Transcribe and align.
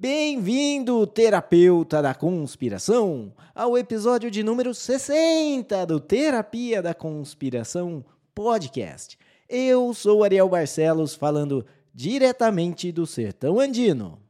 Bem-vindo, 0.00 1.04
terapeuta 1.08 2.00
da 2.00 2.14
conspiração, 2.14 3.34
ao 3.52 3.76
episódio 3.76 4.30
de 4.30 4.44
número 4.44 4.72
60 4.72 5.84
do 5.86 5.98
Terapia 5.98 6.80
da 6.80 6.94
Conspiração 6.94 8.04
Podcast. 8.32 9.18
Eu 9.48 9.92
sou 9.92 10.22
Ariel 10.22 10.48
Barcelos, 10.48 11.16
falando 11.16 11.66
diretamente 11.92 12.92
do 12.92 13.08
sertão 13.08 13.58
andino. 13.58 14.22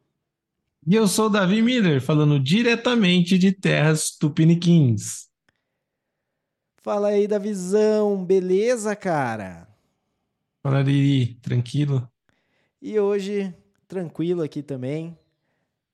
E 0.87 0.95
eu 0.95 1.07
sou 1.07 1.29
Davi 1.29 1.61
Miller, 1.61 2.01
falando 2.01 2.41
diretamente 2.41 3.37
de 3.37 3.53
terras 3.53 4.11
tupiniquins. 4.11 5.29
Fala 6.79 7.09
aí, 7.09 7.29
Davizão, 7.29 8.25
beleza, 8.25 8.97
cara? 8.97 9.69
Fala, 10.63 10.81
Liri, 10.81 11.35
tranquilo? 11.43 12.11
E 12.81 12.99
hoje, 12.99 13.55
tranquilo 13.87 14.41
aqui 14.41 14.63
também, 14.63 15.15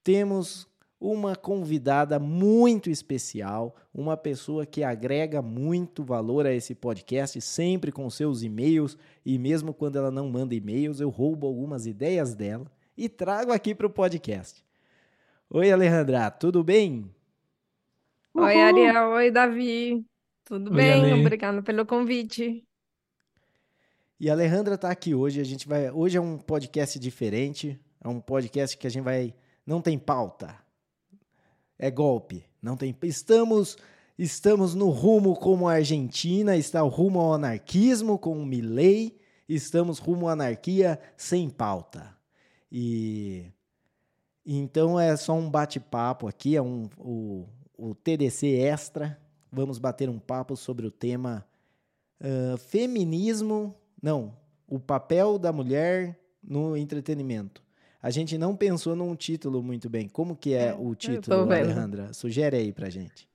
temos 0.04 0.68
uma 1.00 1.34
convidada 1.34 2.18
muito 2.18 2.88
especial, 2.88 3.74
uma 3.92 4.16
pessoa 4.16 4.64
que 4.64 4.84
agrega 4.84 5.42
muito 5.42 6.04
valor 6.04 6.46
a 6.46 6.52
esse 6.52 6.74
podcast, 6.74 7.40
sempre 7.40 7.90
com 7.90 8.08
seus 8.08 8.42
e-mails, 8.42 8.96
e 9.24 9.38
mesmo 9.38 9.74
quando 9.74 9.96
ela 9.96 10.10
não 10.10 10.28
manda 10.30 10.54
e-mails, 10.54 11.00
eu 11.00 11.08
roubo 11.08 11.46
algumas 11.46 11.86
ideias 11.86 12.34
dela 12.34 12.70
e 12.96 13.08
trago 13.08 13.52
aqui 13.52 13.74
para 13.74 13.86
o 13.86 13.90
podcast. 13.90 14.64
Oi, 15.50 15.70
Alejandra, 15.70 16.30
tudo 16.30 16.62
bem? 16.62 17.10
Oi, 18.34 18.60
Ariel. 18.60 19.10
Oi, 19.10 19.30
Davi. 19.30 20.05
Tudo 20.44 20.70
Oi, 20.70 20.77
bem? 20.77 21.12
Ale. 21.12 21.20
Obrigada 21.20 21.62
pelo 21.62 21.86
convite. 21.86 22.64
E 24.19 24.28
a 24.28 24.32
Alejandra 24.32 24.75
está 24.75 24.91
aqui 24.91 25.14
hoje. 25.14 25.41
A 25.41 25.44
gente 25.44 25.69
vai. 25.69 25.91
Hoje 25.91 26.16
é 26.16 26.20
um 26.20 26.38
podcast 26.38 26.98
diferente. 26.98 27.78
É 28.02 28.08
um 28.08 28.20
podcast 28.20 28.77
que 28.77 28.86
a 28.86 28.91
gente 28.91 29.05
vai. 29.05 29.34
Não 29.66 29.80
tem 29.80 29.98
pauta. 29.98 30.56
É 31.78 31.90
golpe. 31.90 32.44
Não 32.62 32.76
tem. 32.76 32.96
Estamos. 33.02 33.76
Estamos 34.16 34.76
no 34.76 34.90
rumo 34.90 35.34
como 35.34 35.68
a 35.68 35.72
Argentina, 35.72 36.56
está 36.56 36.80
rumo 36.82 37.18
ao 37.18 37.34
anarquismo 37.34 38.16
com 38.16 38.38
o 38.38 38.46
Milley, 38.46 39.18
estamos 39.48 39.98
rumo 39.98 40.28
à 40.28 40.34
anarquia 40.34 41.00
sem 41.16 41.50
pauta. 41.50 42.16
E 42.70 43.50
então 44.46 45.00
é 45.00 45.16
só 45.16 45.32
um 45.32 45.50
bate-papo 45.50 46.28
aqui, 46.28 46.54
é 46.54 46.62
um, 46.62 46.88
o, 46.96 47.48
o 47.76 47.92
TDC 47.92 48.46
Extra. 48.46 49.18
Vamos 49.50 49.78
bater 49.78 50.08
um 50.08 50.20
papo 50.20 50.54
sobre 50.54 50.86
o 50.86 50.92
tema 50.92 51.44
ah, 52.20 52.56
feminismo, 52.56 53.74
não, 54.02 54.36
o 54.66 54.78
papel 54.78 55.38
da 55.38 55.52
mulher 55.52 56.18
no 56.42 56.76
entretenimento. 56.76 57.62
A 58.05 58.10
gente 58.10 58.36
não 58.36 58.55
pensou 58.55 58.94
num 58.94 59.16
título 59.16 59.62
muito 59.62 59.88
bem. 59.88 60.10
Como 60.10 60.36
que 60.36 60.52
é 60.52 60.66
É, 60.69 60.74
o 60.74 60.94
título. 60.94 61.50
Alejandra? 61.50 62.12
Sugere 62.12 62.55
aí 62.55 62.70
pra 62.70 62.91
gente. 62.91 63.27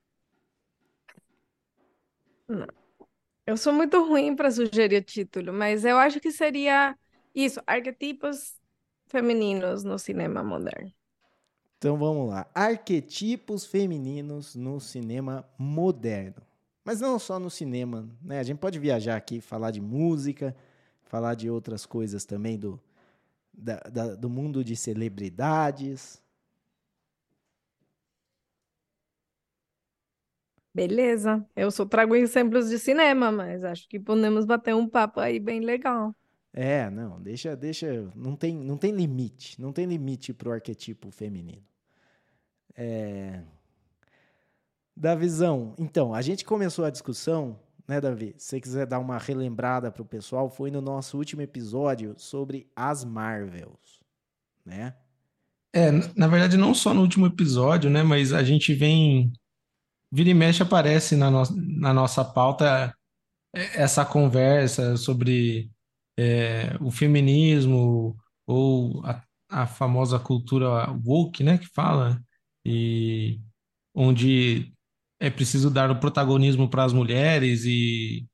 Eu 3.47 3.57
sou 3.57 3.73
muito 3.73 3.99
ruim 4.07 4.35
para 4.35 4.51
sugerir 4.51 5.01
título, 5.03 5.51
mas 5.51 5.85
eu 5.85 5.97
acho 5.97 6.19
que 6.19 6.31
seria 6.31 6.95
isso, 7.33 7.59
arquetipos 7.65 8.59
femininos 9.07 9.83
no 9.83 9.97
cinema 9.97 10.43
moderno. 10.43 10.93
Então 11.79 11.97
vamos 11.97 12.29
lá. 12.29 12.45
Arquetipos 12.53 13.65
femininos 13.65 14.53
no 14.55 14.79
cinema 14.79 15.49
moderno. 15.57 16.43
Mas 16.85 17.01
não 17.01 17.17
só 17.17 17.39
no 17.39 17.49
cinema, 17.49 18.07
né? 18.21 18.39
A 18.39 18.43
gente 18.43 18.59
pode 18.59 18.77
viajar 18.77 19.15
aqui, 19.15 19.41
falar 19.41 19.71
de 19.71 19.81
música, 19.81 20.55
falar 21.05 21.33
de 21.33 21.49
outras 21.49 21.87
coisas 21.87 22.23
também 22.23 22.55
do, 22.57 22.79
da- 23.59 23.79
da- 23.91 24.15
do 24.15 24.29
mundo 24.29 24.63
de 24.63 24.75
celebridades. 24.75 26.21
Beleza. 30.73 31.45
Eu 31.55 31.71
só 31.71 31.85
trago 31.85 32.15
exemplos 32.15 32.69
de 32.69 32.79
cinema, 32.79 33.31
mas 33.31 33.63
acho 33.63 33.87
que 33.87 33.99
podemos 33.99 34.45
bater 34.45 34.75
um 34.75 34.87
papo 34.87 35.19
aí 35.19 35.39
bem 35.39 35.59
legal. 35.61 36.15
É, 36.53 36.89
não, 36.89 37.21
deixa, 37.21 37.55
deixa, 37.55 38.11
não 38.15 38.35
tem, 38.35 38.55
não 38.55 38.77
tem 38.77 38.91
limite, 38.91 39.59
não 39.61 39.71
tem 39.71 39.85
limite 39.85 40.33
pro 40.33 40.51
arquetipo 40.51 41.11
feminino. 41.11 41.63
É, 42.75 43.43
Davizão, 44.95 45.73
então, 45.77 46.13
a 46.13 46.21
gente 46.21 46.43
começou 46.43 46.83
a 46.83 46.89
discussão, 46.89 47.57
né, 47.89 47.99
Davi? 47.99 48.35
Se 48.37 48.49
você 48.49 48.61
quiser 48.61 48.85
dar 48.85 48.99
uma 48.99 49.17
relembrada 49.17 49.91
pro 49.91 50.05
pessoal, 50.05 50.47
foi 50.47 50.69
no 50.69 50.79
nosso 50.79 51.17
último 51.17 51.41
episódio 51.41 52.13
sobre 52.17 52.69
as 52.75 53.03
Marvels, 53.03 53.99
né? 54.63 54.93
É, 55.73 55.89
na 56.15 56.27
verdade, 56.27 56.55
não 56.55 56.75
só 56.75 56.93
no 56.93 57.01
último 57.01 57.25
episódio, 57.25 57.89
né? 57.89 58.03
Mas 58.03 58.31
a 58.31 58.43
gente 58.43 58.75
vem. 58.75 59.33
Vira 60.11 60.29
e 60.29 60.33
mexe 60.35 60.61
aparece 60.61 61.15
na, 61.15 61.31
no, 61.31 61.43
na 61.79 61.93
nossa 61.93 62.23
pauta 62.23 62.93
é, 63.55 63.81
essa 63.81 64.05
conversa 64.05 64.95
sobre 64.95 65.71
é, 66.17 66.75
o 66.79 66.91
feminismo 66.91 68.15
ou 68.45 69.03
a, 69.03 69.23
a 69.49 69.67
famosa 69.67 70.19
cultura 70.19 70.91
woke, 71.03 71.43
né? 71.43 71.57
Que 71.57 71.67
fala, 71.67 72.21
e 72.63 73.39
onde 73.95 74.71
é 75.19 75.29
preciso 75.29 75.69
dar 75.69 75.91
o 75.91 75.99
protagonismo 75.99 76.69
para 76.69 76.83
as 76.85 76.93
mulheres 76.93 77.65
e 77.65 78.25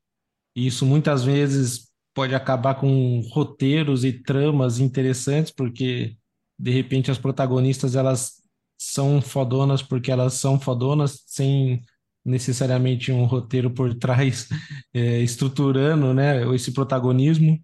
E 0.55 0.67
isso 0.67 0.85
muitas 0.85 1.23
vezes 1.23 1.89
pode 2.15 2.35
acabar 2.35 2.75
com 2.75 3.21
roteiros 3.31 4.05
e 4.05 4.13
tramas 4.13 4.79
interessantes, 4.79 5.51
porque 5.51 6.17
de 6.59 6.71
repente 6.71 7.11
as 7.11 7.17
protagonistas 7.19 7.95
elas 7.95 8.41
são 8.77 9.21
fodonas 9.21 9.81
porque 9.83 10.11
elas 10.11 10.35
são 10.35 10.59
fodonas, 10.59 11.23
sem 11.27 11.81
necessariamente 12.25 13.11
um 13.11 13.25
roteiro 13.25 13.71
por 13.71 13.93
trás 13.99 14.47
eh, 14.93 15.21
estruturando, 15.21 16.13
né, 16.13 16.43
esse 16.55 16.71
protagonismo. 16.73 17.59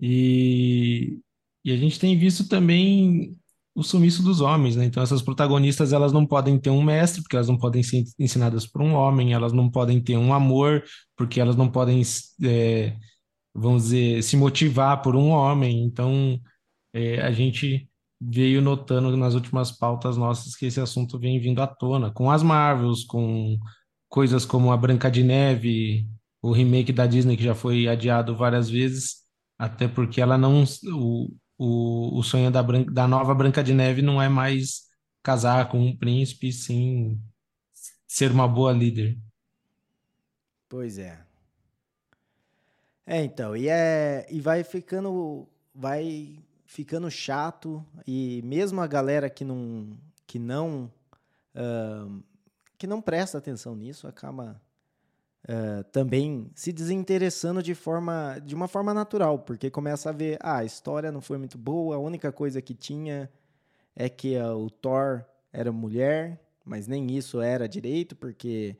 E, 0.00 1.20
e 1.64 1.72
a 1.72 1.76
gente 1.76 1.98
tem 2.00 2.18
visto 2.18 2.48
também 2.48 3.36
o 3.74 3.82
sumiço 3.82 4.22
dos 4.22 4.40
homens, 4.40 4.76
né? 4.76 4.84
Então 4.84 5.02
essas 5.02 5.20
protagonistas 5.20 5.92
elas 5.92 6.12
não 6.12 6.24
podem 6.24 6.58
ter 6.58 6.70
um 6.70 6.82
mestre 6.82 7.22
porque 7.22 7.36
elas 7.36 7.48
não 7.48 7.58
podem 7.58 7.82
ser 7.82 8.04
ensinadas 8.18 8.66
por 8.66 8.80
um 8.80 8.94
homem, 8.94 9.32
elas 9.32 9.52
não 9.52 9.70
podem 9.70 10.00
ter 10.00 10.16
um 10.16 10.32
amor 10.32 10.84
porque 11.16 11.40
elas 11.40 11.56
não 11.56 11.68
podem, 11.68 12.00
é, 12.44 12.96
vamos 13.54 13.84
dizer, 13.84 14.22
se 14.22 14.36
motivar 14.36 15.02
por 15.02 15.16
um 15.16 15.28
homem. 15.30 15.82
Então, 15.84 16.40
é, 16.92 17.20
a 17.20 17.32
gente 17.32 17.88
veio 18.20 18.62
notando 18.62 19.16
nas 19.16 19.34
últimas 19.34 19.72
pautas 19.72 20.16
nossas 20.16 20.54
que 20.56 20.66
esse 20.66 20.80
assunto 20.80 21.18
vem 21.18 21.40
vindo 21.40 21.60
à 21.60 21.66
tona, 21.66 22.10
com 22.12 22.30
as 22.30 22.42
Marvels, 22.42 23.04
com 23.04 23.58
coisas 24.08 24.44
como 24.44 24.72
a 24.72 24.76
Branca 24.76 25.10
de 25.10 25.24
Neve, 25.24 26.06
o 26.40 26.52
remake 26.52 26.92
da 26.92 27.06
Disney 27.06 27.36
que 27.36 27.42
já 27.42 27.54
foi 27.54 27.88
adiado 27.88 28.36
várias 28.36 28.70
vezes, 28.70 29.24
até 29.58 29.88
porque 29.88 30.20
ela 30.20 30.38
não, 30.38 30.64
o, 30.92 31.28
o, 31.58 32.18
o 32.18 32.22
sonho 32.22 32.50
da, 32.50 32.62
Branca, 32.62 32.90
da 32.90 33.06
nova 33.08 33.34
Branca 33.34 33.62
de 33.62 33.74
Neve 33.74 34.02
não 34.02 34.20
é 34.20 34.28
mais 34.28 34.84
casar 35.22 35.68
com 35.68 35.80
um 35.80 35.96
príncipe, 35.96 36.52
sim 36.52 37.20
ser 38.06 38.30
uma 38.30 38.46
boa 38.46 38.72
líder. 38.72 39.18
Pois 40.68 40.98
é. 40.98 41.24
É, 43.06 43.22
então, 43.22 43.56
e 43.56 43.68
é 43.68 44.26
e 44.30 44.40
vai 44.40 44.64
ficando 44.64 45.48
vai 45.74 46.38
ficando 46.64 47.10
chato 47.10 47.84
e 48.06 48.40
mesmo 48.44 48.80
a 48.80 48.86
galera 48.86 49.28
que 49.28 49.44
não 49.44 49.98
que 50.26 50.38
não 50.38 50.90
ahn, 51.54 52.22
que 52.78 52.86
não 52.86 53.02
presta 53.02 53.38
atenção 53.38 53.76
nisso 53.76 54.06
acaba 54.06 54.60
ah, 55.46 55.84
também 55.92 56.50
se 56.54 56.72
desinteressando 56.72 57.62
de 57.62 57.74
forma 57.74 58.38
de 58.44 58.54
uma 58.54 58.66
forma 58.66 58.94
natural, 58.94 59.38
porque 59.38 59.70
começa 59.70 60.08
a 60.08 60.12
ver, 60.12 60.38
ah, 60.40 60.58
a 60.58 60.64
história 60.64 61.12
não 61.12 61.20
foi 61.20 61.36
muito 61.36 61.58
boa, 61.58 61.96
a 61.96 61.98
única 61.98 62.32
coisa 62.32 62.62
que 62.62 62.74
tinha 62.74 63.30
é 63.94 64.08
que 64.08 64.36
ah, 64.36 64.54
o 64.54 64.70
Thor 64.70 65.24
era 65.52 65.70
mulher, 65.70 66.40
mas 66.64 66.86
nem 66.86 67.10
isso 67.14 67.40
era 67.40 67.68
direito, 67.68 68.16
porque 68.16 68.76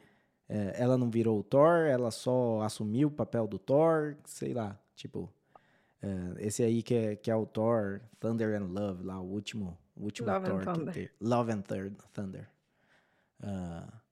é, 0.49 0.75
ela 0.79 0.97
não 0.97 1.11
virou 1.11 1.39
o 1.39 1.43
Thor, 1.45 1.87
ela 1.87 2.11
só 2.11 2.63
assumiu 2.63 3.09
o 3.09 3.11
papel 3.11 3.47
do 3.47 3.59
Thor, 3.59 4.17
sei 4.25 4.55
lá, 4.55 4.79
tipo, 4.97 5.33
esse 6.39 6.63
aí 6.63 6.83
que 6.83 6.95
é, 6.95 7.17
que 7.17 7.31
é 7.31 7.37
o 7.37 7.47
Thor, 7.47 8.01
Thunder 8.21 8.61
and 8.61 8.67
Love, 8.67 9.05
lá, 9.05 9.21
o 9.21 9.25
último, 9.25 9.79
o 9.97 10.05
último 10.05 10.31
Love 10.31 10.47
and 10.47 10.51
Thor 10.51 10.59
que 10.59 10.65
Thunder. 10.65 11.13
Love 11.21 11.53
and 11.53 11.63
Thunder. 12.13 12.51
Ah, 13.43 14.04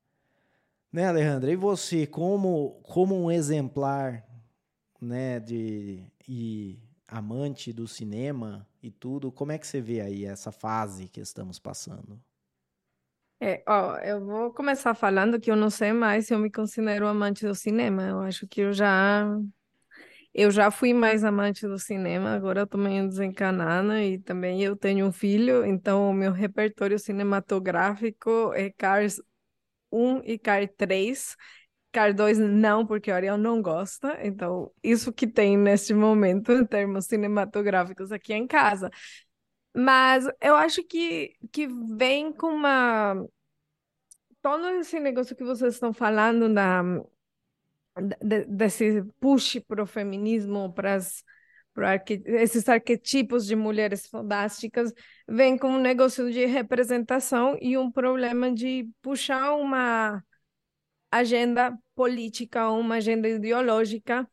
né, 0.92 1.06
Alejandra, 1.06 1.50
e 1.50 1.56
você, 1.56 2.06
como, 2.06 2.80
como 2.82 3.14
um 3.16 3.30
exemplar, 3.30 4.24
né, 5.00 5.40
de, 5.40 6.04
e 6.28 6.78
amante 7.08 7.72
do 7.72 7.88
cinema 7.88 8.68
e 8.82 8.90
tudo, 8.90 9.32
como 9.32 9.52
é 9.52 9.58
que 9.58 9.66
você 9.66 9.80
vê 9.80 10.00
aí 10.00 10.24
essa 10.24 10.52
fase 10.52 11.08
que 11.08 11.20
estamos 11.20 11.58
passando? 11.58 12.20
É, 13.40 13.62
ó, 13.66 13.96
eu 13.98 14.24
vou 14.24 14.52
começar 14.54 14.94
falando 14.94 15.40
que 15.40 15.50
eu 15.50 15.56
não 15.56 15.68
sei 15.68 15.92
mais 15.92 16.26
se 16.26 16.34
eu 16.34 16.38
me 16.38 16.50
considero 16.50 17.08
amante 17.08 17.44
do 17.44 17.54
cinema. 17.54 18.04
Eu 18.04 18.20
acho 18.20 18.46
que 18.46 18.60
eu 18.60 18.72
já 18.72 19.26
Eu 20.34 20.50
já 20.50 20.70
fui 20.70 20.94
mais 20.94 21.24
amante 21.24 21.66
do 21.66 21.78
cinema, 21.78 22.30
agora 22.34 22.60
eu 22.60 22.66
tô 22.66 22.78
meio 22.78 23.06
desencanada 23.08 24.02
e 24.02 24.18
também 24.18 24.62
eu 24.62 24.76
tenho 24.76 25.06
um 25.06 25.12
filho, 25.12 25.64
então 25.64 26.08
o 26.10 26.14
meu 26.14 26.32
repertório 26.32 26.98
cinematográfico 26.98 28.52
é 28.54 28.70
Cars 28.70 29.20
1 29.92 30.22
e 30.24 30.38
Cars 30.38 30.70
3. 30.76 31.36
Cars 31.92 32.14
2 32.14 32.38
não, 32.38 32.86
porque 32.86 33.10
o 33.10 33.14
Ariel 33.14 33.36
não 33.36 33.60
gosta, 33.60 34.18
então 34.26 34.72
isso 34.82 35.12
que 35.12 35.26
tem 35.26 35.58
neste 35.58 35.92
momento 35.92 36.52
em 36.52 36.64
termos 36.64 37.06
cinematográficos 37.06 38.10
aqui 38.10 38.32
em 38.32 38.46
casa. 38.46 38.90
Mas 39.74 40.26
eu 40.40 40.54
acho 40.56 40.82
que, 40.84 41.34
que 41.50 41.66
vem 41.96 42.32
com 42.32 42.48
uma. 42.48 43.14
Todo 44.40 44.68
esse 44.70 44.98
negócio 44.98 45.36
que 45.36 45.44
vocês 45.44 45.74
estão 45.74 45.92
falando 45.92 46.52
da, 46.52 46.82
de, 48.20 48.44
desse 48.46 49.02
push 49.20 49.60
para 49.66 49.82
o 49.82 49.86
feminismo, 49.86 50.72
para 50.72 50.98
arque, 51.76 52.22
esses 52.26 52.68
arquetipos 52.68 53.46
de 53.46 53.56
mulheres 53.56 54.06
fantásticas, 54.06 54.92
vem 55.28 55.56
com 55.56 55.68
um 55.68 55.80
negócio 55.80 56.30
de 56.30 56.44
representação 56.46 57.56
e 57.60 57.76
um 57.78 57.90
problema 57.90 58.52
de 58.52 58.88
puxar 59.00 59.54
uma 59.54 60.22
agenda 61.10 61.76
política, 61.94 62.70
uma 62.70 62.96
agenda 62.96 63.28
ideológica, 63.28 64.28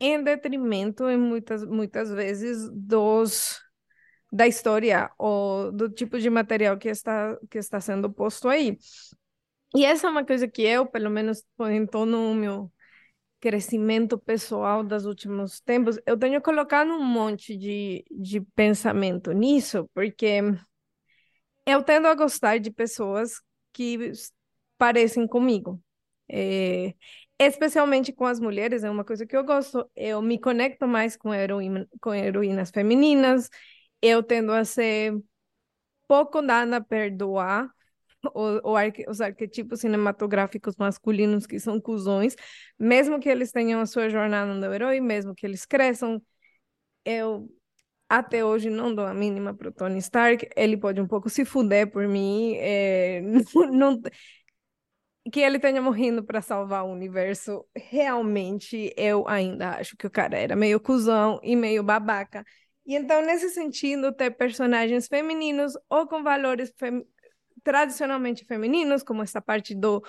em 0.00 0.22
detrimento, 0.22 1.08
em 1.08 1.16
muitas, 1.16 1.64
muitas 1.64 2.10
vezes, 2.10 2.68
dos 2.72 3.60
da 4.30 4.46
história 4.46 5.10
ou 5.18 5.72
do 5.72 5.88
tipo 5.88 6.18
de 6.18 6.28
material 6.28 6.76
que 6.76 6.88
está 6.88 7.36
que 7.50 7.58
está 7.58 7.80
sendo 7.80 8.12
posto 8.12 8.48
aí. 8.48 8.76
E 9.74 9.84
essa 9.84 10.06
é 10.06 10.10
uma 10.10 10.24
coisa 10.24 10.48
que 10.48 10.62
eu, 10.62 10.86
pelo 10.86 11.10
menos, 11.10 11.42
em 11.60 11.86
no 12.06 12.34
meu 12.34 12.72
crescimento 13.40 14.18
pessoal 14.18 14.82
dos 14.82 15.06
últimos 15.06 15.60
tempos, 15.60 15.98
eu 16.06 16.18
tenho 16.18 16.40
colocado 16.42 16.90
um 16.90 17.04
monte 17.04 17.56
de, 17.56 18.04
de 18.10 18.40
pensamento 18.40 19.32
nisso, 19.32 19.88
porque 19.94 20.40
eu 21.66 21.82
tendo 21.82 22.08
a 22.08 22.14
gostar 22.14 22.58
de 22.58 22.70
pessoas 22.70 23.40
que 23.72 24.12
parecem 24.76 25.26
comigo. 25.26 25.80
É, 26.30 26.94
especialmente 27.38 28.12
com 28.12 28.26
as 28.26 28.40
mulheres, 28.40 28.84
é 28.84 28.90
uma 28.90 29.04
coisa 29.04 29.26
que 29.26 29.36
eu 29.36 29.44
gosto. 29.44 29.88
Eu 29.94 30.20
me 30.22 30.38
conecto 30.40 30.86
mais 30.86 31.16
com, 31.16 31.32
heroína, 31.32 31.88
com 32.00 32.14
heroínas 32.14 32.70
femininas, 32.70 33.48
eu 34.02 34.22
tendo 34.22 34.52
a 34.52 34.64
ser 34.64 35.14
pouco 36.08 36.42
dada 36.42 36.78
a 36.78 36.80
perdoar 36.80 37.70
o, 38.34 38.72
o 38.72 38.76
arque, 38.76 39.04
os 39.08 39.20
arquetipos 39.20 39.80
cinematográficos 39.80 40.76
masculinos 40.76 41.46
que 41.46 41.58
são 41.60 41.80
cuzões, 41.80 42.34
mesmo 42.78 43.20
que 43.20 43.28
eles 43.28 43.52
tenham 43.52 43.80
a 43.80 43.86
sua 43.86 44.08
jornada 44.08 44.52
no 44.54 44.74
herói, 44.74 45.00
mesmo 45.00 45.34
que 45.34 45.46
eles 45.46 45.64
cresçam, 45.66 46.22
eu 47.04 47.48
até 48.08 48.44
hoje 48.44 48.70
não 48.70 48.94
dou 48.94 49.06
a 49.06 49.14
mínima 49.14 49.54
pro 49.54 49.72
Tony 49.72 49.98
Stark, 49.98 50.48
ele 50.56 50.76
pode 50.76 51.00
um 51.00 51.06
pouco 51.06 51.28
se 51.28 51.44
fuder 51.44 51.90
por 51.90 52.08
mim, 52.08 52.54
é, 52.56 53.20
não, 53.72 54.00
que 55.30 55.40
ele 55.40 55.58
tenha 55.58 55.82
morrido 55.82 56.24
para 56.24 56.40
salvar 56.40 56.84
o 56.84 56.92
universo, 56.92 57.66
realmente 57.76 58.92
eu 58.96 59.28
ainda 59.28 59.76
acho 59.78 59.96
que 59.96 60.06
o 60.06 60.10
cara 60.10 60.38
era 60.38 60.56
meio 60.56 60.80
cuzão 60.80 61.38
e 61.42 61.54
meio 61.54 61.82
babaca. 61.82 62.44
E 62.86 62.94
então, 62.96 63.20
nesse 63.22 63.50
sentido, 63.50 64.12
ter 64.12 64.30
personagens 64.30 65.06
femininos 65.06 65.74
ou 65.90 66.06
com 66.06 66.22
valores 66.22 66.72
fem 66.78 67.04
tradicionalmente 67.68 68.46
femininos, 68.46 69.02
como 69.02 69.22
essa 69.22 69.42
parte 69.42 69.74
do, 69.74 70.02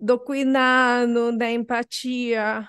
do 0.00 0.18
cuidado, 0.18 1.36
da 1.36 1.50
empatia, 1.50 2.66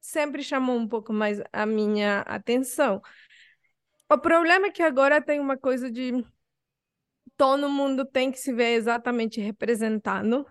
sempre 0.00 0.44
chamou 0.44 0.76
um 0.76 0.86
pouco 0.86 1.12
mais 1.12 1.42
a 1.52 1.66
minha 1.66 2.20
atenção. 2.20 3.02
O 4.08 4.16
problema 4.16 4.68
é 4.68 4.70
que 4.70 4.80
agora 4.80 5.20
tem 5.20 5.40
uma 5.40 5.56
coisa 5.56 5.90
de 5.90 6.24
todo 7.36 7.68
mundo 7.68 8.04
tem 8.04 8.30
que 8.30 8.38
se 8.38 8.52
ver 8.52 8.74
exatamente 8.74 9.40
representado 9.40 10.46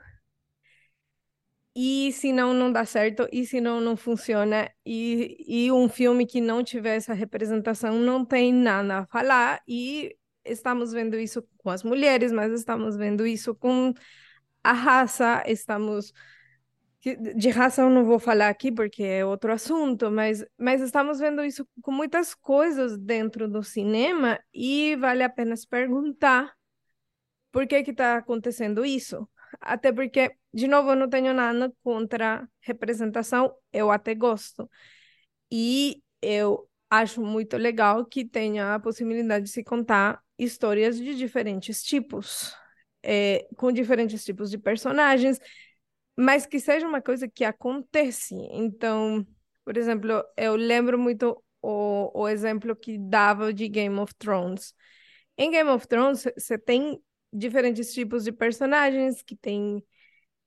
e 1.74 2.12
se 2.12 2.34
não, 2.34 2.54
não 2.54 2.74
dá 2.74 2.84
certo, 2.86 3.26
e 3.32 3.46
se 3.46 3.62
não, 3.62 3.80
não 3.80 3.96
funciona, 3.96 4.70
e, 4.86 5.38
e 5.48 5.72
um 5.72 5.88
filme 5.90 6.26
que 6.26 6.42
não 6.42 6.64
tiver 6.64 6.98
essa 6.98 7.14
representação 7.14 7.96
não 8.00 8.24
tem 8.26 8.54
nada 8.54 9.00
a 9.00 9.06
falar, 9.08 9.62
e 9.68 10.16
estamos 10.46 10.92
vendo 10.92 11.18
isso 11.18 11.44
com 11.58 11.70
as 11.70 11.84
mulheres, 11.84 12.32
mas 12.32 12.52
estamos 12.52 12.96
vendo 12.96 13.26
isso 13.26 13.56
com 13.56 13.94
a 14.64 14.74
raça, 14.74 15.44
estamos... 15.48 16.14
De 17.36 17.50
raça 17.50 17.82
eu 17.82 17.90
não 17.90 18.06
vou 18.06 18.18
falar 18.18 18.48
aqui 18.48 18.72
porque 18.72 19.04
é 19.04 19.26
outro 19.26 19.52
assunto, 19.52 20.10
mas, 20.10 20.46
mas 20.58 20.82
estamos 20.82 21.20
vendo 21.20 21.44
isso 21.44 21.68
com 21.82 21.92
muitas 21.92 22.34
coisas 22.34 22.98
dentro 22.98 23.50
do 23.50 23.62
cinema 23.62 24.40
e 24.54 24.96
vale 24.96 25.22
a 25.22 25.30
pena 25.30 25.56
se 25.58 25.68
perguntar 25.68 26.54
por 27.52 27.68
que 27.68 27.84
que 27.84 27.92
está 27.92 28.18
acontecendo 28.18 28.86
isso. 28.86 29.30
Até 29.60 29.92
porque 29.92 30.38
de 30.54 30.68
novo, 30.68 30.92
eu 30.92 30.96
não 30.96 31.10
tenho 31.10 31.34
nada 31.34 31.74
contra 31.84 32.48
representação, 32.62 33.56
eu 33.72 33.90
até 33.90 34.14
gosto. 34.14 34.70
E 35.52 36.04
eu 36.22 36.70
acho 36.90 37.22
muito 37.22 37.58
legal 37.58 38.06
que 38.06 38.24
tenha 38.24 38.76
a 38.76 38.80
possibilidade 38.80 39.46
de 39.46 39.52
se 39.52 39.64
contar 39.64 40.23
histórias 40.38 40.98
de 40.98 41.16
diferentes 41.16 41.84
tipos, 41.84 42.54
é, 43.04 43.48
com 43.58 43.72
diferentes 43.72 44.24
tipos 44.24 44.50
de 44.50 44.58
personagens, 44.58 45.40
mas 46.18 46.46
que 46.46 46.60
seja 46.60 46.88
uma 46.88 47.02
coisa 47.02 47.28
que 47.28 47.44
acontece. 47.44 48.36
Então, 48.52 49.26
por 49.66 49.78
exemplo, 49.78 50.24
eu 50.38 50.56
lembro 50.56 50.98
muito 50.98 51.42
o, 51.62 52.22
o 52.22 52.28
exemplo 52.28 52.76
que 52.76 52.98
dava 52.98 53.54
de 53.54 53.68
Game 53.68 53.98
of 54.00 54.14
Thrones. 54.16 54.74
Em 55.38 55.50
Game 55.50 55.70
of 55.70 55.88
Thrones, 55.88 56.28
você 56.38 56.58
tem 56.58 57.02
diferentes 57.32 57.94
tipos 57.94 58.24
de 58.24 58.32
personagens 58.32 59.24
que 59.24 59.36
têm 59.36 59.84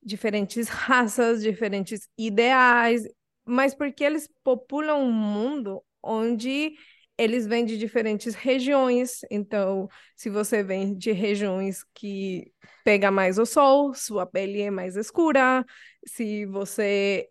diferentes 0.03 0.69
raças, 0.69 1.43
diferentes 1.43 2.09
ideais, 2.17 3.03
mas 3.45 3.75
porque 3.75 4.05
eles 4.05 4.29
populam 4.45 5.03
um 5.03 5.13
mundo 5.13 5.83
onde 6.03 6.77
eles 7.19 7.47
vêm 7.47 7.65
de 7.65 7.79
diferentes 7.79 8.35
regiões. 8.35 9.21
Então, 9.31 9.89
se 10.15 10.29
você 10.29 10.63
vem 10.63 10.95
de 10.97 11.13
regiões 11.13 11.85
que 11.95 12.53
pega 12.85 13.11
mais 13.11 13.39
o 13.39 13.47
sol, 13.47 13.95
sua 13.95 14.27
pele 14.27 14.61
é 14.63 14.71
mais 14.71 14.97
escura. 14.97 15.65
Se 16.07 16.47
você 16.47 17.29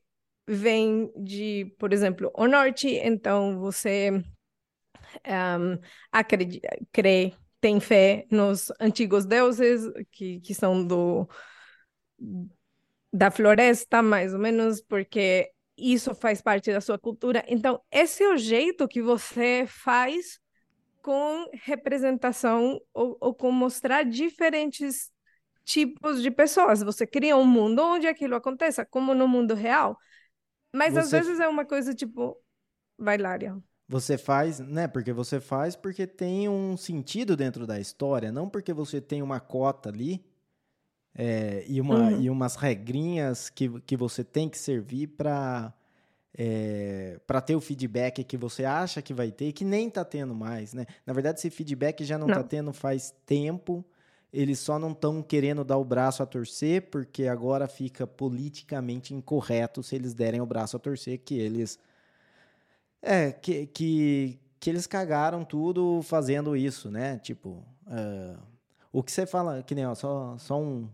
vem 0.48 1.12
de, 1.16 1.74
por 1.80 1.94
exemplo, 1.94 2.32
o 2.36 2.48
norte, 2.48 2.88
então 2.88 3.60
você 3.60 4.12
um, 5.28 5.80
acredita, 6.12 6.70
crê, 6.92 7.34
tem 7.62 7.80
fé 7.80 8.26
nos 8.32 8.72
antigos 8.80 9.26
deuses 9.26 9.82
que, 10.12 10.40
que 10.42 10.54
são 10.54 10.86
do 10.86 11.28
da 13.12 13.32
floresta, 13.32 14.02
mais 14.02 14.34
ou 14.34 14.40
menos, 14.40 14.82
porque 14.82 15.50
isso 15.78 16.14
faz 16.16 16.42
parte 16.42 16.72
da 16.72 16.82
sua 16.82 16.98
cultura. 16.98 17.44
Então, 17.48 17.82
esse 17.92 18.24
é 18.24 18.30
o 18.30 18.38
jeito 18.38 18.88
que 18.88 19.02
você 19.02 19.66
faz 19.68 20.40
com 21.02 21.50
representação 21.54 22.80
ou, 22.94 23.18
ou 23.20 23.34
com 23.34 23.52
mostrar 23.52 24.04
diferentes 24.04 25.12
tipos 25.64 26.22
de 26.22 26.32
pessoas. 26.32 26.82
Você 26.82 27.06
cria 27.06 27.36
um 27.36 27.46
mundo 27.46 27.80
onde 27.82 28.08
aquilo 28.08 28.36
aconteça, 28.36 28.86
como 28.86 29.14
no 29.14 29.28
mundo 29.28 29.54
real. 29.54 29.98
Mas 30.74 30.94
você... 30.94 31.00
às 31.00 31.12
vezes 31.12 31.40
é 31.40 31.48
uma 31.48 31.66
coisa 31.66 31.94
tipo, 31.94 32.38
vai. 32.98 33.18
Você 33.88 34.18
faz, 34.18 34.60
né? 34.60 34.88
Porque 34.88 35.14
você 35.14 35.40
faz 35.40 35.76
porque 35.76 36.08
tem 36.08 36.50
um 36.50 36.76
sentido 36.76 37.36
dentro 37.36 37.68
da 37.68 37.80
história, 37.80 38.32
não 38.32 38.50
porque 38.50 38.74
você 38.74 39.00
tem 39.00 39.22
uma 39.22 39.40
cota 39.40 39.90
ali 39.90 40.26
é, 41.18 41.64
e, 41.68 41.80
uma, 41.80 42.10
uhum. 42.10 42.22
e 42.22 42.30
umas 42.30 42.56
regrinhas 42.56 43.50
que, 43.50 43.70
que 43.82 43.96
você 43.96 44.24
tem 44.24 44.50
que 44.50 44.58
servir 44.58 45.08
para 45.08 45.74
é, 46.38 47.18
para 47.26 47.40
ter 47.40 47.56
o 47.56 47.62
feedback 47.62 48.22
que 48.22 48.36
você 48.36 48.66
acha 48.66 49.02
que 49.02 49.14
vai 49.14 49.32
ter 49.32 49.48
e 49.48 49.54
que 49.54 49.64
nem 49.64 49.88
está 49.88 50.04
tendo 50.04 50.36
mais, 50.36 50.74
né? 50.74 50.86
Na 51.06 51.14
verdade, 51.14 51.40
esse 51.40 51.50
feedback 51.50 52.04
já 52.04 52.18
não 52.18 52.28
está 52.28 52.44
tendo 52.44 52.74
faz 52.74 53.16
tempo. 53.26 53.86
Eles 54.34 54.60
só 54.60 54.78
não 54.78 54.92
estão 54.92 55.24
querendo 55.24 55.64
dar 55.64 55.78
o 55.78 55.86
braço 55.86 56.22
a 56.22 56.26
torcer, 56.26 56.90
porque 56.90 57.26
agora 57.28 57.70
fica 57.70 58.06
politicamente 58.06 59.14
incorreto 59.14 59.82
se 59.82 59.96
eles 59.96 60.14
derem 60.14 60.42
o 60.42 60.46
braço 60.46 60.76
a 60.76 60.80
torcer, 60.80 61.20
que 61.20 61.36
eles. 61.36 61.80
É, 63.02 63.32
que, 63.32 63.68
que, 63.68 64.38
que 64.60 64.70
eles 64.70 64.86
cagaram 64.86 65.46
tudo 65.46 66.02
fazendo 66.04 66.54
isso, 66.58 66.92
né? 66.92 67.18
Tipo. 67.20 67.66
Uh, 67.88 68.55
o 68.98 69.04
que 69.04 69.12
você 69.12 69.26
fala, 69.26 69.62
que 69.62 69.76
nem, 69.76 69.86
ó, 69.86 69.94
só, 69.94 70.38
só 70.38 70.58
um, 70.58 70.88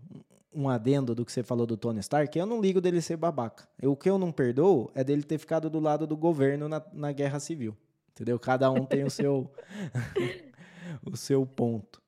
um 0.51 0.67
adendo 0.67 1.13
do 1.13 1.23
que 1.23 1.31
você 1.31 1.43
falou 1.43 1.67
do 1.67 1.77
Tony 1.77 1.99
Stark, 1.99 2.35
eu 2.37 2.47
não 2.47 2.59
ligo 2.59 2.81
dele 2.81 2.99
ser 2.99 3.15
babaca. 3.15 3.67
Eu, 3.79 3.91
o 3.91 3.95
que 3.95 4.09
eu 4.09 4.17
não 4.17 4.31
perdoo 4.31 4.89
é 4.95 5.03
dele 5.03 5.21
ter 5.21 5.37
ficado 5.37 5.69
do 5.69 5.79
lado 5.79 6.07
do 6.07 6.17
governo 6.17 6.67
na, 6.67 6.81
na 6.91 7.11
guerra 7.11 7.39
civil. 7.39 7.77
Entendeu? 8.09 8.39
Cada 8.39 8.71
um 8.71 8.85
tem 8.85 9.03
o 9.03 9.09
seu, 9.11 9.51
o 11.05 11.15
seu 11.15 11.45
ponto. 11.45 12.01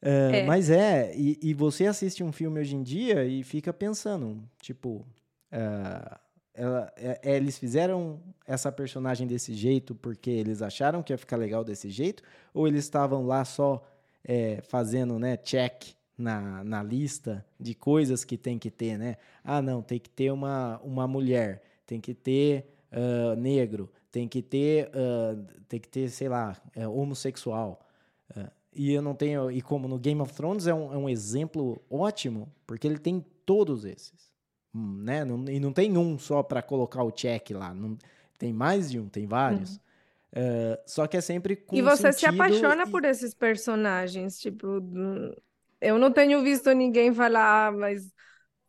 É, 0.00 0.40
é. 0.40 0.46
Mas 0.46 0.70
é, 0.70 1.14
e, 1.14 1.38
e, 1.42 1.52
você 1.52 1.84
assiste 1.84 2.24
um 2.24 2.32
filme 2.32 2.58
hoje 2.58 2.74
em 2.74 2.82
dia 2.82 3.26
e 3.26 3.44
fica 3.44 3.74
pensando, 3.74 4.42
tipo, 4.62 5.06
uh, 5.52 6.18
ela, 6.54 6.90
é, 6.96 7.20
é, 7.22 7.36
eles 7.36 7.58
fizeram 7.58 8.22
essa 8.46 8.72
personagem 8.72 9.26
desse 9.26 9.52
jeito 9.52 9.94
porque 9.94 10.30
eles 10.30 10.62
acharam 10.62 11.02
que 11.02 11.12
ia 11.12 11.18
ficar 11.18 11.36
legal 11.36 11.62
desse 11.62 11.90
jeito? 11.90 12.22
Ou 12.54 12.66
eles 12.66 12.84
estavam 12.84 13.26
lá 13.26 13.44
só 13.44 13.86
é, 14.26 14.60
fazendo 14.62 15.18
né, 15.18 15.36
check 15.36 15.94
na, 16.18 16.64
na 16.64 16.82
lista 16.82 17.44
de 17.58 17.74
coisas 17.74 18.24
que 18.24 18.36
tem 18.36 18.58
que 18.58 18.70
ter, 18.70 18.98
né? 18.98 19.16
Ah, 19.44 19.62
não, 19.62 19.80
tem 19.80 19.98
que 19.98 20.10
ter 20.10 20.32
uma, 20.32 20.80
uma 20.82 21.06
mulher, 21.06 21.62
tem 21.86 22.00
que 22.00 22.12
ter 22.12 22.66
uh, 22.90 23.36
negro, 23.36 23.90
tem 24.10 24.26
que 24.26 24.42
ter, 24.42 24.88
uh, 24.88 25.46
tem 25.68 25.78
que 25.78 25.88
ter, 25.88 26.08
sei 26.10 26.28
lá, 26.28 26.56
é, 26.74 26.88
homossexual. 26.88 27.80
Uh, 28.36 28.50
e 28.74 28.92
eu 28.92 29.00
não 29.00 29.14
tenho. 29.14 29.50
E 29.50 29.62
como 29.62 29.86
no 29.86 29.98
Game 29.98 30.20
of 30.20 30.32
Thrones 30.34 30.66
é 30.66 30.74
um, 30.74 30.92
é 30.92 30.96
um 30.96 31.08
exemplo 31.08 31.80
ótimo, 31.88 32.52
porque 32.66 32.86
ele 32.86 32.98
tem 32.98 33.24
todos 33.44 33.84
esses. 33.84 34.32
Hum, 34.74 35.02
né? 35.02 35.24
Não, 35.24 35.44
e 35.48 35.60
não 35.60 35.72
tem 35.72 35.96
um 35.96 36.18
só 36.18 36.42
para 36.42 36.60
colocar 36.62 37.02
o 37.02 37.12
check 37.12 37.50
lá. 37.50 37.72
Não, 37.72 37.96
tem 38.38 38.52
mais 38.52 38.90
de 38.90 38.98
um, 38.98 39.08
tem 39.08 39.26
vários. 39.26 39.74
Uhum. 39.74 39.80
Uh, 40.36 40.76
só 40.86 41.06
que 41.06 41.16
é 41.16 41.20
sempre 41.22 41.56
com 41.56 41.74
E 41.74 41.80
você 41.80 42.12
se 42.12 42.26
apaixona 42.26 42.84
e... 42.84 42.90
por 42.90 43.06
esses 43.06 43.32
personagens, 43.32 44.38
tipo, 44.38 44.82
eu 45.80 45.98
não 45.98 46.12
tenho 46.12 46.42
visto 46.42 46.70
ninguém 46.72 47.14
falar, 47.14 47.68
ah, 47.68 47.72
mas 47.72 48.12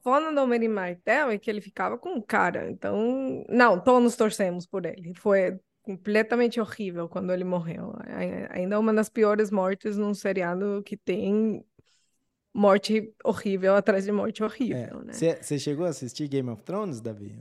foda 0.02 0.34
do 0.34 0.42
Homem 0.42 0.70
Martel 0.70 1.30
é 1.30 1.38
que 1.38 1.50
ele 1.50 1.60
ficava 1.60 1.98
com 1.98 2.18
o 2.18 2.24
cara. 2.24 2.72
Então, 2.72 3.44
não, 3.50 3.78
todos 3.78 4.16
torcemos 4.16 4.66
por 4.66 4.86
ele. 4.86 5.14
Foi 5.14 5.60
completamente 5.82 6.60
horrível 6.60 7.10
quando 7.10 7.34
ele 7.34 7.44
morreu. 7.44 7.94
Ainda 8.50 8.76
é 8.76 8.80
uma 8.80 8.94
das 8.94 9.10
piores 9.10 9.52
mortes 9.52 9.98
num 9.98 10.14
seriado 10.14 10.82
que 10.86 10.96
tem 10.96 11.66
morte 12.54 13.14
horrível 13.24 13.76
atrás 13.76 14.06
de 14.06 14.12
morte 14.12 14.42
horrível, 14.42 15.02
é. 15.02 15.06
né? 15.06 15.14
Você 15.14 15.60
chegou 15.60 15.86
a 15.86 15.90
assistir 15.90 16.30
Game 16.30 16.50
of 16.50 16.64
Thrones, 16.64 17.02
Davi? 17.02 17.38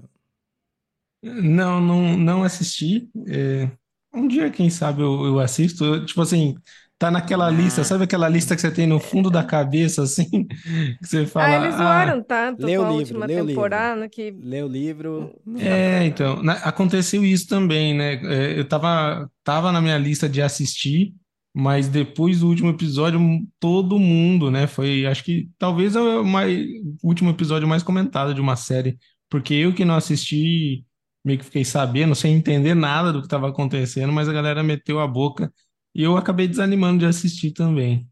Não, 1.22 1.80
não, 1.80 2.16
não 2.16 2.42
assisti. 2.42 3.08
É, 3.28 3.70
um 4.16 4.28
dia, 4.28 4.50
quem 4.50 4.70
sabe, 4.70 5.02
eu, 5.02 5.24
eu 5.26 5.40
assisto. 5.40 5.84
Eu, 5.84 6.06
tipo 6.06 6.20
assim, 6.22 6.54
tá 6.98 7.10
naquela 7.10 7.50
lista, 7.50 7.84
sabe 7.84 8.04
aquela 8.04 8.28
lista 8.28 8.54
que 8.54 8.60
você 8.60 8.70
tem 8.72 8.86
no 8.86 9.00
fundo 9.00 9.30
da 9.30 9.44
cabeça, 9.44 10.02
assim? 10.02 10.46
Que 11.00 11.06
você 11.08 11.26
fala. 11.26 11.56
Ah, 11.56 11.56
eles 11.56 11.74
ah, 11.78 11.78
zoaram 11.78 12.22
tanto 12.22 12.68
lê 12.68 12.72
com 12.72 12.82
o 12.82 12.84
a 12.84 12.90
livro, 12.90 12.92
última 12.92 13.26
lê 13.26 13.36
o 13.36 13.44
temporada 13.44 14.08
livro. 14.08 14.08
que. 14.08 14.30
Lê 14.30 14.62
o 14.62 14.68
livro. 14.68 15.34
É, 15.58 16.04
então, 16.04 16.42
na- 16.42 16.54
aconteceu 16.54 17.24
isso 17.24 17.46
também, 17.48 17.94
né? 17.94 18.14
É, 18.54 18.58
Eu 18.58 18.68
tava, 18.68 19.30
tava 19.42 19.72
na 19.72 19.80
minha 19.80 19.96
lista 19.98 20.28
de 20.28 20.42
assistir, 20.42 21.14
mas 21.54 21.88
depois 21.88 22.40
do 22.40 22.48
último 22.48 22.68
episódio, 22.70 23.18
todo 23.58 23.98
mundo, 23.98 24.50
né? 24.50 24.66
Foi, 24.66 25.06
acho 25.06 25.24
que 25.24 25.48
talvez 25.58 25.96
é 25.96 26.00
o 26.00 26.24
mais, 26.24 26.58
o 27.02 27.08
último 27.08 27.30
episódio 27.30 27.66
mais 27.66 27.82
comentado 27.82 28.34
de 28.34 28.40
uma 28.40 28.54
série, 28.56 28.98
porque 29.30 29.54
eu 29.54 29.74
que 29.74 29.84
não 29.84 29.94
assisti, 29.96 30.84
meio 31.26 31.40
que 31.40 31.46
fiquei 31.46 31.64
sabendo, 31.66 32.14
sem 32.16 32.34
entender 32.36 32.74
nada 32.76 33.12
do 33.12 33.20
que 33.20 33.26
estava 33.28 33.50
acontecendo, 33.50 34.12
mas 34.14 34.28
a 34.30 34.34
galera 34.34 34.64
meteu 34.64 35.00
a 35.00 35.08
boca 35.08 35.52
e 35.94 36.02
eu 36.04 36.16
acabei 36.18 36.48
desanimando 36.48 37.00
de 37.00 37.06
assistir 37.06 37.52
também. 37.52 38.08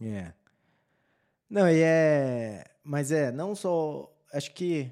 É. 0.00 0.34
Não, 1.48 1.68
e 1.68 1.80
é. 1.80 2.64
Mas 2.84 3.12
é, 3.12 3.30
não 3.30 3.54
só. 3.54 4.10
Acho 4.32 4.52
que 4.54 4.90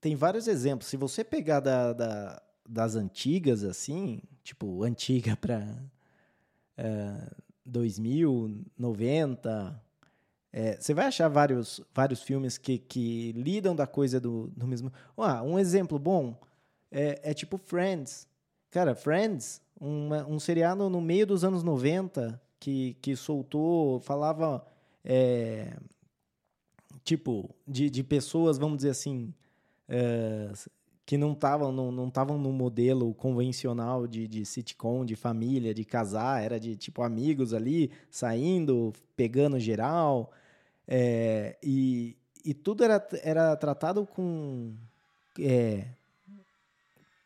tem 0.00 0.16
vários 0.16 0.48
exemplos. 0.48 0.88
Se 0.88 0.96
você 0.96 1.24
pegar 1.24 1.60
da, 1.60 1.92
da- 1.92 2.42
das 2.68 2.96
antigas, 2.96 3.64
assim, 3.64 4.22
tipo, 4.44 4.82
antiga 4.84 5.36
pra 5.36 5.60
é, 6.76 7.30
2000, 7.64 8.64
90, 8.78 9.80
é, 10.52 10.76
você 10.80 10.94
vai 10.94 11.06
achar 11.06 11.28
vários, 11.28 11.80
vários 11.94 12.22
filmes 12.22 12.58
que, 12.58 12.78
que 12.78 13.32
lidam 13.32 13.74
da 13.76 13.86
coisa 13.86 14.20
do, 14.20 14.48
do 14.56 14.66
mesmo. 14.66 14.92
Ah, 15.16 15.42
um 15.42 15.58
exemplo 15.58 15.98
bom 15.98 16.38
é, 16.92 17.30
é 17.30 17.34
tipo 17.34 17.58
Friends. 17.58 18.28
Cara, 18.70 18.94
Friends, 18.94 19.60
uma, 19.80 20.26
um 20.26 20.38
seriado 20.38 20.88
no 20.88 21.00
meio 21.00 21.26
dos 21.26 21.42
anos 21.42 21.62
90 21.62 22.40
que, 22.60 22.96
que 23.02 23.16
soltou, 23.16 23.98
falava. 24.00 24.64
é, 25.04 25.74
tipo, 27.04 27.50
de, 27.66 27.90
de 27.90 28.04
pessoas, 28.04 28.58
vamos 28.58 28.76
dizer 28.76 28.90
assim, 28.90 29.34
é, 29.88 30.52
que 31.04 31.18
não 31.18 31.32
estavam 31.32 31.72
não, 31.72 31.90
não 31.90 32.10
tavam 32.10 32.38
no 32.38 32.52
modelo 32.52 33.12
convencional 33.14 34.06
de, 34.06 34.28
de 34.28 34.44
sitcom, 34.46 35.04
de 35.04 35.16
família, 35.16 35.74
de 35.74 35.84
casar, 35.84 36.42
era 36.42 36.60
de 36.60 36.76
tipo 36.76 37.02
amigos 37.02 37.52
ali, 37.52 37.90
saindo, 38.10 38.92
pegando 39.16 39.58
geral, 39.58 40.30
é, 40.86 41.56
e, 41.62 42.16
e 42.44 42.54
tudo 42.54 42.84
era, 42.84 43.06
era 43.22 43.56
tratado 43.56 44.06
com, 44.06 44.74
é, 45.40 45.86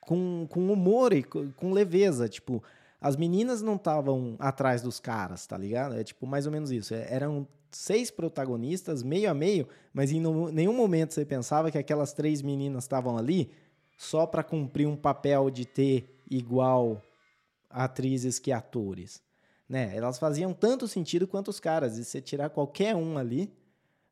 com, 0.07 0.47
com 0.49 0.73
humor 0.73 1.13
e 1.13 1.23
co- 1.23 1.47
com 1.57 1.73
leveza, 1.73 2.29
tipo, 2.29 2.63
as 3.01 3.17
meninas 3.17 3.61
não 3.61 3.75
estavam 3.77 4.37
atrás 4.39 4.81
dos 4.81 4.99
caras, 5.01 5.47
tá 5.47 5.59
ligado? 5.59 5.95
É 5.97 6.03
tipo 6.05 6.27
mais 6.27 6.47
ou 6.47 6.53
menos 6.53 6.71
isso. 6.71 6.95
É, 6.95 7.13
eram 7.13 7.47
seis 7.71 8.11
protagonistas, 8.11 9.03
meio 9.03 9.31
a 9.31 9.35
meio, 9.35 9.69
mas 9.93 10.13
em 10.13 10.21
no- 10.21 10.51
nenhum 10.51 10.73
momento 10.75 11.13
você 11.13 11.25
pensava 11.25 11.71
que 11.71 11.77
aquelas 11.77 12.13
três 12.13 12.41
meninas 12.41 12.85
estavam 12.85 13.19
ali 13.19 13.51
só 13.99 14.27
para 14.27 14.43
cumprir 14.43 14.87
um 14.87 14.97
papel 14.97 15.51
de 15.51 15.65
ter 15.67 16.23
igual 16.31 17.03
atrizes 17.69 18.39
que 18.39 18.53
atores, 18.53 19.21
né? 19.69 19.95
Elas 19.97 20.19
faziam 20.19 20.53
tanto 20.55 20.87
sentido 20.89 21.27
quanto 21.27 21.49
os 21.49 21.61
caras. 21.61 21.99
E 21.99 22.05
se 22.05 22.21
tirar 22.23 22.51
qualquer 22.51 22.95
um 22.95 23.19
ali, 23.19 23.53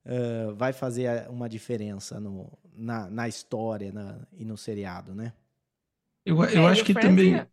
ah, 0.05 0.53
vai 0.57 0.73
fazer 0.73 1.29
uma 1.31 1.49
diferença 1.49 2.19
no, 2.21 2.51
na, 2.77 3.09
na 3.09 3.29
história 3.29 3.93
na- 3.93 4.19
e 4.37 4.45
no 4.45 4.57
seriado, 4.57 5.15
né? 5.15 5.33
Eu, 6.25 6.43
eu 6.45 6.66
É, 6.69 6.69
acho 6.69 6.85
que 6.85 6.93
Friends 6.93 7.00
também. 7.00 7.35
é- 7.35 7.49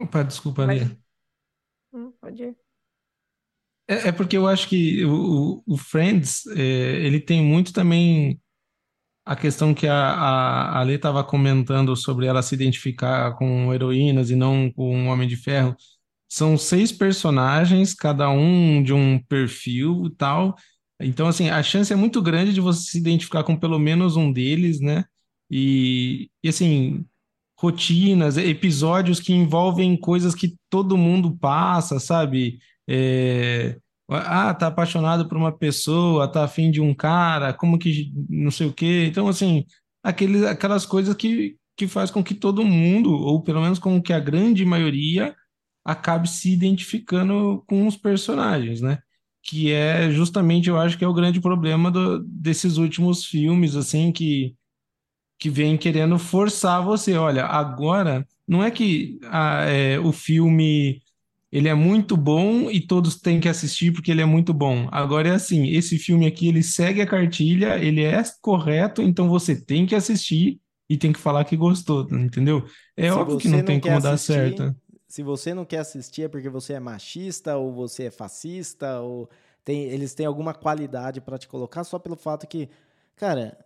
Opa, 0.00 0.22
desculpa, 0.24 0.66
Mas- 0.66 0.82
Lê. 0.82 0.96
Hum, 1.92 2.12
pode 2.20 2.42
ir. 2.44 2.56
É, 3.88 4.08
é 4.08 4.12
porque 4.12 4.36
eu 4.36 4.46
acho 4.46 4.68
que 4.68 5.04
o, 5.04 5.58
o- 5.58 5.74
o 5.74 5.76
Friends, 5.76 6.46
é, 6.56 6.60
ele 7.04 7.20
tem 7.20 7.42
muito 7.42 7.72
também 7.72 8.40
a 9.24 9.36
questão 9.36 9.74
que 9.74 9.86
a, 9.88 9.94
a, 9.96 10.80
a 10.80 10.82
Lê 10.84 10.96
estava 10.96 11.24
comentando 11.24 11.96
sobre 11.96 12.26
ela 12.26 12.42
se 12.42 12.54
identificar 12.54 13.34
com 13.36 13.72
heroínas 13.74 14.30
e 14.30 14.36
não 14.36 14.70
com 14.72 14.96
um 14.96 15.08
Homem 15.08 15.28
de 15.28 15.36
Ferro. 15.36 15.76
São 16.28 16.58
seis 16.58 16.92
personagens, 16.92 17.94
cada 17.94 18.30
um 18.30 18.82
de 18.82 18.92
um 18.94 19.18
perfil 19.24 20.06
e 20.06 20.16
tal. 20.16 20.56
Então, 21.00 21.28
assim, 21.28 21.50
a 21.50 21.62
chance 21.62 21.92
é 21.92 21.96
muito 21.96 22.22
grande 22.22 22.54
de 22.54 22.60
você 22.60 22.82
se 22.92 22.98
identificar 22.98 23.44
com 23.44 23.56
pelo 23.58 23.78
menos 23.78 24.16
um 24.16 24.32
deles, 24.32 24.80
né? 24.80 25.04
E, 25.50 26.30
e 26.42 26.48
assim, 26.48 27.04
rotinas, 27.62 28.36
episódios 28.36 29.20
que 29.20 29.32
envolvem 29.32 29.96
coisas 29.96 30.34
que 30.34 30.56
todo 30.68 30.96
mundo 30.98 31.36
passa, 31.38 32.00
sabe? 32.00 32.58
É, 32.88 33.78
ah, 34.10 34.52
tá 34.54 34.66
apaixonado 34.66 35.28
por 35.28 35.36
uma 35.38 35.56
pessoa, 35.56 36.30
tá 36.30 36.44
afim 36.44 36.70
de 36.72 36.80
um 36.80 36.92
cara, 36.94 37.52
como 37.54 37.78
que 37.78 38.12
não 38.28 38.50
sei 38.50 38.66
o 38.66 38.72
quê. 38.72 39.06
Então, 39.08 39.28
assim, 39.28 39.64
aqueles, 40.02 40.42
aquelas 40.44 40.84
coisas 40.84 41.14
que, 41.14 41.56
que 41.76 41.86
faz 41.86 42.10
com 42.10 42.22
que 42.24 42.34
todo 42.34 42.64
mundo, 42.64 43.12
ou 43.12 43.42
pelo 43.42 43.60
menos 43.62 43.78
com 43.78 44.02
que 44.02 44.12
a 44.12 44.18
grande 44.20 44.64
maioria, 44.64 45.34
acabe 45.84 46.28
se 46.28 46.52
identificando 46.52 47.62
com 47.68 47.86
os 47.86 47.96
personagens, 47.96 48.80
né? 48.80 48.98
Que 49.42 49.72
é 49.72 50.10
justamente, 50.10 50.68
eu 50.68 50.78
acho 50.78 50.96
que 50.98 51.04
é 51.04 51.08
o 51.08 51.14
grande 51.14 51.40
problema 51.40 51.90
do- 51.90 52.20
desses 52.24 52.76
últimos 52.76 53.24
filmes, 53.24 53.74
assim, 53.76 54.12
que 54.12 54.54
que 55.42 55.50
vem 55.50 55.76
querendo 55.76 56.20
forçar 56.20 56.84
você. 56.84 57.16
Olha, 57.16 57.44
agora 57.44 58.24
não 58.46 58.62
é 58.62 58.70
que 58.70 59.18
ah, 59.24 59.64
é, 59.64 59.98
o 59.98 60.12
filme 60.12 61.02
ele 61.50 61.68
é 61.68 61.74
muito 61.74 62.16
bom 62.16 62.70
e 62.70 62.80
todos 62.80 63.16
têm 63.16 63.40
que 63.40 63.48
assistir 63.48 63.92
porque 63.92 64.12
ele 64.12 64.22
é 64.22 64.24
muito 64.24 64.54
bom. 64.54 64.86
Agora 64.92 65.30
é 65.30 65.32
assim, 65.32 65.66
esse 65.70 65.98
filme 65.98 66.26
aqui 66.26 66.46
ele 66.46 66.62
segue 66.62 67.02
a 67.02 67.06
cartilha, 67.08 67.76
ele 67.76 68.04
é 68.04 68.22
correto, 68.40 69.02
então 69.02 69.28
você 69.28 69.60
tem 69.60 69.84
que 69.84 69.96
assistir 69.96 70.60
e 70.88 70.96
tem 70.96 71.12
que 71.12 71.18
falar 71.18 71.44
que 71.44 71.56
gostou, 71.56 72.06
entendeu? 72.12 72.64
É 72.96 73.08
Se 73.08 73.10
óbvio 73.10 73.38
que 73.38 73.48
você 73.48 73.56
não 73.56 73.64
tem 73.64 73.80
como 73.80 74.00
dar 74.00 74.16
certo. 74.18 74.72
Se 75.08 75.24
você 75.24 75.52
não 75.52 75.64
quer 75.64 75.78
assistir 75.78 76.22
é 76.22 76.28
porque 76.28 76.48
você 76.48 76.74
é 76.74 76.80
machista 76.80 77.56
ou 77.56 77.72
você 77.72 78.04
é 78.04 78.10
fascista 78.12 79.00
ou 79.00 79.28
tem, 79.64 79.86
eles 79.86 80.14
têm 80.14 80.24
alguma 80.24 80.54
qualidade 80.54 81.20
para 81.20 81.36
te 81.36 81.48
colocar 81.48 81.82
só 81.82 81.98
pelo 81.98 82.14
fato 82.14 82.46
que, 82.46 82.68
cara, 83.16 83.58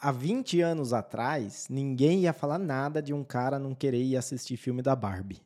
há 0.00 0.10
20 0.12 0.60
anos 0.60 0.92
atrás, 0.92 1.66
ninguém 1.70 2.20
ia 2.20 2.32
falar 2.32 2.58
nada 2.58 3.02
de 3.02 3.12
um 3.12 3.24
cara 3.24 3.58
não 3.58 3.74
querer 3.74 4.02
ir 4.02 4.16
assistir 4.16 4.56
filme 4.56 4.82
da 4.82 4.94
Barbie. 4.94 5.40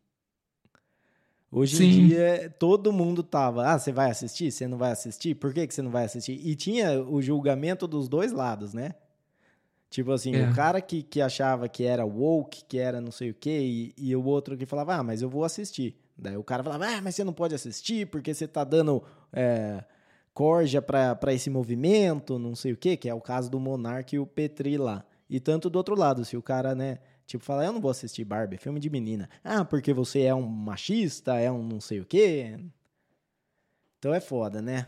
Hoje 1.53 1.75
em 1.85 1.93
Sim. 1.93 2.07
dia, 2.09 2.55
todo 2.61 2.93
mundo 2.93 3.25
tava, 3.25 3.67
ah, 3.67 3.79
você 3.79 3.91
vai 3.91 4.09
assistir? 4.11 4.53
Você 4.53 4.69
não 4.69 4.79
vai 4.79 4.93
assistir? 4.93 5.35
Por 5.35 5.53
que, 5.53 5.67
que 5.67 5.75
você 5.75 5.83
não 5.83 5.91
vai 5.91 6.05
assistir? 6.05 6.41
E 6.47 6.55
tinha 6.55 7.03
o 7.03 7.21
julgamento 7.21 7.89
dos 7.89 8.09
dois 8.09 8.31
lados, 8.31 8.73
né? 8.73 8.95
Tipo 9.91 10.13
assim, 10.13 10.33
É. 10.37 10.49
o 10.49 10.55
cara 10.55 10.81
que, 10.81 11.03
que 11.03 11.21
achava 11.21 11.69
que 11.69 11.83
era 11.83 12.05
woke, 12.07 12.65
que 12.69 12.79
era 12.79 13.01
não 13.01 13.11
sei 13.11 13.31
o 13.31 13.35
quê, 13.35 13.59
e, 13.61 13.95
e 13.99 14.15
o 14.15 14.25
outro 14.25 14.57
que 14.57 14.65
falava, 14.65 14.95
ah, 14.95 15.03
mas 15.03 15.23
eu 15.23 15.29
vou 15.29 15.43
assistir. 15.43 15.97
Daí 16.17 16.37
o 16.37 16.45
cara 16.45 16.63
falava, 16.63 16.87
ah, 16.87 17.03
mas 17.03 17.17
você 17.17 17.25
não 17.25 17.33
pode 17.33 17.53
assistir 17.55 18.07
porque 18.07 18.33
você 18.33 18.47
tá 18.47 18.63
dando 18.63 19.03
é, 19.33 19.83
corja 20.33 20.81
pra 20.81 21.33
esse 21.33 21.51
movimento, 21.51 22.39
não 22.39 22.55
sei 22.55 22.73
o 22.73 22.77
quê, 22.77 22.97
que 22.97 23.09
é 23.09 23.15
o 23.15 23.21
caso 23.21 23.51
do 23.51 23.61
Monark 23.61 24.15
e 24.15 24.19
o 24.19 24.27
Petri 24.27 24.79
lá. 24.79 25.05
E 25.29 25.39
tanto 25.39 25.71
do 25.71 25.77
outro 25.77 25.95
lado, 25.95 26.25
se 26.25 26.37
o 26.37 26.43
cara, 26.43 26.75
né, 26.75 26.99
tipo, 27.27 27.45
fala, 27.45 27.65
eu 27.65 27.73
não 27.73 27.81
vou 27.81 27.91
assistir 27.91 28.25
Barbie, 28.25 28.59
filme 28.59 28.81
de 28.81 28.91
menina. 28.91 29.29
Ah, 29.45 29.65
porque 29.65 29.93
você 29.93 30.23
é 30.23 30.35
um 30.35 30.43
machista, 30.43 31.35
é 31.39 31.51
um 31.51 31.63
não 31.63 31.81
sei 31.81 32.01
o 32.01 32.07
quê. 32.07 32.59
Então 33.99 34.15
é 34.15 34.21
foda, 34.21 34.63
né? 34.63 34.87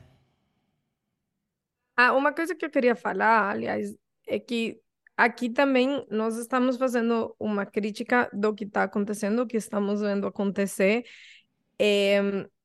Ah, 1.97 2.13
uma 2.15 2.33
coisa 2.33 2.55
que 2.55 2.65
eu 2.65 2.71
queria 2.71 2.97
falar, 2.97 3.51
aliás, 3.51 3.95
é 4.27 4.39
que 4.39 4.81
aqui 5.17 5.51
também 5.51 6.05
nós 6.11 6.37
estamos 6.37 6.77
fazendo 6.77 7.37
uma 7.39 7.67
crítica 7.67 8.31
do 8.33 8.55
que 8.55 8.65
está 8.65 8.85
acontecendo, 8.85 9.43
o 9.43 9.47
que 9.47 9.57
estamos 9.57 10.01
vendo 10.01 10.27
acontecer 10.27 11.05
é, 11.79 12.21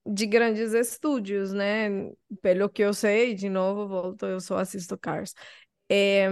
de 0.08 0.26
grandes 0.26 0.74
estúdios, 0.74 1.54
né? 1.54 2.12
Pelo 2.42 2.70
que 2.70 2.82
eu 2.82 2.94
sei, 2.94 3.34
de 3.34 3.50
novo, 3.50 3.88
volto, 3.88 4.26
eu 4.26 4.40
só 4.40 4.58
assisto 4.58 4.98
Cars. 4.98 5.34
É, 5.90 6.28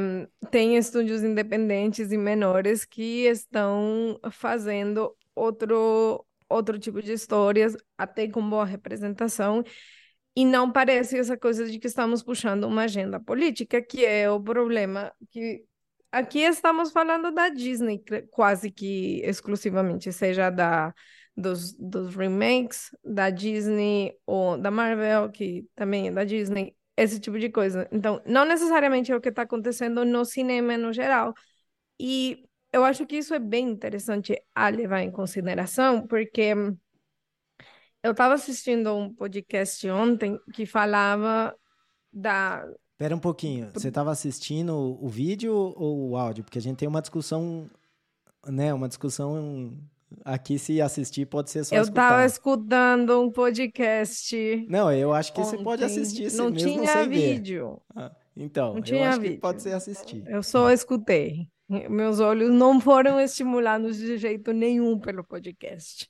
tem 0.51 0.77
estúdios 0.77 1.23
independentes 1.23 2.11
e 2.11 2.17
menores 2.17 2.85
que 2.85 3.25
estão 3.25 4.19
fazendo 4.31 5.15
outro, 5.33 6.25
outro 6.49 6.77
tipo 6.77 7.01
de 7.01 7.13
histórias, 7.13 7.75
até 7.97 8.27
com 8.27 8.47
boa 8.49 8.65
representação, 8.65 9.63
e 10.35 10.45
não 10.45 10.71
parece 10.71 11.17
essa 11.17 11.37
coisa 11.37 11.65
de 11.65 11.79
que 11.79 11.87
estamos 11.87 12.21
puxando 12.21 12.65
uma 12.65 12.83
agenda 12.83 13.19
política, 13.19 13.81
que 13.81 14.05
é 14.05 14.29
o 14.29 14.41
problema 14.41 15.13
que 15.31 15.63
aqui 16.11 16.39
estamos 16.39 16.91
falando 16.91 17.31
da 17.31 17.49
Disney 17.49 18.03
quase 18.31 18.71
que 18.71 19.21
exclusivamente, 19.23 20.11
seja 20.11 20.49
da 20.49 20.93
dos, 21.35 21.73
dos 21.73 22.15
remakes 22.15 22.95
da 23.03 23.29
Disney 23.29 24.17
ou 24.25 24.57
da 24.57 24.71
Marvel, 24.71 25.29
que 25.29 25.67
também 25.75 26.07
é 26.07 26.11
da 26.11 26.23
Disney, 26.23 26.75
esse 26.95 27.19
tipo 27.19 27.37
de 27.37 27.49
coisa. 27.49 27.87
Então, 27.91 28.21
não 28.25 28.45
necessariamente 28.45 29.11
é 29.11 29.15
o 29.15 29.21
que 29.21 29.29
está 29.29 29.41
acontecendo 29.41 30.05
no 30.05 30.23
cinema 30.23 30.77
no 30.77 30.93
geral. 30.93 31.33
E 31.99 32.45
eu 32.71 32.83
acho 32.83 33.05
que 33.05 33.17
isso 33.17 33.33
é 33.33 33.39
bem 33.39 33.69
interessante 33.69 34.41
a 34.53 34.69
levar 34.69 35.01
em 35.01 35.11
consideração, 35.11 36.05
porque 36.07 36.53
eu 38.03 38.11
estava 38.11 38.33
assistindo 38.33 38.93
um 38.93 39.13
podcast 39.13 39.89
ontem 39.89 40.39
que 40.53 40.65
falava 40.65 41.55
da. 42.11 42.65
Espera 42.91 43.15
um 43.15 43.19
pouquinho, 43.19 43.71
você 43.73 43.89
estava 43.89 44.11
assistindo 44.11 44.73
o 44.73 45.09
vídeo 45.09 45.53
ou 45.53 46.11
o 46.11 46.17
áudio? 46.17 46.45
Porque 46.45 46.59
a 46.59 46.61
gente 46.61 46.77
tem 46.77 46.87
uma 46.87 47.01
discussão, 47.01 47.69
né? 48.45 48.73
Uma 48.73 48.87
discussão 48.87 49.77
Aqui, 50.23 50.57
se 50.57 50.81
assistir, 50.81 51.25
pode 51.25 51.49
ser 51.49 51.63
só 51.63 51.75
eu 51.75 51.81
escutar. 51.81 52.03
Eu 52.03 52.09
tava 52.09 52.25
escutando 52.25 53.21
um 53.21 53.31
podcast. 53.31 54.65
Não, 54.69 54.91
eu 54.91 55.13
acho 55.13 55.33
que 55.33 55.41
ontem. 55.41 55.57
você 55.57 55.63
pode 55.63 55.83
assistir 55.83 56.31
Não 56.33 56.49
mesmo 56.49 56.69
tinha 56.69 56.87
sem 56.87 57.09
vídeo. 57.09 57.81
Ah, 57.95 58.11
então, 58.35 58.75
Não 58.75 58.81
tinha 58.81 59.01
eu 59.01 59.09
acho 59.09 59.21
vídeo. 59.21 59.35
que 59.35 59.41
pode 59.41 59.61
ser 59.61 59.73
assistir. 59.73 60.23
Eu 60.27 60.43
só 60.43 60.71
escutei. 60.71 61.47
Meus 61.67 62.19
olhos 62.19 62.51
não 62.51 62.79
foram 62.79 63.19
estimulados 63.19 63.97
de 63.97 64.17
jeito 64.17 64.51
nenhum 64.53 64.99
pelo 64.99 65.23
podcast. 65.23 66.07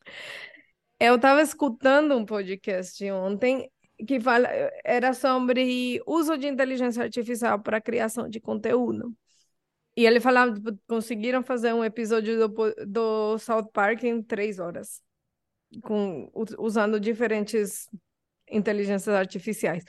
Eu 0.99 1.15
estava 1.15 1.41
escutando 1.41 2.15
um 2.15 2.25
podcast 2.25 3.09
ontem 3.11 3.69
que 4.05 4.19
fala, 4.19 4.49
era 4.83 5.13
sobre 5.13 6.01
uso 6.05 6.37
de 6.37 6.47
inteligência 6.47 7.03
artificial 7.03 7.59
para 7.61 7.79
criação 7.79 8.27
de 8.29 8.41
conteúdo. 8.41 9.13
E 9.95 10.05
ele 10.05 10.19
falava, 10.19 10.53
tipo, 10.53 10.77
conseguiram 10.87 11.41
fazer 11.41 11.73
um 11.73 11.83
episódio 11.83 12.47
do, 12.47 12.73
do 12.85 13.37
South 13.37 13.69
Park 13.71 14.03
em 14.03 14.21
três 14.21 14.59
horas, 14.59 15.01
com, 15.81 16.29
usando 16.59 16.99
diferentes 16.99 17.87
inteligências 18.49 19.15
artificiais. 19.15 19.83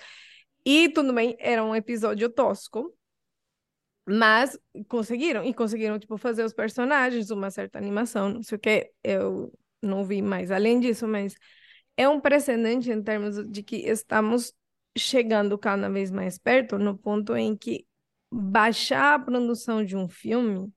E 0.65 0.89
tudo 0.91 1.13
bem, 1.13 1.37
era 1.39 1.65
um 1.65 1.75
episódio 1.75 2.29
tosco, 2.31 2.97
mas 4.09 4.57
conseguiram, 4.89 5.45
e 5.45 5.53
conseguiram, 5.53 5.99
tipo, 5.99 6.17
fazer 6.17 6.45
os 6.45 6.53
personagens, 6.53 7.31
uma 7.31 7.51
certa 7.51 7.79
animação, 7.79 8.29
não 8.29 8.43
sei 8.43 8.57
o 8.57 8.61
que, 8.61 8.93
eu 9.03 9.53
não 9.83 10.05
vi 10.05 10.23
mais 10.23 10.51
além 10.51 10.79
disso, 10.79 11.07
mas 11.09 11.35
é 11.97 12.09
um 12.09 12.21
precedente 12.21 12.91
em 12.91 13.03
termos 13.03 13.49
de 13.49 13.63
que 13.63 13.77
estamos 13.77 14.53
chegando 14.97 15.59
cada 15.59 15.89
vez 15.91 16.11
mais 16.11 16.39
perto 16.39 16.79
no 16.79 16.97
ponto 16.97 17.37
em 17.37 17.57
que 17.57 17.87
baixar 18.37 19.15
a 19.15 19.19
produção 19.19 19.85
de 19.85 19.97
um 19.97 20.09
filme 20.09 20.73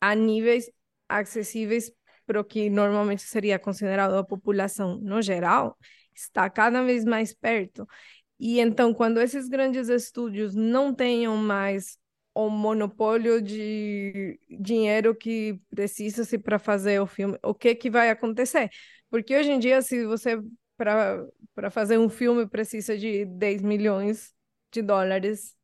a 0.00 0.14
níveis 0.14 0.70
acessíveis 1.08 1.92
para 2.26 2.40
o 2.40 2.44
que 2.44 2.70
normalmente 2.70 3.22
seria 3.22 3.58
considerado 3.58 4.14
a 4.14 4.24
população 4.24 4.98
no 4.98 5.20
geral, 5.20 5.76
está 6.14 6.48
cada 6.48 6.82
vez 6.82 7.04
mais 7.04 7.34
perto. 7.34 7.86
E 8.38 8.58
então, 8.60 8.92
quando 8.94 9.20
esses 9.20 9.48
grandes 9.48 9.88
estúdios 9.88 10.54
não 10.54 10.94
tenham 10.94 11.36
mais 11.36 11.98
o 12.34 12.48
monopólio 12.48 13.42
de 13.42 14.38
dinheiro 14.48 15.14
que 15.14 15.60
precisa-se 15.70 16.38
para 16.38 16.58
fazer 16.58 17.00
o 17.00 17.06
filme, 17.06 17.38
o 17.42 17.54
que 17.54 17.74
que 17.74 17.90
vai 17.90 18.10
acontecer? 18.10 18.70
Porque 19.10 19.36
hoje 19.36 19.50
em 19.50 19.58
dia, 19.58 19.82
se 19.82 20.06
você 20.06 20.40
para 20.76 21.70
fazer 21.70 21.98
um 21.98 22.08
filme 22.08 22.48
precisa 22.48 22.96
de 22.96 23.24
10 23.26 23.62
milhões 23.62 24.34
de 24.72 24.82
dólares, 24.82 25.54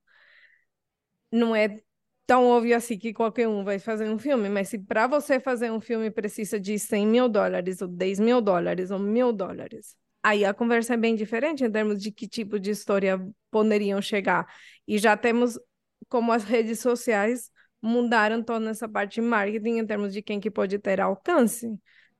não 1.30 1.54
é 1.54 1.80
tão 2.26 2.46
óbvio 2.46 2.76
assim 2.76 2.98
que 2.98 3.12
qualquer 3.14 3.48
um 3.48 3.64
vai 3.64 3.78
fazer 3.78 4.08
um 4.10 4.18
filme, 4.18 4.48
mas 4.50 4.68
se 4.68 4.78
para 4.78 5.06
você 5.06 5.40
fazer 5.40 5.70
um 5.70 5.80
filme 5.80 6.10
precisa 6.10 6.60
de 6.60 6.78
100 6.78 7.06
mil 7.06 7.28
dólares, 7.28 7.80
ou 7.80 7.88
10 7.88 8.20
mil 8.20 8.40
dólares, 8.42 8.90
ou 8.90 8.98
mil 8.98 9.32
dólares, 9.32 9.96
aí 10.22 10.44
a 10.44 10.52
conversa 10.52 10.94
é 10.94 10.96
bem 10.96 11.14
diferente 11.16 11.64
em 11.64 11.70
termos 11.70 12.02
de 12.02 12.12
que 12.12 12.28
tipo 12.28 12.58
de 12.60 12.70
história 12.70 13.18
poderiam 13.50 14.02
chegar. 14.02 14.46
E 14.86 14.98
já 14.98 15.16
temos 15.16 15.58
como 16.08 16.32
as 16.32 16.44
redes 16.44 16.80
sociais 16.80 17.50
mudaram 17.80 18.42
toda 18.42 18.70
essa 18.70 18.88
parte 18.88 19.16
de 19.16 19.20
marketing 19.22 19.78
em 19.78 19.86
termos 19.86 20.12
de 20.12 20.20
quem 20.22 20.40
que 20.40 20.50
pode 20.50 20.78
ter 20.78 21.00
alcance. 21.00 21.66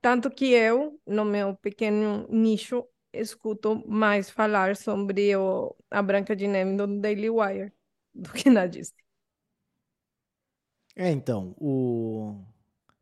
Tanto 0.01 0.31
que 0.31 0.53
eu, 0.53 0.99
no 1.07 1.25
meu 1.25 1.57
pequeno 1.57 2.27
nicho, 2.31 2.85
escuto 3.13 3.85
mais 3.87 4.31
falar 4.31 4.77
sobre 4.77 5.37
o, 5.37 5.75
a 5.91 6.01
Branca 6.03 6.37
de 6.37 6.47
Neve 6.47 6.77
do 6.77 6.87
Daily 7.01 7.29
Wire 7.29 7.73
do 8.19 8.33
que 8.33 8.51
na 8.51 8.67
Disney. 8.67 9.03
É, 10.97 11.11
então, 11.11 11.55
o... 11.59 12.45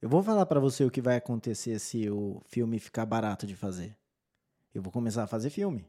eu 0.03 0.09
vou 0.09 0.23
falar 0.23 0.45
para 0.45 0.61
você 0.61 0.85
o 0.85 0.91
que 0.91 1.01
vai 1.01 1.17
acontecer 1.17 1.79
se 1.79 2.11
o 2.11 2.43
filme 2.47 2.79
ficar 2.79 3.07
barato 3.07 3.47
de 3.47 3.57
fazer. 3.57 3.97
Eu 4.75 4.83
vou 4.83 4.93
começar 4.93 5.23
a 5.23 5.27
fazer 5.27 5.49
filme. 5.49 5.87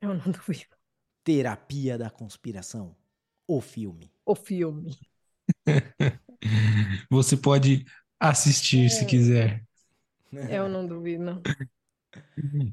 Eu 0.00 0.14
não 0.14 0.30
duvido. 0.30 0.76
Terapia 1.24 1.98
da 1.98 2.08
conspiração. 2.08 2.94
O 3.46 3.60
filme. 3.60 4.12
O 4.24 4.36
filme. 4.36 4.96
Você 7.10 7.36
pode 7.36 7.84
assistir 8.20 8.86
é. 8.86 8.88
se 8.88 9.04
quiser. 9.04 9.64
Eu 10.48 10.68
não 10.68 10.86
duvido, 10.86 11.24
não. 11.24 11.42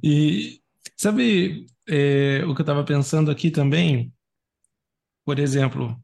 E 0.04 0.62
sabe 0.96 1.66
é, 1.88 2.44
o 2.46 2.54
que 2.54 2.62
eu 2.62 2.64
estava 2.64 2.84
pensando 2.84 3.32
aqui 3.32 3.50
também? 3.50 4.14
Por 5.30 5.38
exemplo, 5.38 5.96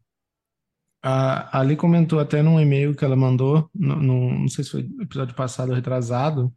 a 1.01 1.59
Ali 1.59 1.75
comentou 1.75 2.19
até 2.19 2.43
num 2.43 2.59
e-mail 2.59 2.95
que 2.95 3.03
ela 3.03 3.15
mandou, 3.15 3.67
no, 3.73 3.95
no, 3.95 4.39
não 4.41 4.47
sei 4.47 4.63
se 4.63 4.69
foi 4.69 4.81
episódio 5.01 5.33
passado 5.33 5.69
ou 5.69 5.75
retrasado, 5.75 6.53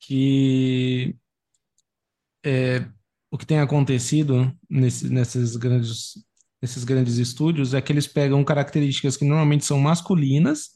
que 0.00 1.14
é, 2.42 2.88
o 3.30 3.36
que 3.36 3.44
tem 3.44 3.58
acontecido 3.60 4.50
nesse, 4.66 5.10
nesses 5.10 5.56
grandes, 5.56 6.14
nesses 6.62 6.84
grandes 6.84 7.18
estúdios 7.18 7.74
é 7.74 7.82
que 7.82 7.92
eles 7.92 8.06
pegam 8.06 8.42
características 8.42 9.18
que 9.18 9.26
normalmente 9.26 9.66
são 9.66 9.78
masculinas 9.78 10.70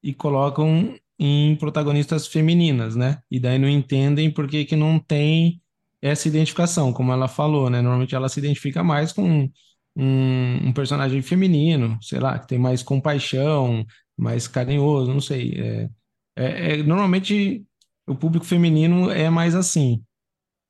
e 0.00 0.14
colocam 0.14 0.96
em 1.18 1.56
protagonistas 1.56 2.28
femininas, 2.28 2.94
né? 2.94 3.20
E 3.28 3.40
daí 3.40 3.58
não 3.58 3.68
entendem 3.68 4.32
por 4.32 4.46
que 4.46 4.64
que 4.64 4.76
não 4.76 4.96
tem 5.00 5.60
essa 6.00 6.28
identificação, 6.28 6.92
como 6.92 7.12
ela 7.12 7.26
falou, 7.26 7.68
né? 7.68 7.82
Normalmente 7.82 8.14
ela 8.14 8.28
se 8.28 8.38
identifica 8.38 8.84
mais 8.84 9.12
com 9.12 9.50
um, 9.96 10.68
um, 10.68 10.72
personagem 10.72 11.22
feminino, 11.22 11.98
sei 12.02 12.18
lá, 12.20 12.38
que 12.38 12.48
tem 12.48 12.58
mais 12.58 12.82
compaixão, 12.82 13.86
mais 14.16 14.48
carinhoso, 14.48 15.12
não 15.12 15.20
sei. 15.20 15.54
É, 15.56 15.90
é, 16.36 16.80
é, 16.80 16.82
normalmente 16.82 17.64
o 18.06 18.14
público 18.14 18.44
feminino 18.46 19.10
é 19.10 19.30
mais 19.30 19.54
assim. 19.54 20.02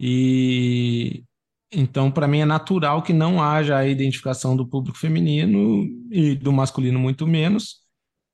E 0.01 1.25
então, 1.73 2.11
para 2.11 2.29
mim, 2.29 2.41
é 2.41 2.45
natural 2.45 3.03
que 3.03 3.13
não 3.13 3.43
haja 3.43 3.77
a 3.79 3.87
identificação 3.87 4.57
do 4.57 4.67
público 4.67 4.99
feminino 4.99 5.85
e 6.11 6.35
do 6.37 6.53
masculino 6.53 6.99
muito 6.99 7.27
menos. 7.27 7.81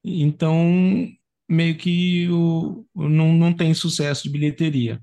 Então, 0.05 1.09
meio 1.48 1.76
que 1.76 2.29
o, 2.31 2.87
não, 2.94 3.33
não 3.33 3.53
tem 3.53 3.74
sucesso 3.74 4.24
de 4.24 4.31
bilheteria. 4.31 5.00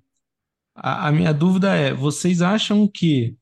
A, 0.75 1.07
a 1.07 1.11
minha 1.11 1.33
dúvida 1.33 1.75
é: 1.75 1.93
vocês 1.93 2.41
acham 2.41 2.87
que 2.87 3.35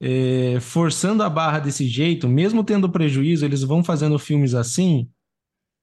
é, 0.00 0.58
forçando 0.60 1.22
a 1.22 1.30
barra 1.30 1.60
desse 1.60 1.86
jeito, 1.86 2.28
mesmo 2.28 2.64
tendo 2.64 2.90
prejuízo, 2.90 3.44
eles 3.44 3.62
vão 3.62 3.82
fazendo 3.82 4.18
filmes 4.18 4.54
assim 4.54 5.08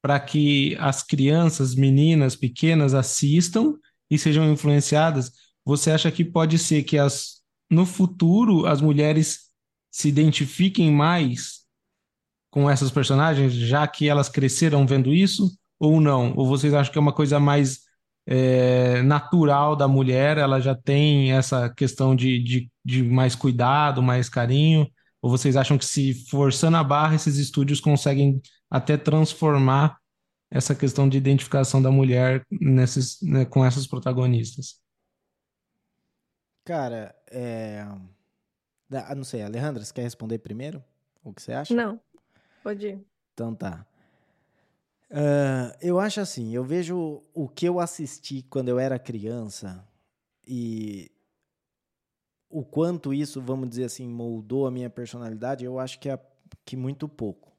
para 0.02 0.19
que 0.19 0.76
as 0.80 1.04
crianças, 1.04 1.76
meninas 1.76 2.36
pequenas 2.36 2.93
assistam 2.93 3.76
e 4.10 4.17
sejam 4.17 4.52
influenciadas. 4.52 5.32
Você 5.63 5.91
acha 5.91 6.12
que 6.12 6.26
pode 6.26 6.58
ser 6.58 6.84
que 6.84 6.97
as, 6.97 7.41
no 7.69 7.86
futuro 7.86 8.65
as 8.65 8.82
mulheres 8.82 9.52
se 9.91 10.08
identifiquem 10.08 10.91
mais 10.91 11.62
com 12.52 12.69
essas 12.69 12.91
personagens, 12.91 13.54
já 13.54 13.88
que 13.88 14.10
elas 14.10 14.28
cresceram 14.28 14.86
vendo 14.86 15.13
isso, 15.13 15.50
ou 15.80 16.02
não? 16.02 16.34
Ou 16.36 16.45
vocês 16.45 16.74
acham 16.74 16.91
que 16.91 16.97
é 16.97 17.02
uma 17.02 17.13
coisa 17.13 17.39
mais 17.39 17.82
é, 18.28 19.02
natural 19.02 19.76
da 19.76 19.88
mulher, 19.88 20.38
ela 20.38 20.60
já 20.60 20.76
tem 20.76 21.32
essa 21.32 21.69
questão 21.69 22.15
de, 22.15 22.41
de, 22.43 22.70
de 22.84 23.04
mais 23.04 23.36
cuidado, 23.36 24.02
mais 24.02 24.30
carinho? 24.30 24.88
Ou 25.22 25.30
vocês 25.30 25.56
acham 25.56 25.78
que 25.78 25.86
se 25.86 26.13
forçando 26.30 26.78
a 26.78 26.84
barra, 26.84 27.15
esses 27.15 27.38
estúdios 27.38 27.80
conseguem 27.80 28.41
até 28.70 28.98
transformar 28.98 29.98
essa 30.50 30.76
questão 30.76 31.08
de 31.08 31.17
identificação 31.17 31.82
da 31.82 31.91
mulher 31.91 32.46
nesses, 32.50 33.22
né, 33.22 33.46
com 33.46 33.63
essas 33.63 33.88
protagonistas? 33.88 34.82
Cara, 36.65 37.15
é... 37.30 37.86
Ah, 38.91 39.15
não 39.15 39.24
sei, 39.24 39.41
Alejandra, 39.41 39.84
você 39.84 39.94
quer 39.94 40.02
responder 40.02 40.39
primeiro? 40.39 40.84
O 41.24 41.34
que 41.34 41.41
você 41.41 41.54
acha? 41.54 41.74
Não, 41.74 42.00
pode 42.63 42.88
ir. 42.88 43.00
Então 43.34 43.56
tá. 43.56 43.86
Uh, 45.10 45.76
eu 45.82 46.00
acho 46.00 46.20
assim, 46.20 46.54
eu 46.54 46.63
vejo 46.63 47.22
o 47.34 47.48
que 47.48 47.65
eu 47.65 47.80
assisti 47.80 48.44
quando 48.44 48.70
eu 48.70 48.80
era 48.80 48.98
criança 48.98 49.86
e 50.48 51.12
o 52.52 52.64
quanto 52.64 53.14
isso, 53.14 53.42
vamos 53.42 53.70
dizer 53.70 53.86
assim, 53.86 54.08
moldou 54.08 54.68
a 54.68 54.72
minha 54.72 54.90
personalidade, 54.90 55.64
eu 55.64 55.80
acho 55.80 56.00
que 56.00 56.10
é 56.10 56.20
que 56.66 56.76
muito 56.76 57.08
pouco. 57.08 57.52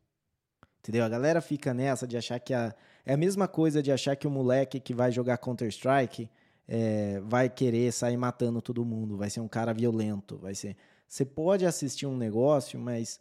Entendeu? 0.81 1.05
A 1.05 1.09
galera 1.09 1.41
fica 1.41 1.73
nessa 1.73 2.07
de 2.07 2.17
achar 2.17 2.39
que 2.39 2.53
a, 2.53 2.75
é 3.07 3.15
a 3.15 3.17
mesma 3.17 3.49
coisa 3.49 3.83
de 3.83 3.91
achar 3.91 4.17
que 4.17 4.27
o 4.27 4.31
moleque 4.31 4.81
que 4.81 4.93
vai 4.93 5.11
jogar 5.11 5.39
Counter-Strike 5.39 6.29
é, 6.69 7.21
vai 7.21 7.49
querer 7.49 7.93
sair 7.93 8.17
matando 8.17 8.61
todo 8.61 8.85
mundo, 8.85 9.17
vai 9.17 9.31
ser 9.31 9.41
um 9.41 9.49
cara 9.49 9.73
violento, 9.73 10.37
vai 10.39 10.55
ser. 10.55 10.77
Você 11.09 11.25
pode 11.25 11.65
assistir 11.65 12.07
um 12.07 12.17
negócio, 12.17 12.79
mas 12.79 13.21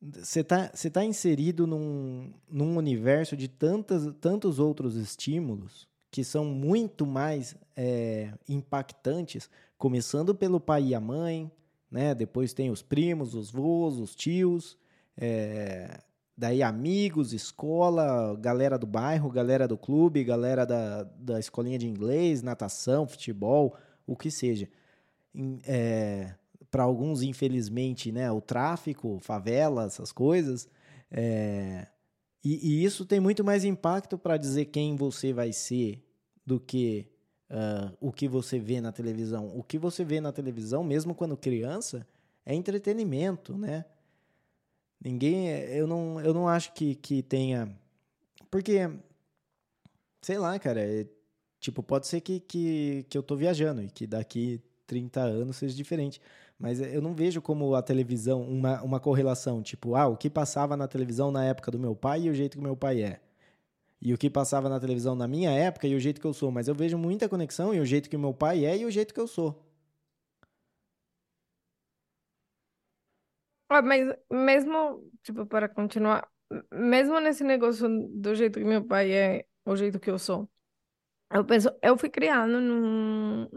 você 0.00 0.40
está 0.40 0.70
você 0.74 0.90
tá 0.90 1.04
inserido 1.04 1.66
num, 1.66 2.32
num 2.50 2.76
universo 2.76 3.36
de 3.36 3.48
tantas, 3.48 4.12
tantos 4.20 4.58
outros 4.58 4.96
estímulos 4.96 5.88
que 6.14 6.22
são 6.22 6.44
muito 6.44 7.04
mais 7.04 7.56
é, 7.74 8.32
impactantes, 8.48 9.50
começando 9.76 10.32
pelo 10.32 10.60
pai 10.60 10.84
e 10.84 10.94
a 10.94 11.00
mãe, 11.00 11.50
né? 11.90 12.14
Depois 12.14 12.52
tem 12.52 12.70
os 12.70 12.82
primos, 12.82 13.34
os 13.34 13.50
vôs, 13.50 13.98
os 13.98 14.14
tios, 14.14 14.78
é, 15.16 15.98
daí 16.38 16.62
amigos, 16.62 17.32
escola, 17.32 18.36
galera 18.36 18.78
do 18.78 18.86
bairro, 18.86 19.28
galera 19.28 19.66
do 19.66 19.76
clube, 19.76 20.22
galera 20.22 20.64
da, 20.64 21.02
da 21.02 21.40
escolinha 21.40 21.80
de 21.80 21.88
inglês, 21.88 22.44
natação, 22.44 23.08
futebol, 23.08 23.76
o 24.06 24.14
que 24.14 24.30
seja. 24.30 24.68
É, 25.66 26.32
Para 26.70 26.84
alguns, 26.84 27.22
infelizmente, 27.22 28.12
né? 28.12 28.30
O 28.30 28.40
tráfico, 28.40 29.18
favela, 29.20 29.86
essas 29.86 30.12
coisas. 30.12 30.68
É, 31.10 31.88
e, 32.44 32.82
e, 32.82 32.84
isso 32.84 33.04
tem 33.04 33.18
muito 33.18 33.42
mais 33.42 33.64
impacto 33.64 34.16
para 34.16 34.36
dizer 34.36 34.66
quem 34.66 34.94
você 34.94 35.32
vai 35.32 35.52
ser 35.52 36.03
do 36.44 36.60
que 36.60 37.06
uh, 37.50 37.96
o 38.00 38.12
que 38.12 38.28
você 38.28 38.58
vê 38.58 38.80
na 38.80 38.92
televisão. 38.92 39.48
O 39.54 39.62
que 39.62 39.78
você 39.78 40.04
vê 40.04 40.20
na 40.20 40.32
televisão, 40.32 40.84
mesmo 40.84 41.14
quando 41.14 41.36
criança, 41.36 42.06
é 42.44 42.54
entretenimento, 42.54 43.56
né? 43.56 43.84
Ninguém, 45.02 45.48
eu 45.48 45.86
não, 45.86 46.20
eu 46.20 46.32
não 46.32 46.48
acho 46.48 46.72
que, 46.72 46.94
que 46.94 47.22
tenha, 47.22 47.68
porque, 48.50 48.90
sei 50.22 50.38
lá, 50.38 50.58
cara, 50.58 50.80
é, 50.80 51.06
tipo, 51.60 51.82
pode 51.82 52.06
ser 52.06 52.22
que, 52.22 52.40
que, 52.40 53.04
que 53.10 53.18
eu 53.18 53.22
tô 53.22 53.36
viajando 53.36 53.82
e 53.82 53.90
que 53.90 54.06
daqui 54.06 54.62
30 54.86 55.20
anos 55.20 55.56
seja 55.56 55.74
diferente, 55.76 56.22
mas 56.58 56.80
eu 56.80 57.02
não 57.02 57.14
vejo 57.14 57.42
como 57.42 57.74
a 57.74 57.82
televisão, 57.82 58.42
uma, 58.42 58.82
uma 58.82 58.98
correlação, 58.98 59.62
tipo, 59.62 59.94
ah, 59.94 60.06
o 60.06 60.16
que 60.16 60.30
passava 60.30 60.74
na 60.74 60.88
televisão 60.88 61.30
na 61.30 61.44
época 61.44 61.70
do 61.70 61.78
meu 61.78 61.94
pai 61.94 62.22
e 62.22 62.30
o 62.30 62.34
jeito 62.34 62.56
que 62.56 62.62
meu 62.62 62.76
pai 62.76 63.02
é 63.02 63.20
e 64.04 64.12
o 64.12 64.18
que 64.18 64.28
passava 64.28 64.68
na 64.68 64.78
televisão 64.78 65.14
na 65.14 65.26
minha 65.26 65.50
época 65.50 65.88
e 65.88 65.94
o 65.94 66.00
jeito 66.00 66.20
que 66.20 66.26
eu 66.26 66.34
sou, 66.34 66.52
mas 66.52 66.68
eu 66.68 66.74
vejo 66.74 66.98
muita 66.98 67.28
conexão 67.28 67.74
e 67.74 67.80
o 67.80 67.86
jeito 67.86 68.10
que 68.10 68.18
meu 68.18 68.34
pai 68.34 68.64
é 68.66 68.76
e 68.76 68.84
o 68.84 68.90
jeito 68.90 69.14
que 69.14 69.20
eu 69.20 69.26
sou. 69.26 69.58
Ah, 73.68 73.82
mas 73.82 74.06
mesmo, 74.30 75.10
tipo, 75.22 75.46
para 75.46 75.68
continuar, 75.68 76.28
mesmo 76.70 77.18
nesse 77.18 77.42
negócio 77.42 77.88
do 78.10 78.34
jeito 78.34 78.58
que 78.58 78.64
meu 78.64 78.84
pai 78.84 79.10
é, 79.12 79.46
o 79.64 79.74
jeito 79.74 79.98
que 79.98 80.10
eu 80.10 80.18
sou, 80.18 80.48
eu 81.32 81.44
penso, 81.44 81.70
eu 81.82 81.96
fui 81.98 82.10
criado 82.10 82.60
num, 82.60 83.48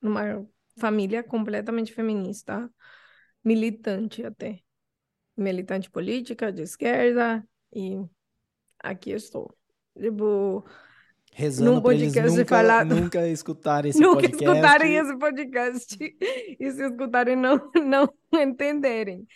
numa 0.00 0.46
família 0.78 1.22
completamente 1.22 1.92
feminista, 1.92 2.70
militante 3.44 4.24
até. 4.24 4.62
Militante 5.36 5.90
política, 5.90 6.52
de 6.52 6.62
esquerda, 6.62 7.46
e 7.72 7.96
aqui 8.82 9.10
estou. 9.10 9.54
Tipo, 9.98 10.64
Rezando 11.32 11.74
num 11.74 11.80
podcast 11.80 12.30
nunca, 12.30 12.44
falar... 12.44 12.84
nunca 12.84 13.28
escutarem 13.28 13.90
esse 13.90 14.00
nunca 14.00 14.22
podcast. 14.22 14.44
Nunca 14.44 14.58
escutarem 14.58 14.96
esse 14.96 15.18
podcast 15.18 15.96
e 16.60 16.70
se 16.72 16.84
escutarem 16.84 17.36
não, 17.36 17.70
não 17.84 18.12
entenderem. 18.32 19.26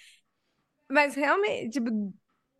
Mas 0.90 1.14
realmente, 1.14 1.70
tipo, 1.70 1.90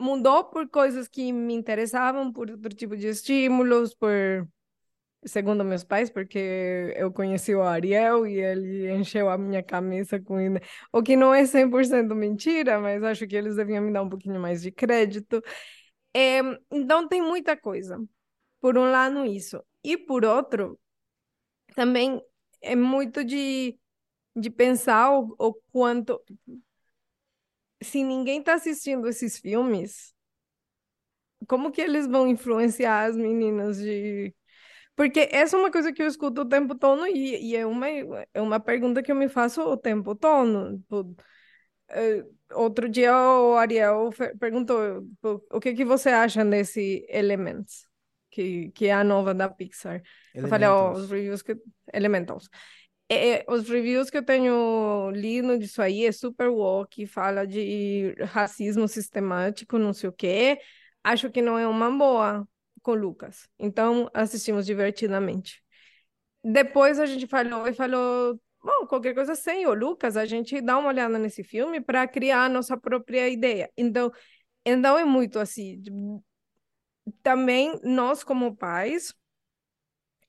mudou 0.01 0.45
por 0.45 0.69
coisas 0.69 1.09
que 1.09 1.33
me 1.33 1.55
interessavam, 1.55 2.33
por 2.33 2.51
outro 2.51 2.71
tipo 2.71 2.97
de 2.97 3.09
estímulos, 3.09 3.95
por 3.95 4.49
segundo 5.27 5.65
meus 5.65 5.83
pais, 5.83 6.11
porque 6.11 6.93
eu 6.97 7.11
conheci 7.11 7.55
o 7.55 7.63
Ariel 7.63 8.27
e 8.27 8.39
ele 8.39 8.93
encheu 8.93 9.29
a 9.29 9.39
minha 9.39 9.63
cabeça 9.63 10.21
com 10.21 10.37
o 10.93 11.03
que 11.03 11.17
não 11.17 11.35
é 11.35 11.45
100% 11.45 12.15
mentira, 12.15 12.79
mas 12.79 13.03
acho 13.03 13.27
que 13.27 13.35
eles 13.35 13.57
deviam 13.57 13.83
me 13.83 13.93
dar 13.93 14.03
um 14.03 14.09
pouquinho 14.09 14.41
mais 14.41 14.63
de 14.63 14.71
crédito. 14.71 15.43
É, 16.15 16.39
então 16.71 17.09
tem 17.09 17.21
muita 17.23 17.57
coisa. 17.57 18.03
Por 18.61 18.79
um 18.79 18.91
lado, 18.91 19.25
isso. 19.27 19.63
E 19.83 19.97
por 19.97 20.25
outro, 20.25 20.79
também 21.75 22.23
é 22.63 22.77
muito 22.77 23.25
de, 23.25 23.79
de 24.37 24.51
pensar 24.51 25.13
o, 25.13 25.35
o 25.39 25.55
quanto. 25.73 26.21
Se 27.83 28.03
ninguém 28.03 28.41
está 28.41 28.55
assistindo 28.55 29.07
esses 29.09 29.39
filmes, 29.39 30.13
como 31.49 31.71
que 31.71 31.81
eles 31.81 32.07
vão 32.07 32.29
influenciar 32.29 33.05
as 33.07 33.17
meninas 33.17 33.79
de. 33.79 34.35
Porque 34.97 35.29
essa 35.33 35.57
é 35.57 35.61
uma 35.61 35.73
coisa 35.73 35.93
que 35.93 36.03
eu 36.03 36.07
escuto 36.07 36.43
o 36.43 36.49
tempo 36.49 36.75
todo 36.77 37.07
e, 37.07 37.51
e 37.53 37.57
é, 37.57 37.67
uma, 37.67 37.89
é 37.89 38.41
uma 38.43 38.61
pergunta 38.61 39.03
que 39.03 39.13
eu 39.13 39.17
me 39.17 39.29
faço 39.29 39.63
o 39.63 39.77
tempo 39.77 40.15
todo. 40.15 40.79
Tipo, 40.79 41.17
outro 42.55 42.89
dia 42.89 43.13
o 43.17 43.55
Ariel 43.57 44.11
perguntou 44.39 45.07
o 45.51 45.61
que 45.61 45.75
que 45.75 45.85
você 45.85 46.11
acha 46.11 46.45
desse 46.45 47.05
Elements, 47.09 47.87
que, 48.31 48.71
que 48.71 48.87
é 48.87 48.93
a 48.93 49.05
nova 49.05 49.35
da 49.35 49.49
Pixar. 49.49 50.03
Elementals. 50.35 50.45
Eu 50.45 50.49
falei, 50.49 50.69
oh, 50.69 50.93
os 50.93 51.11
reviews 51.11 51.43
que... 51.43 51.57
Elementals. 51.93 52.49
É, 53.09 53.31
é, 53.31 53.45
os 53.49 53.69
reviews 53.69 54.09
que 54.11 54.17
eu 54.17 54.25
tenho 54.25 55.11
lido 55.11 55.59
disso 55.59 55.83
aí 55.83 56.07
é 56.07 56.13
super 56.13 56.49
woke, 56.49 57.07
fala 57.07 57.47
de 57.47 58.15
racismo 58.23 58.89
sistemático, 58.89 59.79
não 59.79 59.93
sei 59.93 60.09
o 60.09 60.13
quê. 60.13 60.59
Acho 61.03 61.31
que 61.31 61.43
não 61.43 61.59
é 61.59 61.67
uma 61.67 61.91
boa 61.91 62.49
com 62.83 62.93
o 62.93 62.95
Lucas. 62.95 63.49
Então, 63.59 64.11
assistimos 64.15 64.65
divertidamente. 64.65 65.63
Depois 66.43 66.99
a 66.99 67.07
gente 67.07 67.27
falou 67.27 67.67
e 67.67 67.73
falou 67.73 68.41
Bom, 68.65 68.87
qualquer 68.87 69.15
coisa 69.15 69.35
sem 69.35 69.67
o 69.67 69.75
Lucas, 69.75 70.17
a 70.17 70.25
gente 70.25 70.59
dá 70.63 70.79
uma 70.79 70.89
olhada 70.89 71.19
nesse 71.19 71.45
filme 71.45 71.81
para 71.83 72.09
criar 72.09 72.45
a 72.47 72.49
nossa 72.49 72.77
própria 72.79 73.29
ideia. 73.29 73.71
Então, 73.77 74.11
então 74.65 74.99
é 74.99 75.05
muito 75.05 75.39
assim. 75.39 75.83
Também 77.25 77.81
nós, 77.83 78.23
como 78.23 78.55
pais, 78.57 79.13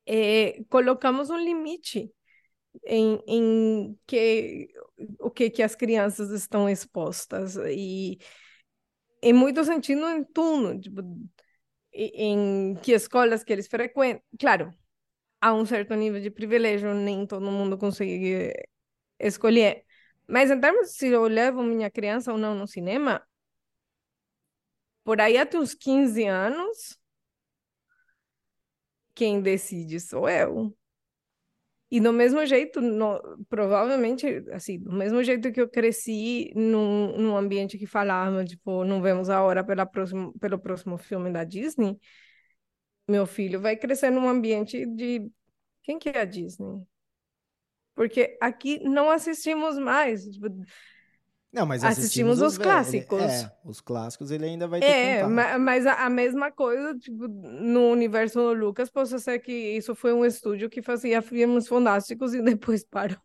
é, 0.05 0.63
colocamos 0.69 1.29
um 1.29 1.37
limite 1.37 2.11
em, 2.85 3.21
em 3.27 3.99
que 4.07 4.69
o 5.19 5.31
que, 5.31 5.49
que 5.49 5.63
as 5.63 5.75
crianças 5.75 6.31
estão 6.31 6.69
expostas 6.69 7.57
e 7.57 8.19
em 9.21 9.33
muito 9.33 9.63
sentido 9.63 10.07
em 10.09 10.23
tudo, 10.23 10.79
tipo, 10.79 11.01
em 11.93 12.75
que 12.83 12.93
escolas 12.93 13.43
que 13.43 13.53
eles 13.53 13.67
frequentam. 13.67 14.21
Claro, 14.39 14.73
a 15.41 15.53
um 15.53 15.65
certo 15.65 15.93
nível 15.95 16.21
de 16.21 16.31
privilégio, 16.31 16.93
nem 16.93 17.25
todo 17.27 17.51
mundo 17.51 17.77
consegue 17.77 18.53
escolher. 19.19 19.85
Mas 20.27 20.51
em 20.51 20.59
termos 20.59 20.89
de 20.89 20.93
se 20.95 21.07
eu 21.09 21.23
levo 21.27 21.63
minha 21.63 21.91
criança 21.91 22.31
ou 22.31 22.37
não 22.37 22.55
no 22.55 22.67
cinema, 22.67 23.21
por 25.03 25.21
aí 25.21 25.37
até 25.37 25.57
uns 25.59 25.73
15 25.73 26.25
anos, 26.25 26.99
quem 29.13 29.41
decide 29.41 29.99
sou 29.99 30.29
eu. 30.29 30.75
E 31.91 31.99
do 31.99 32.11
mesmo 32.11 32.45
jeito, 32.45 32.81
no, 32.81 33.21
provavelmente, 33.47 34.25
assim, 34.51 34.79
do 34.79 34.91
mesmo 34.91 35.23
jeito 35.23 35.51
que 35.51 35.61
eu 35.61 35.69
cresci 35.69 36.51
num, 36.55 37.15
num 37.17 37.37
ambiente 37.37 37.77
que 37.77 37.85
falava, 37.85 38.43
tipo, 38.43 38.83
não 38.83 39.01
vemos 39.01 39.29
a 39.29 39.41
hora 39.43 39.63
pela 39.63 39.85
próximo, 39.85 40.33
pelo 40.39 40.59
próximo 40.59 40.97
filme 40.97 41.31
da 41.31 41.43
Disney, 41.43 41.97
meu 43.07 43.25
filho 43.25 43.59
vai 43.61 43.75
crescer 43.77 44.09
num 44.11 44.27
ambiente 44.27 44.85
de 44.85 45.29
quem 45.83 45.99
que 45.99 46.09
é 46.09 46.21
a 46.21 46.25
Disney? 46.25 46.85
Porque 47.93 48.37
aqui 48.41 48.79
não 48.83 49.09
assistimos 49.09 49.77
mais. 49.77 50.25
Tipo... 50.25 50.47
Não, 51.51 51.65
mas 51.65 51.83
Assistimos 51.83 52.41
os 52.41 52.57
ve- 52.57 52.63
clássicos. 52.63 53.21
Ele, 53.21 53.31
é, 53.31 53.51
os 53.63 53.79
clássicos 53.81 54.29
ele 54.31 54.45
ainda 54.45 54.67
vai 54.67 54.81
ter 54.81 54.87
É, 54.87 55.23
contato. 55.23 55.31
mas 55.59 55.85
a, 55.87 56.05
a 56.05 56.09
mesma 56.09 56.51
coisa, 56.51 56.97
tipo, 56.99 57.27
no 57.27 57.91
universo 57.91 58.53
Lucas, 58.53 58.89
posso 58.89 59.17
ser 59.19 59.39
que 59.39 59.51
isso 59.51 59.95
foi 59.95 60.13
um 60.13 60.25
estúdio 60.25 60.69
que 60.69 60.81
fazia 60.81 61.21
filmes 61.21 61.67
fantásticos 61.67 62.33
e 62.33 62.41
depois 62.43 62.83
parou. 62.83 63.17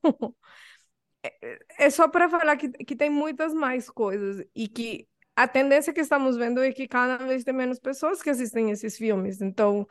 É, 1.23 1.59
é 1.87 1.90
só 1.90 2.09
para 2.09 2.29
falar 2.31 2.57
que, 2.57 2.69
que 2.71 2.97
tem 2.97 3.11
muitas 3.11 3.53
mais 3.53 3.90
coisas 3.90 4.45
e 4.55 4.69
que 4.69 5.07
a 5.42 5.48
tendência 5.48 5.92
que 5.92 6.00
estamos 6.00 6.37
vendo 6.37 6.62
é 6.62 6.70
que 6.70 6.87
cada 6.87 7.16
vez 7.26 7.42
tem 7.44 7.55
menos 7.55 7.79
pessoas 7.79 8.22
que 8.22 8.29
assistem 8.29 8.70
esses 8.70 8.96
filmes. 8.96 9.40
Então, 9.40 9.88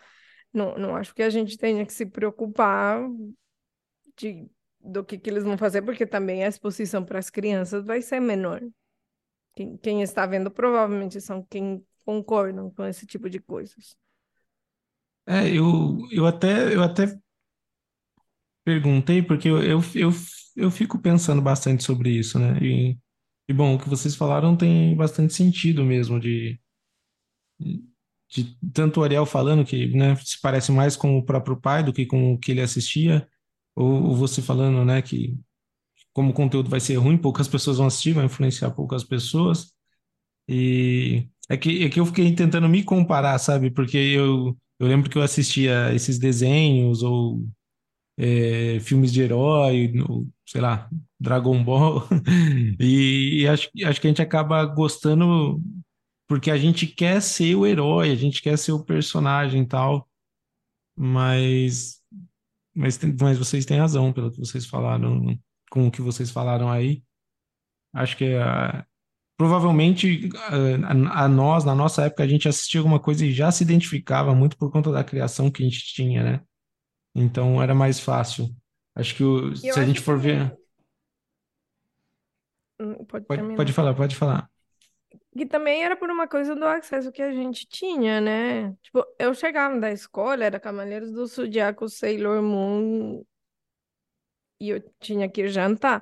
não, 0.53 0.77
não 0.77 0.95
acho 0.95 1.13
que 1.13 1.23
a 1.23 1.29
gente 1.29 1.57
tenha 1.57 1.83
que 1.85 1.91
se 1.91 2.05
preocupar 2.05 3.01
de, 4.15 4.47
do 4.79 5.03
que, 5.03 5.17
que 5.17 5.27
eles 5.27 5.43
vão 5.43 5.57
fazer, 5.57 5.81
porque 5.81 6.05
também 6.05 6.43
a 6.43 6.47
exposição 6.47 7.03
para 7.03 7.17
as 7.17 7.31
crianças 7.31 7.83
vai 7.83 7.99
ser 7.99 8.19
menor. 8.19 8.61
Quem, 9.55 9.75
quem 9.77 10.01
está 10.03 10.25
vendo 10.27 10.51
provavelmente 10.51 11.19
são 11.19 11.43
quem 11.49 11.83
concordam 12.05 12.69
com 12.69 12.85
esse 12.85 13.07
tipo 13.07 13.27
de 13.27 13.39
coisas. 13.39 13.97
É, 15.25 15.49
eu, 15.49 15.97
eu 16.11 16.27
até, 16.27 16.75
eu 16.75 16.83
até 16.83 17.17
perguntei, 18.63 19.23
porque 19.23 19.49
eu, 19.49 19.63
eu, 19.63 19.79
eu, 19.95 20.09
eu 20.55 20.69
fico 20.69 20.99
pensando 20.99 21.41
bastante 21.41 21.83
sobre 21.83 22.11
isso, 22.11 22.37
né? 22.37 22.57
E, 22.61 22.97
e, 23.49 23.53
bom, 23.53 23.75
o 23.75 23.79
que 23.79 23.89
vocês 23.89 24.15
falaram 24.15 24.55
tem 24.55 24.95
bastante 24.95 25.33
sentido 25.33 25.83
mesmo, 25.83 26.19
de, 26.19 26.59
de 27.59 28.55
tanto 28.71 28.99
o 28.99 29.03
Ariel 29.03 29.25
falando 29.25 29.65
que, 29.65 29.87
né, 29.87 30.15
se 30.17 30.39
parece 30.39 30.71
mais 30.71 30.95
com 30.95 31.17
o 31.17 31.25
próprio 31.25 31.59
pai 31.59 31.83
do 31.83 31.91
que 31.91 32.05
com 32.05 32.31
o 32.33 32.37
que 32.37 32.51
ele 32.51 32.61
assistia, 32.61 33.27
ou, 33.75 34.03
ou 34.09 34.15
você 34.15 34.39
falando, 34.39 34.85
né, 34.85 35.01
que 35.01 35.35
como 36.13 36.29
o 36.29 36.33
conteúdo 36.33 36.69
vai 36.69 36.79
ser 36.79 36.95
ruim, 36.97 37.17
poucas 37.17 37.47
pessoas 37.47 37.77
vão 37.77 37.87
assistir, 37.87 38.13
vai 38.13 38.25
influenciar 38.25 38.69
poucas 38.71 39.03
pessoas. 39.03 39.73
E 40.47 41.27
é 41.49 41.57
que, 41.57 41.83
é 41.85 41.89
que 41.89 41.99
eu 41.99 42.05
fiquei 42.05 42.33
tentando 42.35 42.69
me 42.69 42.83
comparar, 42.83 43.39
sabe? 43.39 43.71
Porque 43.71 43.97
eu, 43.97 44.55
eu 44.79 44.87
lembro 44.87 45.09
que 45.09 45.17
eu 45.17 45.23
assistia 45.23 45.93
esses 45.93 46.19
desenhos 46.19 47.03
ou 47.03 47.47
é, 48.17 48.79
filmes 48.81 49.11
de 49.11 49.21
herói, 49.21 49.93
ou, 50.07 50.27
sei 50.45 50.61
lá, 50.61 50.89
Dragon 51.19 51.63
Ball. 51.63 52.07
E, 52.79 53.41
e 53.43 53.47
acho, 53.47 53.69
acho 53.85 54.01
que 54.01 54.07
a 54.07 54.09
gente 54.09 54.21
acaba 54.21 54.65
gostando 54.65 55.61
porque 56.27 56.51
a 56.51 56.57
gente 56.57 56.85
quer 56.87 57.21
ser 57.21 57.55
o 57.55 57.65
herói, 57.65 58.11
a 58.11 58.15
gente 58.15 58.41
quer 58.41 58.57
ser 58.57 58.71
o 58.71 58.83
personagem 58.83 59.63
e 59.63 59.67
tal. 59.67 60.07
Mas, 60.95 62.01
mas, 62.75 62.99
mas 63.19 63.37
vocês 63.37 63.65
têm 63.65 63.79
razão 63.79 64.13
pelo 64.13 64.31
que 64.31 64.39
vocês 64.39 64.65
falaram, 64.65 65.37
com 65.71 65.87
o 65.87 65.91
que 65.91 66.01
vocês 66.01 66.29
falaram 66.31 66.69
aí. 66.69 67.03
Acho 67.93 68.17
que 68.17 68.35
ah, 68.35 68.85
provavelmente 69.37 70.29
ah, 70.35 71.21
a, 71.21 71.25
a 71.25 71.27
nós, 71.27 71.63
na 71.65 71.73
nossa 71.73 72.03
época, 72.05 72.23
a 72.23 72.27
gente 72.27 72.47
assistia 72.47 72.79
alguma 72.81 72.99
coisa 72.99 73.25
e 73.25 73.33
já 73.33 73.51
se 73.51 73.63
identificava 73.63 74.35
muito 74.35 74.57
por 74.57 74.71
conta 74.71 74.91
da 74.91 75.03
criação 75.03 75.49
que 75.49 75.63
a 75.63 75.65
gente 75.65 75.93
tinha, 75.93 76.23
né? 76.23 76.41
Então 77.15 77.61
era 77.61 77.73
mais 77.73 77.99
fácil. 77.99 78.49
Acho 78.95 79.15
que 79.15 79.23
o- 79.23 79.55
se 79.55 79.69
a 79.79 79.85
gente 79.85 80.01
for 80.01 80.19
ver. 80.19 80.55
Hum, 82.79 83.05
Pode 83.05 83.25
Pode, 83.25 83.55
pode 83.55 83.73
falar, 83.73 83.93
pode 83.93 84.15
falar. 84.15 84.49
Que 85.35 85.45
também 85.45 85.83
era 85.83 85.95
por 85.95 86.09
uma 86.09 86.27
coisa 86.27 86.55
do 86.55 86.65
acesso 86.65 87.11
que 87.11 87.21
a 87.21 87.31
gente 87.31 87.67
tinha, 87.67 88.19
né? 88.19 88.73
Tipo, 88.81 89.05
eu 89.17 89.33
chegava 89.33 89.79
da 89.79 89.91
escola, 89.91 90.43
era 90.43 90.59
Cavaleiros 90.59 91.11
do 91.11 91.25
Zodíaco, 91.25 91.87
Sailor 91.87 92.41
Moon, 92.41 93.23
e 94.59 94.69
eu 94.69 94.81
tinha 94.99 95.29
que 95.29 95.47
jantar. 95.47 96.01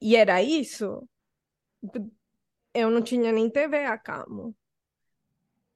E 0.00 0.16
era 0.16 0.42
isso. 0.42 1.08
Eu 2.74 2.90
não 2.90 3.00
tinha 3.02 3.32
nem 3.32 3.48
TV 3.50 3.84
a 3.86 3.96
cabo. 3.96 4.54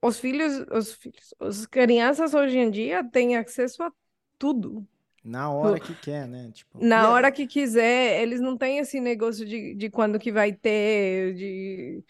Os 0.02 0.18
filhos, 0.20 0.64
os 0.70 0.94
filhos, 0.94 1.34
as 1.40 1.66
crianças 1.66 2.34
hoje 2.34 2.58
em 2.58 2.70
dia 2.70 3.02
têm 3.10 3.36
acesso 3.36 3.82
a 3.82 3.92
tudo. 4.38 4.86
Na 5.26 5.50
hora 5.50 5.80
que 5.80 5.94
quer, 5.94 6.26
né? 6.26 6.50
Tipo, 6.52 6.78
Na 6.80 7.04
é- 7.04 7.08
hora 7.08 7.32
que 7.32 7.46
quiser, 7.46 8.20
eles 8.22 8.40
não 8.40 8.56
têm 8.56 8.78
esse 8.78 9.00
negócio 9.00 9.44
de, 9.46 9.74
de 9.74 9.90
quando 9.90 10.18
que 10.18 10.30
vai 10.30 10.52
ter, 10.52 11.34
de 11.34 12.04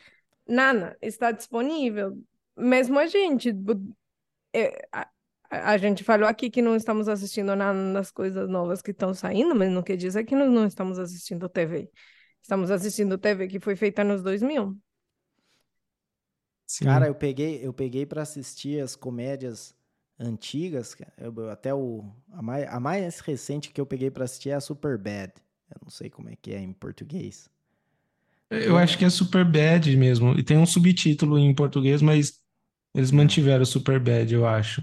nada, 0.47 0.97
está 1.01 1.33
disponível. 1.33 2.19
Mesmo 2.57 2.99
a 2.99 3.07
gente, 3.07 3.53
é, 4.53 4.89
a, 4.93 5.03
a 5.51 5.73
a 5.73 5.77
gente 5.79 6.03
falou 6.05 6.29
aqui 6.29 6.51
que 6.51 6.61
não 6.63 6.77
estamos 6.77 7.09
assistindo 7.09 7.55
nada 7.57 7.93
das 7.93 8.11
coisas 8.11 8.49
novas 8.49 8.83
que 8.83 8.91
estão 8.91 9.15
saindo, 9.15 9.55
mas 9.55 9.71
não 9.71 9.83
quer 9.83 9.97
dizer 9.97 10.25
que 10.25 10.35
nós 10.35 10.51
não 10.51 10.67
estamos 10.67 10.99
assistindo 10.99 11.49
TV. 11.49 11.91
Estamos 12.43 12.71
assistindo 12.71 13.19
TV 13.19 13.49
que 13.49 13.61
foi 13.61 13.77
feita 13.77 14.05
nos 14.05 14.23
2000. 14.23 14.77
Sim. 16.67 16.85
Cara, 16.85 17.07
eu 17.07 17.15
peguei, 17.15 17.65
eu 17.65 17.73
peguei 17.73 18.05
para 18.05 18.23
assistir 18.23 18.81
as 18.83 18.97
comédias 18.97 19.76
antigas. 20.19 20.97
Eu- 21.19 21.51
até 21.51 21.75
o 21.75 22.05
a 22.33 22.43
mais, 22.43 22.69
a 22.69 22.81
mais 22.81 23.21
recente 23.21 23.71
que 23.71 23.81
eu 23.81 23.87
peguei 23.87 24.11
para 24.11 24.25
assistir 24.25 24.51
é 24.51 24.55
a 24.55 24.61
Superbad. 24.61 25.33
Eu 25.71 25.81
não 25.83 25.91
sei 25.91 26.09
como 26.11 26.29
é 26.31 26.37
que 26.37 26.53
é 26.53 26.61
em 26.61 26.73
português. 26.73 27.51
Eu 28.51 28.77
acho 28.77 28.97
que 28.97 29.05
é 29.05 29.11
super 29.11 29.45
bad 29.45 29.95
mesmo. 29.97 30.33
E 30.39 30.43
tem 30.43 30.57
um 30.57 30.67
subtítulo 30.67 31.39
em 31.39 31.55
português, 31.55 32.01
mas 32.01 32.41
eles 32.95 33.11
mantiveram 33.11 33.65
super 33.65 33.99
bad, 34.01 34.33
eu 34.33 34.47
acho. 34.47 34.83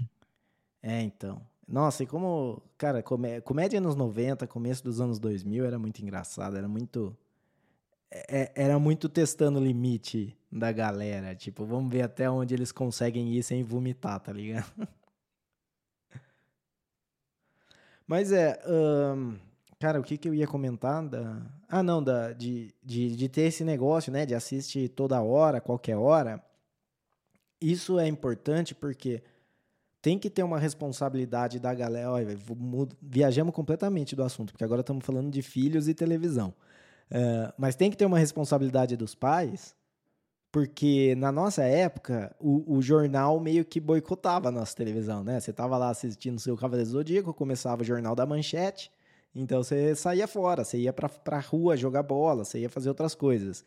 É, 0.82 1.00
então. 1.02 1.40
Nossa, 1.66 2.02
e 2.02 2.06
como, 2.06 2.62
cara, 2.76 3.02
comé- 3.02 3.40
comédia 3.40 3.80
nos 3.80 3.96
90, 3.96 4.46
começo 4.46 4.84
dos 4.84 5.00
anos 5.00 5.18
2000 5.18 5.64
era 5.64 5.78
muito 5.78 6.00
engraçado, 6.02 6.56
era 6.56 6.68
muito 6.68 7.16
é- 8.10 8.42
é- 8.44 8.52
era 8.54 8.78
muito 8.78 9.08
testando 9.08 9.58
o 9.58 9.64
limite 9.64 10.36
da 10.50 10.70
galera, 10.72 11.34
tipo, 11.34 11.64
vamos 11.66 11.92
ver 11.92 12.02
até 12.02 12.30
onde 12.30 12.54
eles 12.54 12.72
conseguem 12.72 13.32
ir 13.34 13.42
sem 13.42 13.62
vomitar, 13.64 14.20
tá 14.20 14.32
ligado? 14.32 14.72
Mas 18.06 18.32
é, 18.32 18.60
cara, 19.78 20.00
o 20.00 20.02
que 20.02 20.16
que 20.16 20.28
eu 20.28 20.34
ia 20.34 20.46
comentar 20.46 21.06
da... 21.06 21.42
Ah, 21.68 21.82
não, 21.82 22.02
da, 22.02 22.32
de, 22.32 22.74
de, 22.82 23.16
de 23.16 23.28
ter 23.28 23.42
esse 23.42 23.64
negócio, 23.64 24.12
né, 24.12 24.24
de 24.24 24.34
assistir 24.34 24.88
toda 24.90 25.20
hora, 25.20 25.60
qualquer 25.60 25.96
hora. 25.96 26.42
Isso 27.60 27.98
é 27.98 28.06
importante 28.06 28.74
porque 28.74 29.22
tem 30.02 30.18
que 30.18 30.28
ter 30.28 30.42
uma 30.42 30.58
responsabilidade 30.58 31.58
da 31.58 31.72
galera. 31.72 32.10
Olha, 32.10 32.36
viajamos 33.00 33.54
completamente 33.54 34.14
do 34.14 34.22
assunto, 34.22 34.52
porque 34.52 34.64
agora 34.64 34.82
estamos 34.82 35.04
falando 35.04 35.30
de 35.30 35.40
filhos 35.40 35.88
e 35.88 35.94
televisão. 35.94 36.54
É, 37.10 37.52
mas 37.56 37.74
tem 37.74 37.90
que 37.90 37.96
ter 37.96 38.04
uma 38.04 38.18
responsabilidade 38.18 38.96
dos 38.96 39.14
pais, 39.14 39.74
porque 40.54 41.16
na 41.16 41.32
nossa 41.32 41.64
época 41.64 42.32
o, 42.38 42.76
o 42.76 42.80
jornal 42.80 43.40
meio 43.40 43.64
que 43.64 43.80
boicotava 43.80 44.50
a 44.50 44.52
nossa 44.52 44.76
televisão, 44.76 45.24
né? 45.24 45.40
Você 45.40 45.52
tava 45.52 45.76
lá 45.76 45.90
assistindo 45.90 46.38
seu 46.38 46.56
Cavaleiro 46.56 46.88
Zodíaco, 46.88 47.34
começava 47.34 47.82
o 47.82 47.84
jornal 47.84 48.14
da 48.14 48.24
Manchete, 48.24 48.88
então 49.34 49.64
você 49.64 49.96
saía 49.96 50.28
fora, 50.28 50.62
você 50.62 50.78
ia 50.78 50.92
pra, 50.92 51.08
pra 51.08 51.40
rua 51.40 51.76
jogar 51.76 52.04
bola, 52.04 52.44
você 52.44 52.60
ia 52.60 52.70
fazer 52.70 52.88
outras 52.88 53.16
coisas. 53.16 53.64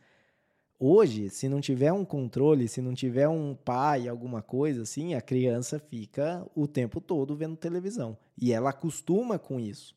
Hoje, 0.79 1.29
se 1.29 1.49
não 1.49 1.59
tiver 1.59 1.91
um 1.91 2.05
controle, 2.05 2.69
se 2.69 2.79
não 2.79 2.93
tiver 2.93 3.27
um 3.27 3.53
pai, 3.53 4.07
alguma 4.07 4.41
coisa 4.41 4.83
assim, 4.83 5.13
a 5.13 5.19
criança 5.19 5.79
fica 5.79 6.49
o 6.55 6.67
tempo 6.67 7.01
todo 7.01 7.35
vendo 7.35 7.57
televisão. 7.57 8.17
E 8.37 8.53
ela 8.53 8.69
acostuma 8.69 9.37
com 9.37 9.59
isso. 9.59 9.93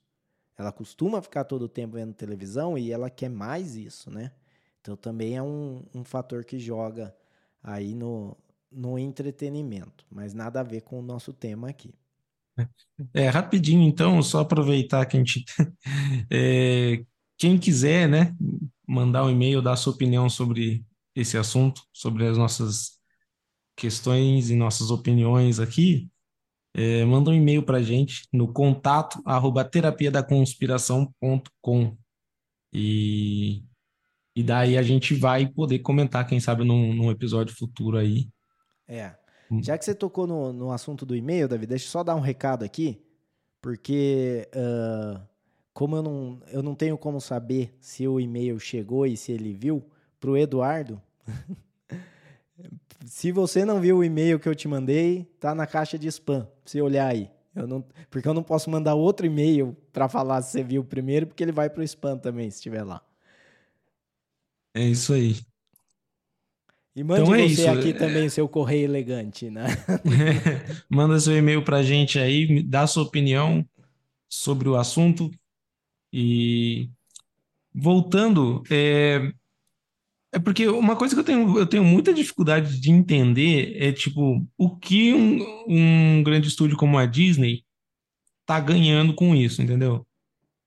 Ela 0.59 0.73
costuma 0.73 1.23
ficar 1.23 1.45
todo 1.45 1.63
o 1.63 1.69
tempo 1.69 1.95
vendo 1.95 2.15
televisão 2.15 2.77
e 2.77 2.91
ela 2.91 3.09
quer 3.09 3.31
mais 3.31 3.77
isso, 3.77 4.11
né? 4.11 4.33
Então 4.81 4.97
também 4.97 5.37
é 5.37 5.43
um, 5.43 5.85
um 5.95 6.05
fator 6.05 6.45
que 6.45 6.59
joga 6.59 7.15
aí 7.63 7.95
no, 7.95 8.37
no 8.71 8.99
entretenimento, 8.99 10.05
mas 10.11 10.33
nada 10.33 10.61
a 10.61 10.65
ver 10.65 10.83
com 10.83 10.99
o 10.99 11.03
nosso 11.03 11.33
tema 11.33 11.69
aqui. 11.69 11.95
É, 13.15 13.29
rapidinho, 13.29 13.83
então, 13.83 14.23
só 14.23 14.41
aproveitar 14.41 15.07
que 15.07 15.17
a 15.17 15.21
gente. 15.21 15.45
é, 16.31 17.05
quem 17.39 17.59
quiser, 17.59 18.09
né, 18.09 18.37
mandar 18.87 19.25
um 19.25 19.31
e-mail, 19.31 19.63
dar 19.63 19.77
sua 19.77 19.93
opinião 19.93 20.29
sobre 20.29 20.85
esse 21.15 21.39
assunto, 21.39 21.83
sobre 21.93 22.27
as 22.27 22.37
nossas 22.37 22.99
questões 23.77 24.51
e 24.51 24.57
nossas 24.57 24.91
opiniões 24.91 25.59
aqui, 25.59 26.11
é, 26.75 27.05
manda 27.05 27.31
um 27.31 27.35
e-mail 27.35 27.63
para 27.63 27.79
a 27.79 27.83
gente 27.83 28.29
no 28.33 28.53
contato 28.53 29.21
arroba 29.25 29.65
terapia 29.65 30.11
da 30.11 30.23
conspiração.com 30.23 31.97
e, 32.73 33.65
e 34.35 34.43
daí 34.43 34.77
a 34.79 34.83
gente 34.83 35.15
vai 35.15 35.47
poder 35.47 35.81
comentar, 35.81 36.27
quem 36.27 36.41
sabe, 36.41 36.65
num, 36.65 36.95
num 36.95 37.11
episódio 37.11 37.55
futuro 37.55 37.97
aí. 37.97 38.29
É. 38.87 39.15
Hum. 39.51 39.63
Já 39.63 39.77
que 39.77 39.85
você 39.85 39.95
tocou 39.95 40.27
no, 40.27 40.53
no 40.53 40.71
assunto 40.71 41.05
do 41.05 41.17
e-mail, 41.17 41.49
Davi, 41.49 41.67
deixa 41.67 41.87
eu 41.87 41.91
só 41.91 42.05
dar 42.05 42.15
um 42.15 42.21
recado 42.21 42.65
aqui, 42.65 43.01
porque 43.61 44.49
ah, 44.55 45.21
como 45.73 45.97
eu 45.97 46.03
não, 46.03 46.43
eu 46.53 46.63
não 46.63 46.75
tenho 46.75 46.97
como 46.99 47.21
saber 47.21 47.75
se 47.81 48.07
o 48.07 48.21
e-mail 48.21 48.59
chegou 48.59 49.07
e 49.07 49.17
se 49.17 49.33
ele 49.33 49.53
viu, 49.53 49.83
pro 50.21 50.37
Eduardo, 50.37 51.01
se 53.07 53.33
você 53.33 53.65
não 53.65 53.81
viu 53.81 53.99
o 53.99 54.05
e-mail 54.05 54.39
que 54.39 54.49
eu 54.49 54.55
te 54.55 54.69
mandei, 54.69 55.25
tá 55.41 55.55
na 55.55 55.67
caixa 55.67 55.99
de 55.99 56.07
spam, 56.09 56.43
pra 56.43 56.51
você 56.65 56.81
olhar 56.81 57.07
aí. 57.07 57.31
Eu 57.55 57.67
não, 57.67 57.85
porque 58.11 58.29
eu 58.29 58.35
não 58.35 58.43
posso 58.43 58.71
mandar 58.71 58.95
outro 58.95 59.27
e-mail 59.27 59.77
para 59.93 60.09
falar 60.09 60.43
se 60.43 60.53
você 60.53 60.63
viu 60.63 60.85
primeiro, 60.85 61.27
porque 61.27 61.43
ele 61.43 61.51
vai 61.51 61.69
pro 61.69 61.83
spam 61.83 62.17
também, 62.17 62.51
se 62.51 62.59
estiver 62.59 62.85
lá. 62.85 63.03
É 64.75 64.85
isso 64.85 65.13
aí. 65.13 65.37
E 66.95 67.05
mande 67.05 67.23
Então 67.23 67.35
é 67.35 67.49
você 67.49 67.63
isso. 67.63 67.71
aqui 67.71 67.93
também 67.95 68.27
o 68.27 68.31
seu 68.31 68.49
correio 68.49 68.85
elegante, 68.85 69.49
né? 69.51 69.67
Manda 70.91 71.21
seu 71.21 71.37
e-mail 71.37 71.65
pra 71.65 71.83
gente 71.83 72.19
aí, 72.19 72.63
dá 72.63 72.87
sua 72.87 73.05
opinião 73.05 73.65
sobre 74.29 74.69
o 74.69 74.77
assunto. 74.77 75.31
E 76.13 76.91
voltando, 77.73 78.63
é, 78.71 79.33
é 80.33 80.39
porque 80.39 80.67
uma 80.69 80.97
coisa 80.97 81.15
que 81.15 81.21
eu 81.21 81.25
tenho, 81.25 81.59
eu 81.59 81.67
tenho 81.67 81.85
muita 81.85 82.13
dificuldade 82.13 82.81
de 82.81 82.91
entender 82.91 83.77
é 83.81 83.93
tipo 83.93 84.45
o 84.59 84.77
que 84.77 85.15
um, 85.15 85.41
um 85.69 86.23
grande 86.23 86.49
estúdio 86.49 86.77
como 86.77 86.99
a 86.99 87.07
Disney 87.07 87.65
tá 88.47 88.61
ganhando 88.61 89.15
com 89.15 89.35
isso, 89.35 89.63
entendeu? 89.63 90.07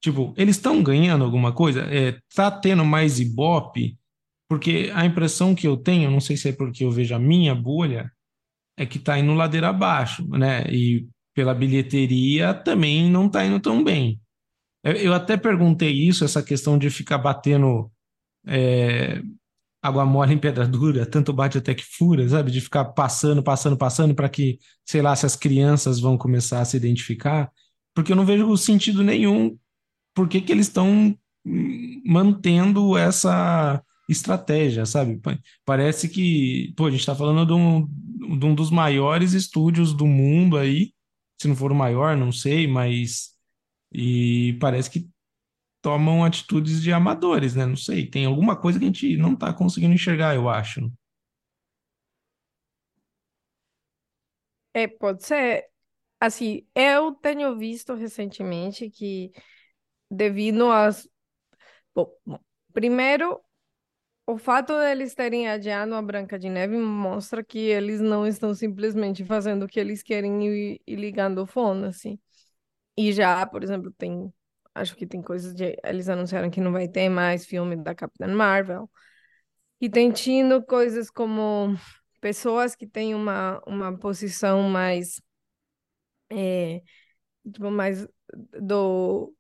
Tipo, 0.04 0.34
eles 0.36 0.58
estão 0.58 0.84
ganhando 0.84 1.24
alguma 1.24 1.54
coisa? 1.54 1.84
É, 1.84 2.20
tá 2.36 2.52
tendo 2.52 2.84
mais 2.84 3.22
Ibope? 3.22 3.98
Porque 4.50 4.92
a 4.94 5.06
impressão 5.06 5.56
que 5.56 5.66
eu 5.66 5.78
tenho, 5.78 6.12
não 6.12 6.20
sei 6.20 6.36
se 6.36 6.50
é 6.50 6.52
porque 6.52 6.84
eu 6.84 6.92
vejo 6.92 7.16
a 7.16 7.20
minha 7.20 7.56
bolha, 7.56 8.12
é 8.78 8.86
que 8.86 9.00
tá 9.00 9.18
indo 9.18 9.34
ladeira 9.34 9.70
abaixo, 9.70 10.28
né? 10.28 10.64
E 10.70 11.08
pela 11.34 11.56
bilheteria 11.56 12.54
também 12.54 13.10
não 13.10 13.30
tá 13.30 13.46
indo 13.46 13.62
tão 13.62 13.82
bem. 13.82 14.20
Eu, 14.84 14.94
eu 14.94 15.14
até 15.14 15.38
perguntei 15.38 15.92
isso, 15.94 16.26
essa 16.26 16.44
questão 16.44 16.78
de 16.78 16.90
ficar 16.90 17.18
batendo 17.18 17.90
é, 18.46 19.22
água 19.82 20.06
mole 20.06 20.34
em 20.34 20.38
pedra 20.38 20.68
dura, 20.68 21.06
tanto 21.10 21.32
bate 21.32 21.58
até 21.58 21.74
que 21.74 21.84
fura, 21.86 22.28
sabe? 22.28 22.52
De 22.52 22.60
ficar 22.60 22.86
passando, 22.86 23.42
passando, 23.42 23.78
passando 23.78 24.14
para 24.14 24.28
que, 24.28 24.60
sei 24.86 25.02
lá, 25.02 25.16
se 25.16 25.26
as 25.26 25.38
crianças 25.38 26.02
vão 26.02 26.18
começar 26.18 26.60
a 26.60 26.66
se 26.66 26.76
identificar, 26.76 27.50
porque 27.96 28.12
eu 28.12 28.18
não 28.18 28.26
vejo 28.26 28.58
sentido 28.58 29.02
nenhum 29.02 29.58
por 30.14 30.28
que 30.30 30.42
que 30.42 30.52
eles 30.52 30.68
estão 30.68 31.18
hum, 31.46 32.02
mantendo 32.06 32.98
essa 32.98 33.84
estratégia, 34.10 34.86
sabe? 34.86 35.18
Pa- 35.20 35.38
Parece 35.66 36.10
que, 36.10 36.74
pô, 36.78 36.86
a 36.88 36.92
gente 36.92 37.00
está 37.02 37.16
falando 37.16 37.46
de 37.46 37.54
um, 37.54 37.88
de 38.40 38.46
um 38.46 38.56
dos 38.56 38.70
maiores 38.72 39.34
estúdios 39.34 39.94
do 39.94 40.06
mundo 40.08 40.58
aí, 40.58 40.94
se 41.42 41.48
não 41.48 41.56
for 41.56 41.72
o 41.72 41.76
maior, 41.76 42.16
não 42.18 42.32
sei, 42.32 42.68
mas 42.68 43.32
e 43.94 44.58
parece 44.62 44.90
que 44.92 45.10
tomam 45.82 46.24
atitudes 46.26 46.82
de 46.82 46.94
amadores, 46.94 47.56
né? 47.56 47.66
Não 47.66 47.76
sei, 47.78 48.08
tem 48.10 48.26
alguma 48.26 48.56
coisa 48.58 48.80
que 48.80 48.86
a 48.86 48.88
gente 48.90 49.18
não 49.18 49.34
está 49.34 49.54
conseguindo 49.54 49.94
enxergar, 49.96 50.36
eu 50.36 50.50
acho. 50.50 50.92
É, 54.74 54.88
pode 54.88 55.24
ser. 55.26 55.70
Assim, 56.20 56.68
eu 56.76 57.14
tenho 57.16 57.58
visto 57.58 57.94
recentemente 57.96 58.90
que, 58.90 59.32
devido 60.14 60.72
às. 60.72 61.08
Bom, 61.96 62.12
primeiro, 62.74 63.42
o 64.28 64.38
fato 64.38 64.78
deles 64.80 65.16
terem 65.16 65.50
adiado 65.50 65.96
a 65.96 66.02
Branca 66.02 66.40
de 66.40 66.50
Neve 66.50 66.78
mostra 66.78 67.44
que 67.44 67.60
eles 67.60 68.02
não 68.02 68.28
estão 68.28 68.54
simplesmente 68.56 69.26
fazendo 69.26 69.64
o 69.66 69.68
que 69.68 69.80
eles 69.80 70.04
querem 70.04 70.48
e, 70.48 70.82
e 70.88 70.96
ligando 70.96 71.40
o 71.40 71.48
fone, 71.48 71.88
assim. 71.88 72.20
E 72.98 73.14
já, 73.14 73.46
por 73.48 73.64
exemplo, 73.64 73.92
tem. 73.98 74.34
Acho 74.76 74.96
que 74.96 75.08
tem 75.08 75.22
coisas 75.22 75.54
de. 75.56 75.78
Eles 75.84 76.10
anunciaram 76.10 76.50
que 76.50 76.62
não 76.62 76.72
vai 76.72 76.88
ter 76.88 77.10
mais 77.10 77.46
filme 77.46 77.76
da 77.76 77.96
Capitã 77.96 78.28
Marvel. 78.28 78.90
E 79.82 79.90
tem 79.90 80.12
tido 80.12 80.64
coisas 80.66 81.10
como 81.12 81.76
pessoas 82.22 82.76
que 82.76 82.88
têm 82.88 83.16
uma, 83.16 83.62
uma 83.68 83.98
posição 83.98 84.64
mais. 84.70 85.22
é, 86.32 86.82
tipo, 87.52 87.72
mais 87.72 88.08
do, 88.62 89.36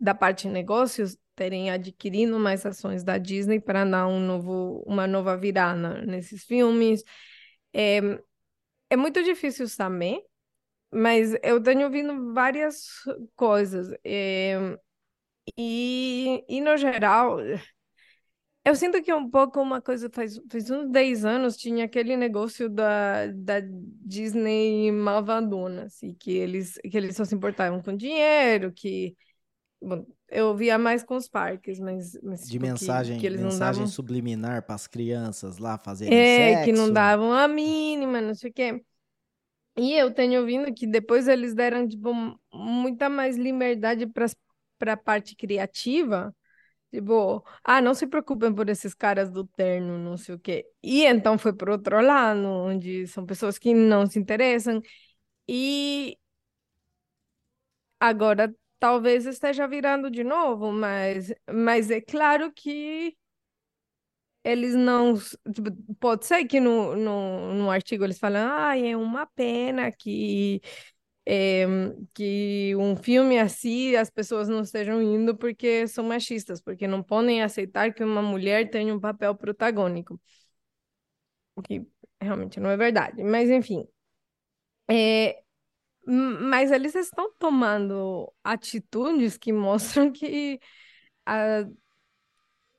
da 0.00 0.14
parte 0.14 0.48
de 0.48 0.54
negócios 0.54 1.16
terem 1.34 1.70
adquirido 1.70 2.38
mais 2.38 2.64
ações 2.66 3.04
da 3.04 3.18
Disney 3.18 3.60
para 3.60 3.84
dar 3.84 4.06
um 4.06 4.20
novo, 4.20 4.82
uma 4.86 5.06
nova 5.06 5.36
virada 5.36 6.02
nesses 6.04 6.44
filmes. 6.44 7.02
É, 7.72 8.00
é 8.90 8.96
muito 8.96 9.22
difícil 9.22 9.68
saber, 9.68 10.22
mas 10.92 11.34
eu 11.42 11.62
tenho 11.62 11.84
ouvido 11.86 12.32
várias 12.32 12.86
coisas. 13.36 13.90
é, 14.04 14.78
e, 15.56 16.44
e, 16.48 16.60
no 16.60 16.76
geral, 16.76 17.38
eu 18.64 18.74
sinto 18.76 19.02
que 19.02 19.10
é 19.10 19.14
um 19.14 19.28
pouco 19.28 19.60
uma 19.60 19.80
coisa, 19.80 20.10
faz, 20.10 20.38
faz 20.50 20.70
uns 20.70 20.90
10 20.90 21.24
anos 21.24 21.56
tinha 21.56 21.86
aquele 21.86 22.16
negócio 22.16 22.68
da, 22.68 23.26
da 23.28 23.60
Disney 23.64 24.92
malvadona, 24.92 25.84
assim, 25.84 26.14
que 26.14 26.32
eles, 26.32 26.74
que 26.90 26.96
eles 26.96 27.16
só 27.16 27.24
se 27.24 27.34
importavam 27.34 27.82
com 27.82 27.96
dinheiro, 27.96 28.72
que 28.72 29.16
Bom, 29.82 30.06
eu 30.28 30.54
via 30.56 30.78
mais 30.78 31.02
com 31.02 31.16
os 31.16 31.28
parques, 31.28 31.80
mas, 31.80 32.18
mas 32.22 32.44
De 32.44 32.58
tipo, 32.58 32.68
que, 32.70 32.98
mensagem, 32.98 33.16
que 33.16 33.26
eles 33.26 33.40
não 33.40 33.58
mensagem 33.58 33.58
davam. 33.58 33.86
subliminar 33.86 34.62
para 34.66 34.74
as 34.74 34.86
crianças 34.86 35.56
lá 35.58 35.78
fazerem 35.78 36.22
É, 36.22 36.56
que 36.56 36.72
não 36.72 36.90
sexo. 36.90 36.92
davam 36.92 37.32
a 37.32 37.46
mínima, 37.48 38.20
não 38.20 38.34
sei 38.34 38.50
o 38.50 38.52
quê. 38.52 38.84
E 39.78 39.94
eu 39.94 40.12
tenho 40.14 40.40
ouvido 40.40 40.74
que 40.74 40.86
depois 40.86 41.28
eles 41.28 41.54
deram, 41.54 41.88
tipo, 41.88 42.12
muita 42.52 43.08
mais 43.08 43.36
liberdade 43.36 44.06
para 44.06 44.26
para 44.78 44.94
a 44.94 44.96
parte 44.96 45.36
criativa. 45.36 46.34
Tipo, 46.92 47.44
ah, 47.64 47.80
não 47.82 47.94
se 47.94 48.06
preocupem 48.06 48.54
por 48.54 48.68
esses 48.70 48.94
caras 48.94 49.30
do 49.30 49.46
terno, 49.46 49.98
não 49.98 50.16
sei 50.18 50.34
o 50.36 50.40
quê. 50.40 50.66
E 50.82 51.04
então 51.06 51.38
foi 51.38 51.52
para 51.54 51.72
outro 51.72 52.00
lado, 52.02 52.40
onde 52.46 53.06
são 53.08 53.26
pessoas 53.26 53.58
que 53.58 53.74
não 53.74 54.06
se 54.06 54.18
interessam. 54.18 54.80
E 55.48 56.18
agora 57.98 58.52
talvez 58.80 59.26
esteja 59.26 59.68
virando 59.68 60.10
de 60.10 60.24
novo, 60.24 60.72
mas, 60.72 61.32
mas 61.50 61.90
é 61.90 62.00
claro 62.00 62.52
que 62.52 63.16
eles 64.44 64.74
não. 64.74 65.14
tipo, 65.52 65.70
pode 66.00 66.26
ser 66.26 66.44
que 66.46 66.60
no, 66.60 66.96
no, 66.96 67.54
no 67.54 67.70
artigo 67.70 68.04
eles 68.04 68.18
falam, 68.18 68.48
ah, 68.52 68.76
é 68.78 68.96
uma 68.96 69.26
pena 69.26 69.92
que, 69.92 70.60
é, 71.26 71.66
que 72.14 72.74
um 72.76 72.96
filme 72.96 73.38
assim 73.38 73.96
as 73.96 74.10
pessoas 74.10 74.48
não 74.48 74.62
estejam 74.62 75.02
indo 75.02 75.36
porque 75.36 75.86
são 75.88 76.04
machistas, 76.04 76.60
porque 76.62 76.86
não 76.88 77.02
podem 77.02 77.42
aceitar 77.42 77.92
que 77.94 78.04
uma 78.04 78.22
mulher 78.22 78.70
tenha 78.70 78.94
um 78.94 79.00
papel 79.00 79.34
protagônico. 79.34 80.20
O 81.56 81.62
que 81.62 81.86
realmente 82.20 82.58
não 82.60 82.70
é 82.70 82.76
verdade. 82.76 83.22
Mas, 83.22 83.48
enfim. 83.50 83.86
É, 84.88 85.42
mas 86.06 86.70
eles 86.70 86.94
estão 86.94 87.32
tomando 87.38 88.32
atitudes 88.44 89.36
que 89.36 89.52
mostram 89.52 90.10
que 90.12 90.60
a, 91.26 91.64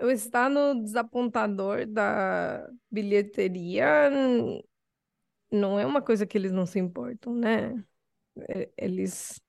o 0.01 0.09
estado 0.09 0.81
desapontador 0.81 1.85
da 1.87 2.67
bilheteria 2.89 4.09
não 5.51 5.79
é 5.79 5.85
uma 5.85 6.01
coisa 6.01 6.25
que 6.25 6.37
eles 6.37 6.51
não 6.51 6.65
se 6.65 6.79
importam, 6.79 7.33
né? 7.35 7.83
Eles, 8.77 9.41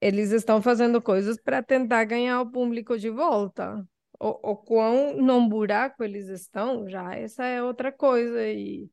eles 0.00 0.30
estão 0.32 0.60
fazendo 0.60 1.00
coisas 1.00 1.38
para 1.40 1.62
tentar 1.62 2.04
ganhar 2.04 2.40
o 2.40 2.50
público 2.50 2.98
de 2.98 3.10
volta. 3.10 3.86
O, 4.18 4.52
o 4.52 4.56
quão 4.56 5.16
num 5.16 5.48
buraco 5.48 6.02
eles 6.04 6.28
estão, 6.28 6.88
já 6.88 7.14
essa 7.14 7.44
é 7.44 7.62
outra 7.62 7.92
coisa. 7.92 8.46
E, 8.48 8.90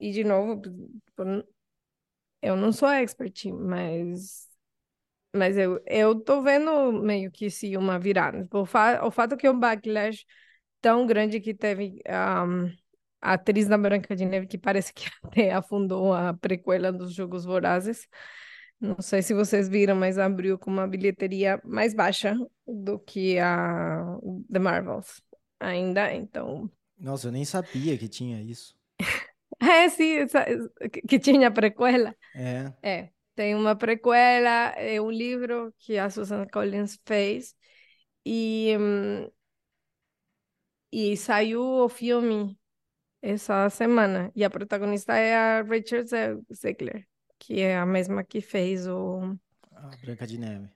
e 0.00 0.12
de 0.12 0.24
novo, 0.24 0.60
eu 2.44 2.56
não 2.56 2.72
sou 2.72 2.88
expert, 2.88 3.46
mas 3.52 4.48
Mas 5.36 5.56
eu, 5.58 5.82
eu 5.86 6.20
tô 6.20 6.42
vendo 6.42 6.92
meio 6.92 7.30
que 7.30 7.50
sim 7.50 7.76
uma 7.76 7.98
virada. 7.98 8.42
Tipo, 8.42 8.60
O, 8.60 8.66
fa 8.66 9.04
o 9.06 9.10
fato 9.10 9.36
que 9.36 9.48
o 9.48 9.58
backlash 9.58 10.24
tão 10.80 11.06
grande 11.06 11.40
que 11.40 11.54
teve 11.54 12.02
um, 12.08 12.66
a 13.20 13.34
atriz 13.34 13.68
da 13.68 13.78
Branca 13.78 14.14
de 14.16 14.24
Neve, 14.26 14.46
que 14.46 14.58
parece 14.58 14.92
que 14.94 15.06
até 15.24 15.52
afundou 15.52 16.14
a 16.14 16.34
prequela 16.34 16.92
dos 16.92 17.14
Jogos 17.14 17.44
Vorazes. 17.44 18.08
Não 18.80 19.00
sei 19.00 19.22
se 19.22 19.34
vocês 19.34 19.68
viram, 19.68 19.96
mas 19.96 20.18
abriu 20.18 20.58
com 20.58 20.70
uma 20.70 20.86
bilheteria 20.88 21.60
mais 21.64 21.94
baixa 21.94 22.36
do 22.66 22.98
que 22.98 23.38
a 23.38 24.18
The 24.52 24.58
Marvels 24.58 25.22
ainda. 25.60 26.12
Então, 26.14 26.70
Nossa, 26.98 27.28
eu 27.28 27.32
nem 27.32 27.44
sabia 27.44 27.96
que 27.96 28.08
tinha 28.08 28.42
isso. 28.42 28.76
é 29.70 29.88
sim, 29.88 30.26
que 31.08 31.18
tinha 31.18 31.50
prequela. 31.50 32.14
É. 32.34 32.72
É, 32.82 33.10
tem 33.36 33.54
uma 33.54 33.76
prequela, 33.76 34.70
é 34.78 35.00
um 35.00 35.10
livro 35.10 35.74
que 35.78 35.98
a 35.98 36.10
Susan 36.10 36.46
Collins 36.48 36.98
fez 37.06 37.56
e, 38.26 38.72
e 40.92 41.16
saiu 41.16 41.62
o 41.62 41.88
filme 41.88 42.58
essa 43.22 43.70
semana. 43.70 44.32
E 44.36 44.44
a 44.44 44.50
protagonista 44.50 45.14
é 45.16 45.36
a 45.36 45.62
Rachel 45.62 46.06
Ze- 46.06 46.42
Zegler, 46.54 47.08
que 47.38 47.60
é 47.62 47.78
a 47.78 47.86
mesma 47.86 48.24
que 48.24 48.40
fez 48.40 48.88
o 48.88 49.38
A 49.76 49.96
Branca 50.02 50.26
de 50.26 50.38
Neve. 50.38 50.68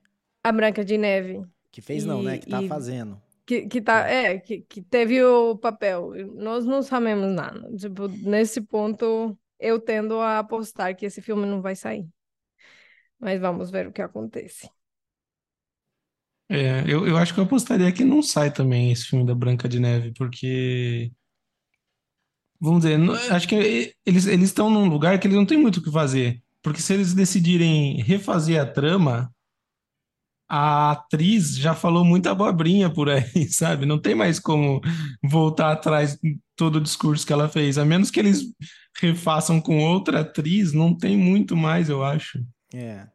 A 0.43 0.51
Branca 0.51 0.83
de 0.83 0.97
Neve. 0.97 1.45
Que 1.71 1.81
fez 1.81 2.05
não, 2.05 2.21
né? 2.21 2.37
Que 2.37 2.45
tá 2.47 2.61
e 2.61 2.67
fazendo. 2.67 3.19
Que, 3.49 3.67
que 3.67 3.81
tá, 3.81 4.07
é, 4.07 4.39
que, 4.39 4.61
que 4.61 4.81
teve 4.81 5.23
o 5.23 5.57
papel. 5.57 6.11
Nós 6.35 6.65
não 6.65 6.81
sabemos 6.83 7.31
nada. 7.33 7.75
Tipo, 7.77 8.07
nesse 8.07 8.61
ponto, 8.61 9.37
eu 9.59 9.79
tendo 9.79 10.19
a 10.19 10.39
apostar 10.39 10.95
que 10.95 11.05
esse 11.05 11.21
filme 11.21 11.45
não 11.47 11.61
vai 11.61 11.75
sair. 11.75 12.07
Mas 13.19 13.39
vamos 13.41 13.69
ver 13.71 13.87
o 13.87 13.93
que 13.93 14.01
acontece. 14.01 14.69
É, 16.51 16.81
eu, 16.91 17.07
eu 17.07 17.15
acho 17.17 17.33
que 17.33 17.39
eu 17.39 17.43
apostaria 17.43 17.91
que 17.91 18.03
não 18.03 18.23
sai 18.23 18.51
também 18.51 18.91
esse 18.91 19.05
filme 19.05 19.25
da 19.25 19.35
Branca 19.35 19.69
de 19.69 19.79
Neve, 19.79 20.11
porque, 20.13 21.11
vamos 22.59 22.81
dizer, 22.83 22.97
não- 22.97 23.13
acho 23.35 23.47
que 23.47 23.55
eles 24.05 24.25
eles 24.27 24.49
estão 24.49 24.69
num 24.69 24.87
lugar 24.87 25.19
que 25.19 25.27
eles 25.27 25.37
não 25.37 25.45
têm 25.45 25.57
muito 25.57 25.77
o 25.77 25.83
que 25.83 25.91
fazer. 25.91 26.41
Porque 26.61 26.81
se 26.81 26.93
eles 26.93 27.13
decidirem 27.13 28.01
refazer 28.01 28.59
a 28.61 28.65
trama, 28.65 29.33
a 30.49 30.91
atriz 30.91 31.55
já 31.57 31.75
falou 31.75 32.03
muita 32.03 32.31
abobrinha 32.31 32.89
por 32.91 33.09
aí, 33.09 33.23
sabe? 33.51 33.85
Não 33.85 33.99
tem 34.01 34.15
mais 34.15 34.39
como 34.39 34.81
voltar 35.23 35.71
atrás 35.73 36.17
todo 36.55 36.77
o 36.77 36.81
discurso 36.81 37.25
que 37.25 37.33
ela 37.33 37.47
fez. 37.49 37.77
A 37.77 37.85
menos 37.85 38.11
que 38.11 38.19
eles 38.19 38.43
refaçam 38.99 39.61
com 39.61 39.79
outra 39.79 40.21
atriz, 40.21 40.73
não 40.73 40.95
tem 40.97 41.17
muito 41.17 41.55
mais, 41.55 41.89
eu 41.89 42.03
acho. 42.03 42.39
É. 42.73 43.07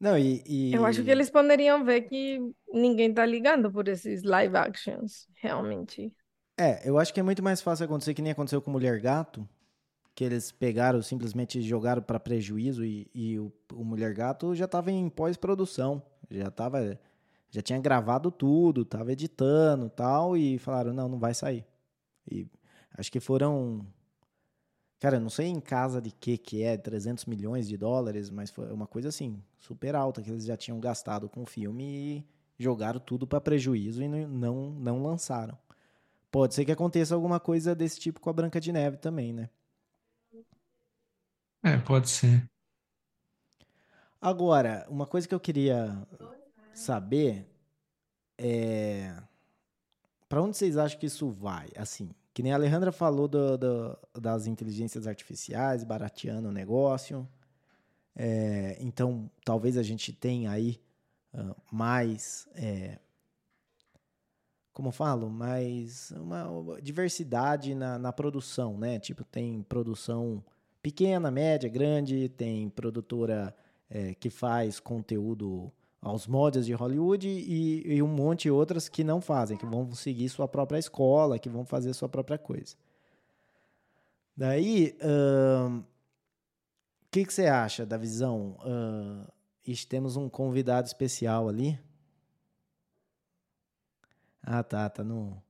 Não, 0.00 0.18
e, 0.18 0.42
Eu 0.70 0.84
acho 0.84 1.02
que 1.02 1.10
e- 1.10 1.12
eles 1.12 1.30
poderiam 1.30 1.84
ver 1.84 2.02
que 2.02 2.38
ninguém 2.72 3.12
tá 3.12 3.24
ligando 3.26 3.70
por 3.72 3.88
esses 3.88 4.22
live 4.22 4.56
actions, 4.56 5.26
realmente. 5.34 6.12
É, 6.58 6.88
eu 6.88 6.98
acho 6.98 7.14
que 7.14 7.20
é 7.20 7.22
muito 7.22 7.42
mais 7.42 7.60
fácil 7.60 7.84
acontecer 7.84 8.14
que 8.14 8.22
nem 8.22 8.32
aconteceu 8.32 8.60
com 8.60 8.70
Mulher 8.70 9.00
Gato, 9.00 9.48
que 10.14 10.24
eles 10.24 10.52
pegaram, 10.52 11.02
simplesmente 11.02 11.62
jogaram 11.62 12.02
para 12.02 12.20
prejuízo 12.20 12.84
e, 12.84 13.08
e 13.14 13.38
o, 13.38 13.52
o 13.74 13.84
Mulher 13.84 14.14
Gato 14.14 14.54
já 14.54 14.66
estava 14.66 14.90
em 14.92 15.08
pós-produção, 15.10 16.02
já 16.30 16.50
tava, 16.50 16.98
já 17.50 17.62
tinha 17.62 17.78
gravado 17.80 18.30
tudo, 18.30 18.84
tava 18.84 19.12
editando, 19.12 19.88
tal, 19.88 20.36
e 20.36 20.58
falaram 20.58 20.92
não, 20.92 21.08
não 21.08 21.18
vai 21.18 21.34
sair. 21.34 21.64
E 22.30 22.46
acho 22.96 23.10
que 23.10 23.20
foram, 23.20 23.86
cara, 25.00 25.16
eu 25.16 25.20
não 25.20 25.30
sei 25.30 25.46
em 25.46 25.60
casa 25.60 26.00
de 26.00 26.10
que 26.10 26.36
que 26.36 26.62
é, 26.62 26.76
300 26.76 27.24
milhões 27.26 27.68
de 27.68 27.76
dólares, 27.76 28.30
mas 28.30 28.50
foi 28.50 28.70
uma 28.72 28.86
coisa 28.86 29.08
assim, 29.08 29.42
super 29.56 29.94
alta 29.94 30.22
que 30.22 30.30
eles 30.30 30.44
já 30.44 30.56
tinham 30.56 30.78
gastado 30.80 31.28
com 31.28 31.42
o 31.42 31.46
filme 31.46 31.84
e 31.84 32.26
jogaram 32.58 33.00
tudo 33.00 33.26
para 33.26 33.40
prejuízo 33.40 34.02
e 34.02 34.08
não, 34.08 34.70
não, 34.70 35.02
lançaram. 35.02 35.56
Pode 36.30 36.54
ser 36.54 36.64
que 36.64 36.72
aconteça 36.72 37.14
alguma 37.14 37.40
coisa 37.40 37.74
desse 37.74 37.98
tipo 37.98 38.20
com 38.20 38.28
a 38.28 38.32
Branca 38.32 38.60
de 38.60 38.70
Neve 38.72 38.98
também, 38.98 39.32
né? 39.32 39.48
É, 41.62 41.78
pode 41.78 42.08
ser. 42.10 42.48
Agora, 44.20 44.84
uma 44.88 45.06
coisa 45.06 45.28
que 45.28 45.34
eu 45.34 45.40
queria 45.40 46.06
saber 46.74 47.46
é 48.36 49.14
para 50.28 50.42
onde 50.42 50.56
vocês 50.56 50.76
acham 50.76 50.98
que 50.98 51.06
isso 51.06 51.30
vai? 51.30 51.68
Assim, 51.76 52.10
que 52.34 52.42
nem 52.42 52.52
a 52.52 52.56
Alejandra 52.56 52.92
falou 52.92 53.26
do- 53.28 53.56
do- 53.56 53.98
das 54.20 54.46
inteligências 54.46 55.06
artificiais 55.06 55.84
barateando 55.84 56.48
o 56.48 56.52
negócio. 56.52 57.26
É, 58.14 58.76
então, 58.80 59.30
talvez 59.44 59.76
a 59.76 59.82
gente 59.82 60.12
tenha 60.12 60.50
aí 60.50 60.80
ah, 61.32 61.54
mais, 61.70 62.48
é, 62.54 62.98
como 64.72 64.88
eu 64.88 64.92
falo, 64.92 65.30
mais 65.30 66.10
uma 66.12 66.80
diversidade 66.82 67.74
na, 67.74 67.98
na 67.98 68.12
produção, 68.12 68.76
né? 68.76 68.98
Tipo, 68.98 69.24
tem 69.24 69.62
produção 69.62 70.42
pequena, 70.82 71.30
média, 71.30 71.68
grande, 71.68 72.28
tem 72.28 72.68
produtora 72.70 73.54
é, 73.90 74.14
que 74.14 74.30
faz 74.30 74.80
conteúdo 74.80 75.72
aos 76.00 76.26
moldes 76.26 76.66
de 76.66 76.72
Hollywood 76.72 77.28
e, 77.28 77.94
e 77.94 78.02
um 78.02 78.08
monte 78.08 78.42
de 78.42 78.50
outras 78.50 78.88
que 78.88 79.02
não 79.02 79.20
fazem, 79.20 79.56
que 79.56 79.66
vão 79.66 79.92
seguir 79.92 80.28
sua 80.28 80.46
própria 80.46 80.78
escola, 80.78 81.38
que 81.38 81.48
vão 81.48 81.64
fazer 81.64 81.92
sua 81.94 82.08
própria 82.08 82.38
coisa. 82.38 82.76
Daí, 84.36 84.96
o 85.02 85.82
que, 87.10 87.24
que 87.24 87.34
você 87.34 87.46
acha 87.46 87.84
da 87.84 87.96
visão? 87.96 88.56
Ixi, 89.66 89.86
temos 89.86 90.16
um 90.16 90.28
convidado 90.28 90.86
especial 90.86 91.48
ali. 91.48 91.78
Ah, 94.42 94.62
tá, 94.62 94.88
tá 94.88 95.04
no. 95.04 95.42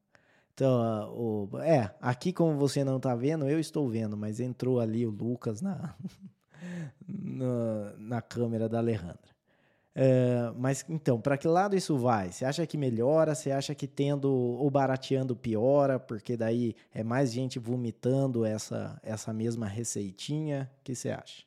Então, 0.55 0.82
ah, 0.82 1.09
o... 1.11 1.49
é, 1.61 1.95
aqui 2.01 2.32
como 2.32 2.57
você 2.57 2.82
não 2.82 2.99
tá 2.99 3.14
vendo, 3.14 3.49
eu 3.49 3.61
estou 3.61 3.89
vendo, 3.89 4.16
mas 4.16 4.41
entrou 4.41 4.80
ali 4.80 5.07
o 5.07 5.11
Lucas 5.11 5.61
na, 5.61 5.95
na, 7.07 7.93
na 7.99 8.23
câmera 8.23 8.69
da 8.69 8.79
Alejandra. 8.79 9.39
É, 10.01 10.53
mas 10.57 10.85
então, 10.89 11.21
para 11.21 11.37
que 11.37 11.49
lado 11.49 11.75
isso 11.75 11.99
vai? 11.99 12.31
Você 12.31 12.45
acha 12.45 12.65
que 12.65 12.77
melhora? 12.77 13.35
Você 13.35 13.51
acha 13.51 13.75
que 13.75 13.89
tendo 13.89 14.33
ou 14.33 14.71
barateando 14.71 15.35
piora? 15.35 15.99
Porque 15.99 16.37
daí 16.37 16.77
é 16.95 17.03
mais 17.03 17.33
gente 17.33 17.59
vomitando 17.59 18.45
essa, 18.45 19.01
essa 19.03 19.33
mesma 19.33 19.67
receitinha? 19.67 20.71
O 20.81 20.85
que 20.85 20.95
você 20.95 21.11
acha? 21.11 21.43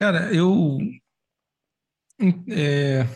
Cara, 0.00 0.34
eu, 0.34 0.78
é, 2.48 3.06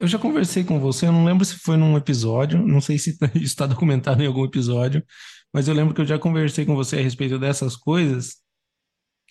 eu 0.00 0.08
já 0.08 0.18
conversei 0.18 0.64
com 0.64 0.80
você, 0.80 1.06
eu 1.06 1.12
não 1.12 1.24
lembro 1.24 1.44
se 1.44 1.54
foi 1.54 1.76
num 1.76 1.96
episódio, 1.96 2.66
não 2.66 2.80
sei 2.80 2.98
se 2.98 3.16
está 3.36 3.64
documentado 3.66 4.24
em 4.24 4.26
algum 4.26 4.44
episódio, 4.44 5.04
mas 5.52 5.68
eu 5.68 5.74
lembro 5.74 5.94
que 5.94 6.00
eu 6.00 6.06
já 6.06 6.18
conversei 6.18 6.66
com 6.66 6.74
você 6.74 6.96
a 6.96 7.00
respeito 7.00 7.38
dessas 7.38 7.76
coisas, 7.76 8.41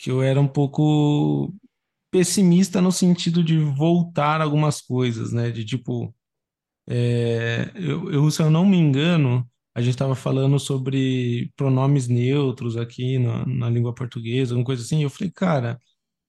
que 0.02 0.10
eu 0.12 0.24
era 0.24 0.42
um 0.42 0.48
pouco 0.48 1.54
pessimista 2.12 2.82
no 2.82 2.92
sentido 2.92 3.44
de 3.44 3.58
voltar 3.60 4.42
algumas 4.42 4.82
coisas, 4.82 5.32
né? 5.32 5.52
De 5.52 5.64
tipo, 5.64 6.14
é, 6.88 7.72
eu, 7.76 8.12
eu, 8.12 8.32
se 8.32 8.42
eu 8.42 8.50
não 8.52 8.66
me 8.66 8.78
engano, 8.78 9.48
a 9.76 9.82
gente 9.82 9.92
estava 9.94 10.16
falando 10.16 10.60
sobre 10.60 11.52
pronomes 11.56 12.08
neutros 12.08 12.78
aqui 12.78 13.20
na, 13.20 13.46
na 13.46 13.70
língua 13.70 13.94
portuguesa, 13.94 14.54
alguma 14.54 14.66
coisa 14.66 14.84
assim, 14.84 15.04
eu 15.04 15.10
falei, 15.10 15.32
cara. 15.32 15.80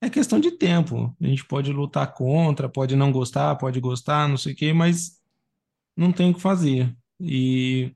É 0.03 0.11
questão 0.11 0.41
de 0.41 0.51
tempo. 0.53 1.17
A 1.21 1.27
gente 1.27 1.45
pode 1.47 1.73
lutar 1.73 2.13
contra, 2.13 2.69
pode 2.69 2.97
não 2.97 3.13
gostar, 3.13 3.55
pode 3.57 3.81
gostar, 3.81 4.29
não 4.29 4.37
sei 4.37 4.53
o 4.53 4.57
quê, 4.57 4.73
mas 4.73 5.21
não 5.97 6.13
tem 6.13 6.31
o 6.31 6.35
que 6.35 6.41
fazer. 6.41 6.97
E, 7.21 7.95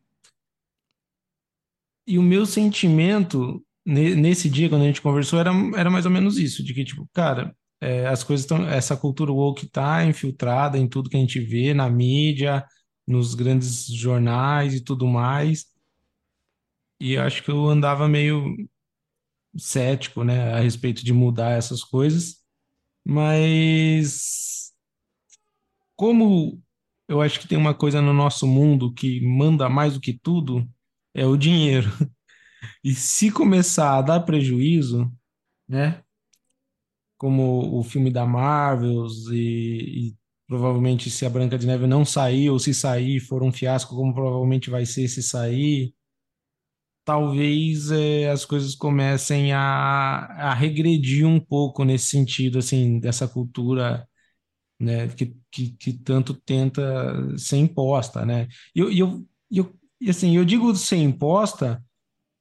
e 2.07 2.18
o 2.18 2.22
meu 2.22 2.47
sentimento 2.47 3.66
nesse 3.87 4.51
dia, 4.51 4.68
quando 4.68 4.82
a 4.82 4.87
gente 4.87 5.01
conversou, 5.01 5.39
era, 5.39 5.51
era 5.76 5.91
mais 5.91 6.05
ou 6.07 6.11
menos 6.11 6.39
isso, 6.39 6.64
de 6.64 6.74
que, 6.74 6.84
tipo, 6.84 7.09
cara, 7.12 7.55
é, 7.80 8.07
as 8.07 8.24
coisas 8.24 8.45
estão, 8.45 8.66
essa 8.68 8.97
cultura 8.97 9.32
woke 9.32 9.68
tá 9.68 10.05
infiltrada 10.05 10.78
em 10.78 10.89
tudo 10.89 11.11
que 11.11 11.16
a 11.16 11.20
gente 11.20 11.41
vê, 11.41 11.72
na 11.74 11.89
mídia, 11.89 12.64
nos 13.07 13.34
grandes 13.34 13.87
jornais 13.87 14.74
e 14.74 14.80
tudo 14.82 15.07
mais. 15.07 15.66
E 17.01 17.16
acho 17.16 17.43
que 17.43 17.51
eu 17.51 17.68
andava 17.68 18.09
meio 18.09 18.57
cético, 19.59 20.24
né, 20.24 20.55
a 20.55 20.61
respeito 20.61 21.05
de 21.05 21.12
mudar 21.12 21.51
essas 21.53 21.82
coisas. 21.84 22.37
Mas 23.05 24.72
como 25.97 26.62
eu 27.09 27.20
acho 27.22 27.41
que 27.41 27.49
tem 27.49 27.59
uma 27.59 27.74
coisa 27.74 28.01
no 28.03 28.12
nosso 28.12 28.47
mundo 28.47 28.93
que 28.93 29.20
manda 29.20 29.68
mais 29.68 29.95
do 29.95 30.01
que 30.01 30.12
tudo, 30.12 30.68
é 31.14 31.26
o 31.26 31.37
dinheiro. 31.37 31.89
E 32.85 32.95
se 32.95 33.31
começar 33.31 33.99
a 33.99 34.03
dar 34.03 34.21
prejuízo, 34.21 35.12
né? 35.69 36.03
Como 37.19 37.79
o 37.79 37.83
filme 37.83 38.11
da 38.11 38.27
Marvels 38.27 39.29
e, 39.31 40.11
e 40.11 40.17
provavelmente 40.47 41.11
se 41.11 41.25
a 41.25 41.31
Branca 41.31 41.59
de 41.59 41.67
Neve 41.67 41.87
não 41.87 42.05
sair 42.05 42.51
ou 42.51 42.59
se 42.59 42.75
sair 42.75 43.21
for 43.21 43.43
um 43.43 43.53
fiasco, 43.53 43.97
como 43.97 44.14
provavelmente 44.14 44.69
vai 44.71 44.85
ser 44.85 45.09
se 45.09 45.23
sair, 45.23 45.95
talvez 47.05 47.91
eh, 47.91 48.29
as 48.31 48.45
coisas 48.45 48.75
comecem 48.75 49.53
a, 49.53 49.61
a 50.51 50.55
regredir 50.55 51.27
um 51.27 51.39
pouco 51.41 51.85
nesse 51.85 52.07
sentido, 52.07 52.59
assim, 52.59 52.99
dessa 53.01 53.29
cultura 53.29 54.07
né, 54.81 55.09
que, 55.09 55.37
que, 55.53 55.71
que 55.73 55.95
tanto 55.95 56.35
tenta 56.35 56.83
ser 57.39 57.59
imposta, 57.59 58.27
né? 58.27 58.49
E 58.75 58.81
eu, 58.81 58.93
eu, 58.93 59.29
eu, 59.51 59.77
assim, 60.11 60.37
eu 60.37 60.45
digo 60.45 60.75
ser 60.77 60.99
imposta 60.99 61.85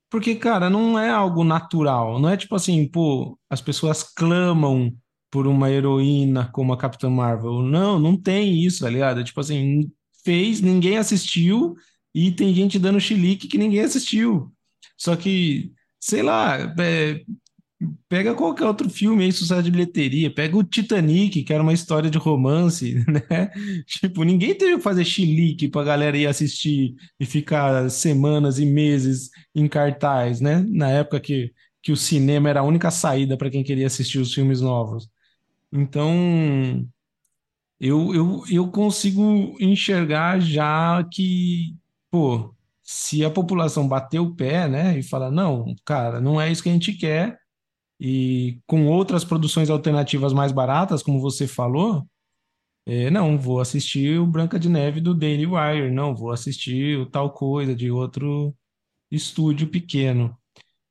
porque, 0.10 0.36
cara, 0.36 0.70
não 0.70 0.98
é 0.98 1.10
algo 1.10 1.44
natural, 1.44 2.20
não 2.20 2.30
é 2.30 2.38
tipo 2.38 2.56
assim, 2.56 2.88
pô, 2.88 3.38
as 3.50 3.62
pessoas 3.62 4.04
clamam 4.04 4.96
por 5.32 5.48
uma 5.48 5.70
heroína 5.70 6.50
como 6.54 6.72
a 6.72 6.78
Capitã 6.78 7.10
Marvel. 7.10 7.62
Não, 7.62 8.00
não 8.00 8.16
tem 8.16 8.64
isso, 8.64 8.86
tá 8.86 8.90
ligado? 8.90 9.24
Tipo 9.24 9.42
assim, 9.42 9.92
fez, 10.24 10.62
ninguém 10.62 10.98
assistiu 10.98 11.76
e 12.14 12.32
tem 12.32 12.54
gente 12.56 12.80
dando 12.80 13.02
chilique 13.02 13.48
que 13.50 13.58
ninguém 13.58 13.82
assistiu. 13.82 14.54
Só 14.98 15.16
que, 15.16 15.74
sei 16.00 16.24
lá, 16.24 16.74
é, 16.80 17.22
Pega 18.08 18.34
qualquer 18.34 18.66
outro 18.66 18.90
filme 18.90 19.26
aí, 19.26 19.32
sucesso 19.32 19.64
de 19.64 19.72
bilheteria. 19.72 20.34
Pega 20.34 20.56
o 20.56 20.64
Titanic, 20.64 21.44
que 21.44 21.54
era 21.54 21.62
uma 21.62 21.74
história 21.74 22.10
de 22.10 22.18
romance, 22.18 22.96
né? 23.08 23.50
Tipo, 23.86 24.24
ninguém 24.24 24.56
teve 24.58 24.78
que 24.78 24.82
fazer 24.82 25.04
chilique 25.04 25.68
pra 25.68 25.84
galera 25.84 26.18
ir 26.18 26.26
assistir 26.26 26.96
e 27.20 27.26
ficar 27.26 27.90
semanas 27.90 28.60
e 28.60 28.66
meses 28.66 29.30
em 29.54 29.68
cartaz, 29.68 30.40
né? 30.40 30.66
Na 30.70 30.90
época 30.90 31.20
que, 31.20 31.52
que 31.82 31.92
o 31.92 31.98
cinema 31.98 32.50
era 32.50 32.62
a 32.62 32.64
única 32.64 32.90
saída 32.92 33.38
para 33.38 33.50
quem 33.50 33.64
queria 33.64 33.88
assistir 33.88 34.20
os 34.20 34.34
filmes 34.34 34.62
novos. 34.62 35.10
Então, 35.72 36.88
eu, 37.80 38.16
eu, 38.16 38.44
eu 38.50 38.72
consigo 38.72 39.56
enxergar 39.60 40.40
já 40.40 41.04
que, 41.12 41.76
pô, 42.10 42.56
se 42.82 43.26
a 43.26 43.30
população 43.30 43.88
bater 43.88 44.20
o 44.20 44.34
pé, 44.36 44.68
né, 44.70 44.98
e 45.00 45.04
falar, 45.04 45.32
não, 45.32 45.76
cara, 45.86 46.22
não 46.22 46.40
é 46.40 46.52
isso 46.52 46.64
que 46.64 46.70
a 46.70 46.74
gente 46.74 46.94
quer 46.94 47.38
e 48.00 48.60
com 48.68 48.88
outras 48.88 49.24
produções 49.24 49.70
alternativas 49.70 50.34
mais 50.34 50.52
baratas, 50.52 51.04
como 51.04 51.20
você 51.22 51.48
falou, 51.48 52.06
É, 52.88 53.10
não, 53.10 53.38
vou 53.38 53.60
assistir 53.60 54.20
o 54.20 54.28
Branca 54.28 54.60
de 54.60 54.70
Neve 54.70 55.02
do 55.02 55.16
Daily 55.16 55.46
Wire, 55.48 55.92
não, 55.92 56.16
vou 56.16 56.32
assistir 56.32 56.98
o 57.00 57.06
tal 57.08 57.32
coisa 57.34 57.76
de 57.76 57.90
outro 57.92 58.56
estúdio 59.12 59.68
pequeno. 59.70 60.38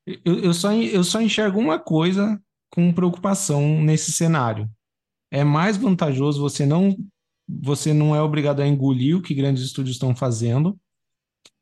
Eu, 0.07 0.39
eu 0.45 0.55
só, 0.55 0.73
eu 0.73 1.05
só 1.05 1.21
enxergo 1.21 1.59
uma 1.61 1.79
coisa 1.79 2.41
com 2.71 2.93
preocupação 2.93 3.83
nesse 3.83 4.13
cenário. 4.13 4.69
É 5.31 5.45
mais 5.45 5.77
vantajoso 5.77 6.41
você 6.41 6.67
não 6.67 6.97
você 7.49 7.93
não 7.95 8.15
é 8.17 8.23
obrigado 8.23 8.61
a 8.61 8.67
engolir 8.67 9.17
o 9.17 9.23
que 9.23 9.35
grandes 9.35 9.65
estúdios 9.65 9.97
estão 9.97 10.17
fazendo, 10.17 10.79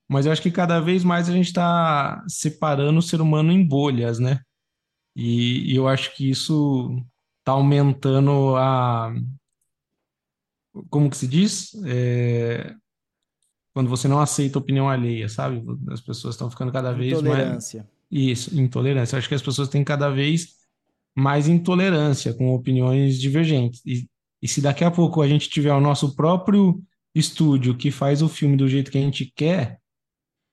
mas 0.09 0.27
eu 0.27 0.33
acho 0.33 0.43
que 0.43 0.51
cada 0.51 0.81
vez 0.81 1.05
mais 1.05 1.29
a 1.29 1.33
gente 1.33 1.47
está 1.47 2.23
separando 2.29 2.99
o 2.99 3.03
ser 3.03 3.21
humano 3.21 3.53
em 3.53 3.67
bolhas, 3.67 4.19
né? 4.19 4.41
E, 5.15 5.73
e 5.73 5.77
eu 5.77 5.87
acho 5.89 6.15
que 6.15 6.29
isso 6.29 7.03
está 7.41 7.53
aumentando 7.53 8.57
a. 8.57 9.15
Como 10.89 11.11
que 11.11 11.17
se 11.17 11.27
diz? 11.27 11.75
É, 11.85 12.75
quando 13.75 13.89
você 13.89 14.09
não 14.09 14.21
aceita 14.21 14.59
a 14.59 14.63
opinião 14.63 14.89
alheia, 14.89 15.29
sabe? 15.29 15.63
As 15.91 16.01
pessoas 16.01 16.35
estão 16.35 16.51
ficando 16.51 16.73
cada 16.73 16.93
vez 16.93 17.13
mais. 17.13 17.25
Intolerância. 17.25 17.89
Isso, 18.11 18.59
intolerância. 18.59 19.15
Eu 19.15 19.19
acho 19.19 19.29
que 19.29 19.35
as 19.35 19.43
pessoas 19.43 19.69
têm 19.69 19.83
cada 19.83 20.11
vez 20.11 20.63
mais 21.15 21.49
intolerância 21.49 22.33
com 22.35 22.55
opiniões 22.55 23.21
divergentes. 23.21 23.83
E, 23.85 24.09
e 24.41 24.49
se 24.49 24.61
daqui 24.61 24.85
a 24.85 24.91
pouco 24.91 25.23
a 25.23 25.29
gente 25.29 25.49
tiver 25.49 25.73
o 25.73 25.81
nosso 25.81 26.15
próprio 26.15 26.83
estúdio 27.15 27.77
que 27.77 27.91
faz 27.91 28.23
o 28.23 28.29
filme 28.29 28.57
do 28.57 28.69
jeito 28.69 28.91
que 28.91 28.99
a 28.99 29.03
gente 29.03 29.31
quer, 29.35 29.82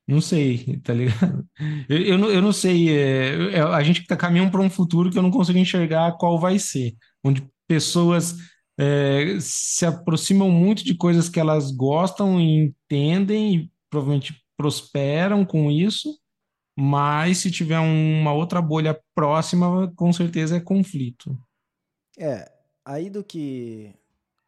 não 0.09 0.21
sei, 0.21 0.79
tá 0.83 0.91
ligado? 0.91 1.47
Eu, 1.87 1.97
eu, 2.01 2.17
não, 2.17 2.29
eu 2.31 2.41
não 2.41 2.51
sei. 2.51 2.89
É, 2.89 3.57
é 3.57 3.61
a 3.61 3.83
gente 3.83 4.01
está 4.01 4.17
caminhando 4.17 4.51
para 4.51 4.61
um 4.61 4.69
futuro 4.69 5.11
que 5.11 5.17
eu 5.17 5.21
não 5.21 5.29
consigo 5.29 5.59
enxergar 5.59 6.17
qual 6.17 6.39
vai 6.39 6.57
ser, 6.57 6.95
onde 7.23 7.47
pessoas 7.67 8.35
é, 8.79 9.37
se 9.39 9.85
aproximam 9.85 10.49
muito 10.49 10.83
de 10.83 10.95
coisas 10.95 11.29
que 11.29 11.39
elas 11.39 11.69
gostam 11.69 12.39
e 12.41 12.65
entendem 12.65 13.55
e 13.55 13.71
provavelmente 13.87 14.43
prosperam 14.57 15.45
com 15.45 15.69
isso, 15.69 16.17
mas 16.75 17.37
se 17.37 17.51
tiver 17.51 17.79
uma 17.79 18.33
outra 18.33 18.61
bolha 18.63 18.99
próxima, 19.13 19.93
com 19.95 20.11
certeza 20.11 20.57
é 20.57 20.59
conflito. 20.59 21.37
É, 22.17 22.51
aí 22.83 23.11
do 23.11 23.23
que. 23.23 23.93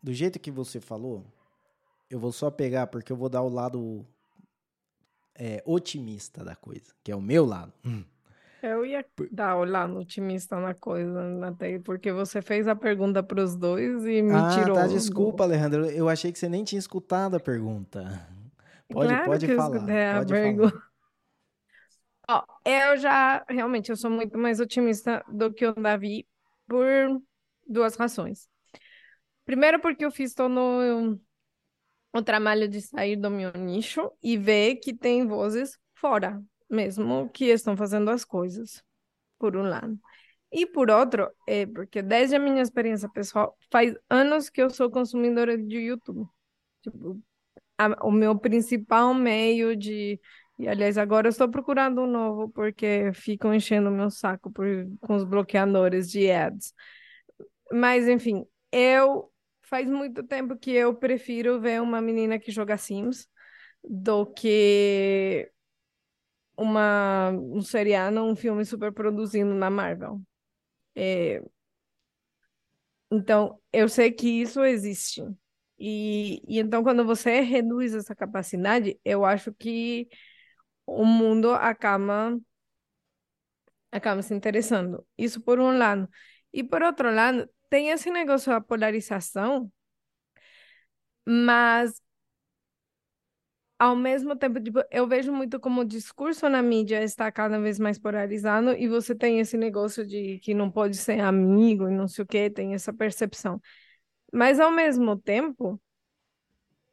Do 0.01 0.11
jeito 0.11 0.39
que 0.39 0.49
você 0.49 0.81
falou, 0.81 1.23
eu 2.09 2.19
vou 2.19 2.31
só 2.31 2.49
pegar, 2.49 2.87
porque 2.87 3.11
eu 3.11 3.15
vou 3.15 3.29
dar 3.29 3.43
o 3.43 3.49
lado 3.49 4.03
é, 5.35 5.61
otimista 5.65 6.43
da 6.43 6.55
coisa, 6.55 6.93
que 7.03 7.11
é 7.11 7.15
o 7.15 7.21
meu 7.21 7.45
lado. 7.45 7.73
Hum. 7.85 8.03
Eu 8.61 8.85
ia 8.85 9.03
dar 9.31 9.57
o 9.57 9.65
lado 9.65 9.97
otimista 9.97 10.59
na 10.59 10.75
coisa, 10.75 11.47
até 11.47 11.79
porque 11.79 12.11
você 12.11 12.43
fez 12.43 12.67
a 12.67 12.75
pergunta 12.75 13.23
para 13.23 13.43
os 13.43 13.55
dois 13.55 14.05
e 14.05 14.21
me 14.21 14.35
ah, 14.35 14.49
tirou. 14.53 14.75
Tá, 14.75 14.85
desculpa, 14.85 15.43
Alejandro. 15.43 15.85
Eu 15.89 16.07
achei 16.07 16.31
que 16.31 16.37
você 16.37 16.47
nem 16.47 16.63
tinha 16.63 16.77
escutado 16.77 17.35
a 17.35 17.39
pergunta. 17.39 18.27
Pode, 18.87 19.07
claro 19.07 19.25
pode 19.25 19.47
que 19.47 19.55
falar. 19.55 19.89
Eu 19.89 20.11
a 20.11 20.17
pode 20.17 20.33
pergunta. 20.33 20.83
Ó, 22.29 22.43
eu 22.63 22.97
já, 22.97 23.43
realmente, 23.49 23.89
eu 23.89 23.97
sou 23.97 24.11
muito 24.11 24.37
mais 24.37 24.59
otimista 24.59 25.23
do 25.27 25.51
que 25.51 25.65
o 25.65 25.73
Davi 25.73 26.27
por 26.67 26.85
duas 27.67 27.95
razões. 27.95 28.47
Primeiro, 29.43 29.79
porque 29.79 30.05
eu 30.05 30.11
fiz 30.11 30.33
todo 30.35 31.19
o 32.13 32.21
trabalho 32.21 32.67
de 32.67 32.81
sair 32.81 33.15
do 33.15 33.29
meu 33.29 33.51
nicho 33.53 34.11
e 34.21 34.37
ver 34.37 34.75
que 34.75 34.93
tem 34.93 35.27
vozes 35.27 35.77
fora 35.95 36.43
mesmo 36.71 37.29
que 37.29 37.45
estão 37.45 37.75
fazendo 37.75 38.09
as 38.09 38.23
coisas, 38.23 38.81
por 39.37 39.57
um 39.57 39.63
lado. 39.63 39.99
E 40.51 40.65
por 40.65 40.89
outro, 40.89 41.29
é 41.47 41.65
porque 41.65 42.01
desde 42.01 42.35
a 42.35 42.39
minha 42.39 42.61
experiência 42.61 43.09
pessoal, 43.09 43.57
faz 43.69 43.93
anos 44.09 44.49
que 44.49 44.61
eu 44.61 44.69
sou 44.69 44.89
consumidora 44.89 45.57
de 45.57 45.77
YouTube. 45.77 46.25
Tipo, 46.81 47.19
a, 47.77 48.05
o 48.05 48.11
meu 48.11 48.37
principal 48.37 49.13
meio 49.13 49.75
de. 49.75 50.19
E, 50.59 50.67
aliás, 50.67 50.97
agora 50.97 51.27
eu 51.27 51.31
estou 51.31 51.49
procurando 51.49 52.01
um 52.01 52.07
novo, 52.07 52.49
porque 52.49 53.11
ficam 53.13 53.53
enchendo 53.53 53.89
o 53.89 53.93
meu 53.93 54.09
saco 54.09 54.51
por, 54.51 54.67
com 55.01 55.15
os 55.15 55.23
bloqueadores 55.23 56.09
de 56.09 56.29
ads. 56.31 56.73
Mas, 57.71 58.07
enfim, 58.07 58.45
eu 58.71 59.31
faz 59.71 59.89
muito 59.89 60.21
tempo 60.23 60.57
que 60.57 60.71
eu 60.71 60.93
prefiro 60.93 61.59
ver 61.61 61.81
uma 61.81 62.01
menina 62.01 62.37
que 62.37 62.51
joga 62.51 62.77
Sims 62.77 63.27
do 63.83 64.25
que 64.27 65.49
uma, 66.57 67.31
um 67.31 67.61
seriado, 67.61 68.21
um 68.21 68.35
filme 68.35 68.65
super 68.65 68.91
produzindo 68.93 69.53
na 69.55 69.69
Marvel. 69.69 70.21
É... 70.95 71.41
Então, 73.09 73.59
eu 73.73 73.89
sei 73.89 74.11
que 74.11 74.27
isso 74.41 74.63
existe. 74.63 75.21
E, 75.79 76.41
e 76.47 76.59
então, 76.59 76.83
quando 76.83 77.05
você 77.05 77.41
reduz 77.41 77.93
essa 77.95 78.15
capacidade, 78.15 78.99
eu 79.05 79.25
acho 79.25 79.53
que 79.53 80.07
o 80.85 81.05
mundo 81.05 81.51
acaba, 81.53 82.37
acaba 83.91 84.21
se 84.21 84.33
interessando. 84.33 85.05
Isso 85.17 85.41
por 85.41 85.59
um 85.59 85.77
lado. 85.77 86.09
E 86.53 86.63
por 86.63 86.81
outro 86.83 87.13
lado, 87.13 87.49
tem 87.71 87.89
esse 87.89 88.11
negócio 88.11 88.51
da 88.51 88.59
polarização, 88.61 89.71
mas 91.25 92.01
ao 93.79 93.95
mesmo 93.95 94.35
tempo, 94.35 94.59
tipo, 94.61 94.79
eu 94.91 95.07
vejo 95.07 95.31
muito 95.33 95.59
como 95.59 95.81
o 95.81 95.85
discurso 95.85 96.47
na 96.49 96.61
mídia 96.61 97.01
está 97.01 97.31
cada 97.31 97.59
vez 97.59 97.79
mais 97.79 97.97
polarizado 97.97 98.73
e 98.73 98.87
você 98.87 99.15
tem 99.15 99.39
esse 99.39 99.57
negócio 99.57 100.05
de 100.05 100.37
que 100.39 100.53
não 100.53 100.69
pode 100.69 100.97
ser 100.97 101.21
amigo 101.21 101.87
e 101.89 101.91
não 101.91 102.07
sei 102.07 102.23
o 102.23 102.27
que, 102.27 102.49
tem 102.49 102.73
essa 102.73 102.93
percepção. 102.93 103.59
Mas 104.33 104.59
ao 104.59 104.71
mesmo 104.71 105.17
tempo, 105.17 105.81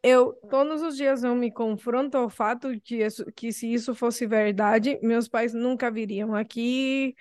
eu 0.03 0.33
todos 0.49 0.81
os 0.83 0.97
dias 0.97 1.25
eu 1.25 1.35
me 1.35 1.51
confronto 1.53 2.17
ao 2.17 2.31
fato 2.31 2.69
que, 2.83 2.97
isso, 3.05 3.25
que 3.33 3.53
se 3.53 3.73
isso 3.73 3.95
fosse 3.95 4.27
verdade, 4.27 4.99
meus 5.03 5.29
pais 5.29 5.53
nunca 5.53 5.91
viriam 5.91 6.35
aqui 6.35 7.17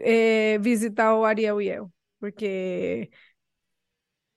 é, 0.00 0.58
visitar 0.58 1.14
o 1.16 1.24
Ariel 1.24 1.62
e 1.62 1.68
eu 1.68 1.90
porque 2.18 3.10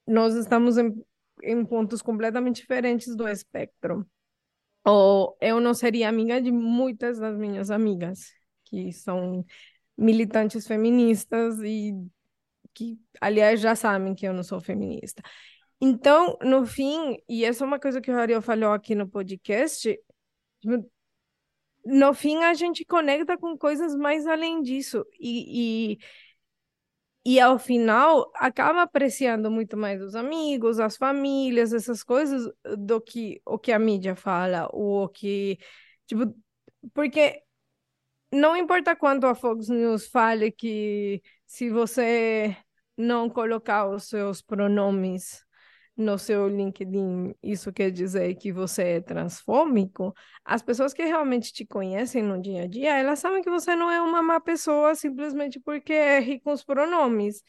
nós 0.06 0.34
estamos 0.34 0.78
em, 0.78 0.94
em 1.42 1.64
pontos 1.64 2.02
completamente 2.02 2.60
diferentes 2.60 3.14
do 3.16 3.28
espectro. 3.28 4.06
Ou 4.84 5.36
eu 5.40 5.60
não 5.60 5.74
seria 5.74 6.08
amiga 6.08 6.40
de 6.40 6.50
muitas 6.50 7.18
das 7.18 7.36
minhas 7.36 7.70
amigas, 7.70 8.32
que 8.64 8.92
são 8.92 9.44
militantes 9.96 10.66
feministas 10.66 11.58
e 11.60 11.92
que, 12.72 12.98
aliás, 13.20 13.60
já 13.60 13.74
sabem 13.74 14.14
que 14.14 14.26
eu 14.26 14.32
não 14.32 14.42
sou 14.42 14.60
feminista. 14.60 15.22
Então, 15.80 16.38
no 16.42 16.66
fim, 16.66 17.18
e 17.28 17.44
essa 17.44 17.64
é 17.64 17.66
uma 17.66 17.78
coisa 17.78 18.00
que 18.00 18.10
o 18.10 18.16
Ariel 18.16 18.42
falou 18.42 18.72
aqui 18.72 18.94
no 18.94 19.08
podcast, 19.08 19.98
no 21.84 22.14
fim 22.14 22.38
a 22.44 22.54
gente 22.54 22.84
conecta 22.84 23.36
com 23.36 23.56
coisas 23.56 23.94
mais 23.94 24.26
além 24.26 24.62
disso. 24.62 25.04
E, 25.18 25.92
e 25.94 25.98
e 27.28 27.38
ao 27.38 27.58
final 27.58 28.30
acaba 28.34 28.80
apreciando 28.80 29.50
muito 29.50 29.76
mais 29.76 30.00
os 30.00 30.14
amigos, 30.14 30.80
as 30.80 30.96
famílias, 30.96 31.74
essas 31.74 32.02
coisas 32.02 32.50
do 32.78 33.02
que 33.02 33.38
o 33.44 33.58
que 33.58 33.70
a 33.70 33.78
mídia 33.78 34.16
fala, 34.16 34.66
ou 34.72 35.04
o 35.04 35.08
que 35.10 35.58
tipo, 36.06 36.34
porque 36.94 37.42
não 38.32 38.56
importa 38.56 38.96
quanto 38.96 39.26
a 39.26 39.34
Fox 39.34 39.68
News 39.68 40.06
fale 40.08 40.50
que 40.50 41.22
se 41.46 41.68
você 41.68 42.56
não 42.96 43.28
colocar 43.28 43.86
os 43.88 44.04
seus 44.08 44.40
pronomes 44.40 45.44
no 45.98 46.16
seu 46.16 46.48
LinkedIn, 46.48 47.34
isso 47.42 47.72
quer 47.72 47.90
dizer 47.90 48.34
que 48.36 48.52
você 48.52 48.82
é 48.84 49.00
transfóbico, 49.00 50.14
as 50.44 50.62
pessoas 50.62 50.94
que 50.94 51.04
realmente 51.04 51.52
te 51.52 51.66
conhecem 51.66 52.22
no 52.22 52.40
dia 52.40 52.62
a 52.62 52.66
dia, 52.68 52.96
elas 52.96 53.18
sabem 53.18 53.42
que 53.42 53.50
você 53.50 53.74
não 53.74 53.90
é 53.90 54.00
uma 54.00 54.22
má 54.22 54.40
pessoa 54.40 54.94
simplesmente 54.94 55.58
porque 55.58 55.92
erre 55.92 56.38
com 56.40 56.52
os 56.52 56.62
pronomes. 56.64 57.42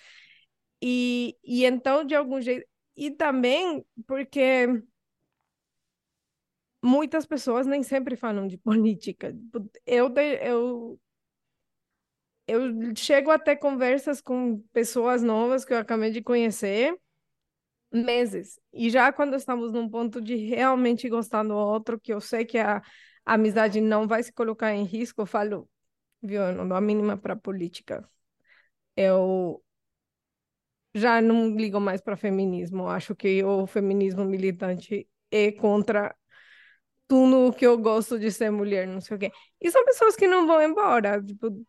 E, 0.82 1.38
e 1.43 1.66
então, 1.66 2.04
de 2.04 2.16
algum 2.16 2.41
jeito. 2.41 2.66
E 2.95 3.12
também 3.12 3.86
porque 4.08 4.68
muitas 6.82 7.26
pessoas 7.26 7.68
nem 7.68 7.84
sempre 7.84 8.16
falam 8.16 8.47
de 8.47 8.58
política. 8.60 9.36
Eu, 9.86 10.12
eu, 10.41 11.00
eu 12.47 12.95
chego 12.95 13.32
a 13.32 13.38
ter 13.39 13.58
conversas 13.58 14.22
com 14.22 14.60
pessoas 14.74 15.22
novas 15.22 15.64
que 15.64 15.74
eu 15.74 15.78
acabei 15.78 16.12
de 16.12 16.22
conhecer 16.22 16.97
meses. 17.92 18.60
E 18.74 18.90
já 18.90 19.12
quando 19.12 19.36
estamos 19.36 19.72
num 19.72 19.90
ponto 19.90 20.22
de 20.22 20.36
realmente 20.36 21.10
gostar 21.10 21.44
do 21.44 21.56
outro, 21.56 22.00
que 22.00 22.14
eu 22.14 22.22
sei 22.22 22.46
que 22.46 22.58
a, 22.58 22.78
a 23.26 23.34
amizade 23.34 23.82
não 23.82 24.08
vai 24.08 24.24
se 24.24 24.32
colocar 24.34 24.74
em 24.74 24.84
risco, 24.84 25.22
eu 25.22 25.26
falo, 25.26 25.70
viu, 26.22 26.42
eu 26.44 26.56
não 26.56 26.68
dou 26.68 26.78
a 26.78 26.82
mínima 26.82 27.18
para 27.18 27.36
política. 27.36 28.08
Eu 28.96 29.64
já 30.94 31.22
não 31.22 31.56
ligo 31.56 31.80
mais 31.80 32.02
para 32.02 32.18
feminismo. 32.18 32.88
Acho 32.88 33.16
que 33.16 33.44
o 33.44 33.68
feminismo 33.68 34.26
militante 34.26 35.08
é 35.32 35.52
contra 35.52 36.16
tudo 37.08 37.54
que 37.56 37.66
eu 37.66 37.78
gosto 37.78 38.20
de 38.20 38.32
ser 38.32 38.52
mulher, 38.52 38.88
não 38.88 39.02
sei 39.02 39.18
o 39.18 39.20
quê. 39.20 39.32
E 39.62 39.72
são 39.72 39.84
pessoas 39.86 40.16
que 40.16 40.28
não 40.28 40.48
vão 40.48 40.62
embora. 40.62 41.24
Tipo, 41.24 41.66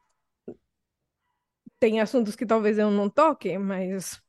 tem 1.79 2.01
assuntos 2.01 2.37
que 2.37 2.47
talvez 2.47 2.79
eu 2.79 2.91
não 2.91 3.09
toque, 3.09 3.57
mas 3.59 4.21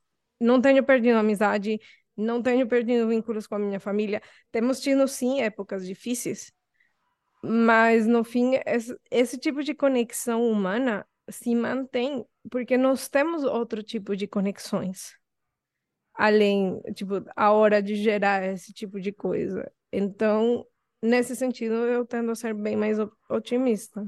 não 0.41 0.61
tenho 0.61 0.83
perdido 0.83 1.17
amizade, 1.17 1.79
não 2.17 2.41
tenho 2.41 2.67
perdido 2.67 3.07
vínculos 3.07 3.47
com 3.47 3.55
a 3.55 3.59
minha 3.59 3.79
família. 3.79 4.21
Temos 4.51 4.79
tido, 4.81 5.07
sim, 5.07 5.41
épocas 5.41 5.85
difíceis, 5.85 6.51
mas 7.43 8.05
no 8.05 8.23
fim, 8.23 8.53
esse, 8.65 8.95
esse 9.09 9.37
tipo 9.37 9.63
de 9.63 9.73
conexão 9.73 10.43
humana 10.49 11.05
se 11.29 11.55
mantém 11.55 12.25
porque 12.49 12.77
nós 12.77 13.07
temos 13.09 13.43
outro 13.43 13.81
tipo 13.83 14.15
de 14.15 14.27
conexões. 14.27 15.13
Além, 16.13 16.81
tipo, 16.93 17.23
a 17.35 17.51
hora 17.51 17.81
de 17.81 17.95
gerar 17.95 18.43
esse 18.43 18.73
tipo 18.73 18.99
de 18.99 19.11
coisa. 19.11 19.71
Então, 19.91 20.65
nesse 21.01 21.35
sentido, 21.35 21.73
eu 21.73 22.05
tendo 22.05 22.31
a 22.31 22.35
ser 22.35 22.53
bem 22.53 22.75
mais 22.75 22.97
otimista. 23.29 24.05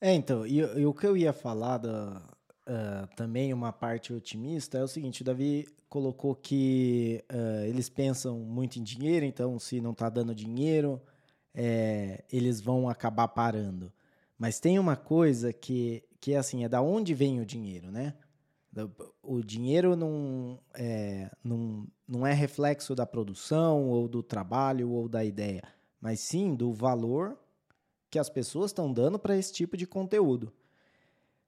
É, 0.00 0.14
então, 0.14 0.46
e, 0.46 0.58
e 0.60 0.86
o 0.86 0.94
que 0.94 1.06
eu 1.06 1.16
ia 1.16 1.32
falar 1.32 1.76
da, 1.78 2.22
uh, 2.70 3.06
também, 3.16 3.52
uma 3.52 3.72
parte 3.72 4.12
otimista, 4.12 4.78
é 4.78 4.84
o 4.84 4.88
seguinte: 4.88 5.22
o 5.22 5.24
Davi 5.24 5.66
colocou 5.88 6.34
que 6.34 7.22
uh, 7.30 7.64
eles 7.66 7.88
pensam 7.88 8.38
muito 8.38 8.78
em 8.78 8.82
dinheiro, 8.82 9.26
então, 9.26 9.58
se 9.58 9.80
não 9.80 9.90
está 9.90 10.08
dando 10.08 10.34
dinheiro, 10.34 11.02
é, 11.54 12.24
eles 12.32 12.60
vão 12.60 12.88
acabar 12.88 13.28
parando. 13.28 13.92
Mas 14.38 14.60
tem 14.60 14.78
uma 14.78 14.96
coisa 14.96 15.52
que, 15.52 16.02
que 16.20 16.32
é 16.32 16.38
assim, 16.38 16.64
é 16.64 16.68
da 16.68 16.80
onde 16.80 17.12
vem 17.12 17.40
o 17.40 17.46
dinheiro, 17.46 17.90
né? 17.90 18.14
O 19.20 19.42
dinheiro 19.42 19.96
não 19.96 20.60
é, 20.72 21.28
não, 21.42 21.86
não 22.06 22.26
é 22.26 22.32
reflexo 22.32 22.94
da 22.94 23.04
produção 23.04 23.88
ou 23.88 24.06
do 24.06 24.22
trabalho 24.22 24.90
ou 24.92 25.08
da 25.08 25.24
ideia, 25.24 25.62
mas 26.00 26.20
sim 26.20 26.54
do 26.54 26.72
valor 26.72 27.36
que 28.08 28.18
as 28.18 28.30
pessoas 28.30 28.70
estão 28.70 28.92
dando 28.92 29.18
para 29.18 29.36
esse 29.36 29.52
tipo 29.52 29.76
de 29.76 29.86
conteúdo. 29.86 30.52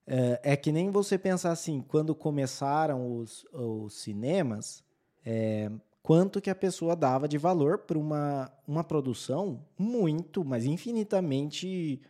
É, 0.06 0.40
é, 0.42 0.56
que 0.56 0.72
nem 0.72 0.90
você 0.90 1.16
pensar 1.16 1.52
assim, 1.52 1.80
quando 1.80 2.14
começaram 2.14 3.16
os, 3.18 3.44
os 3.52 3.94
cinemas, 3.94 4.82
é, 5.24 5.70
quanto 6.02 6.40
que 6.40 6.50
a 6.50 6.54
pessoa 6.54 6.96
dava 6.96 7.28
de 7.28 7.38
valor 7.38 7.78
para 7.78 7.98
uma, 7.98 8.52
uma 8.66 8.82
produção 8.82 9.64
muito, 9.78 10.44
mas 10.44 10.64
infinitamente, 10.64 12.02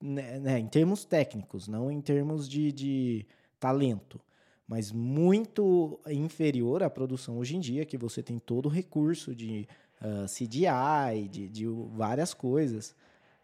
né, 0.00 0.40
né, 0.40 0.58
em 0.58 0.66
termos 0.66 1.04
técnicos, 1.04 1.68
não 1.68 1.90
em 1.90 2.00
termos 2.00 2.48
de, 2.48 2.72
de 2.72 3.26
talento, 3.60 4.20
mas 4.66 4.90
muito 4.90 6.00
inferior 6.08 6.82
à 6.82 6.90
produção 6.90 7.38
hoje 7.38 7.56
em 7.56 7.60
dia, 7.60 7.86
que 7.86 7.96
você 7.96 8.22
tem 8.22 8.38
todo 8.38 8.66
o 8.66 8.70
recurso 8.70 9.32
de 9.34 9.68
uh, 10.02 10.24
ah, 10.24 10.26
CGI, 10.26 11.28
de, 11.28 11.48
de 11.48 11.66
várias 11.66 12.34
coisas. 12.34 12.92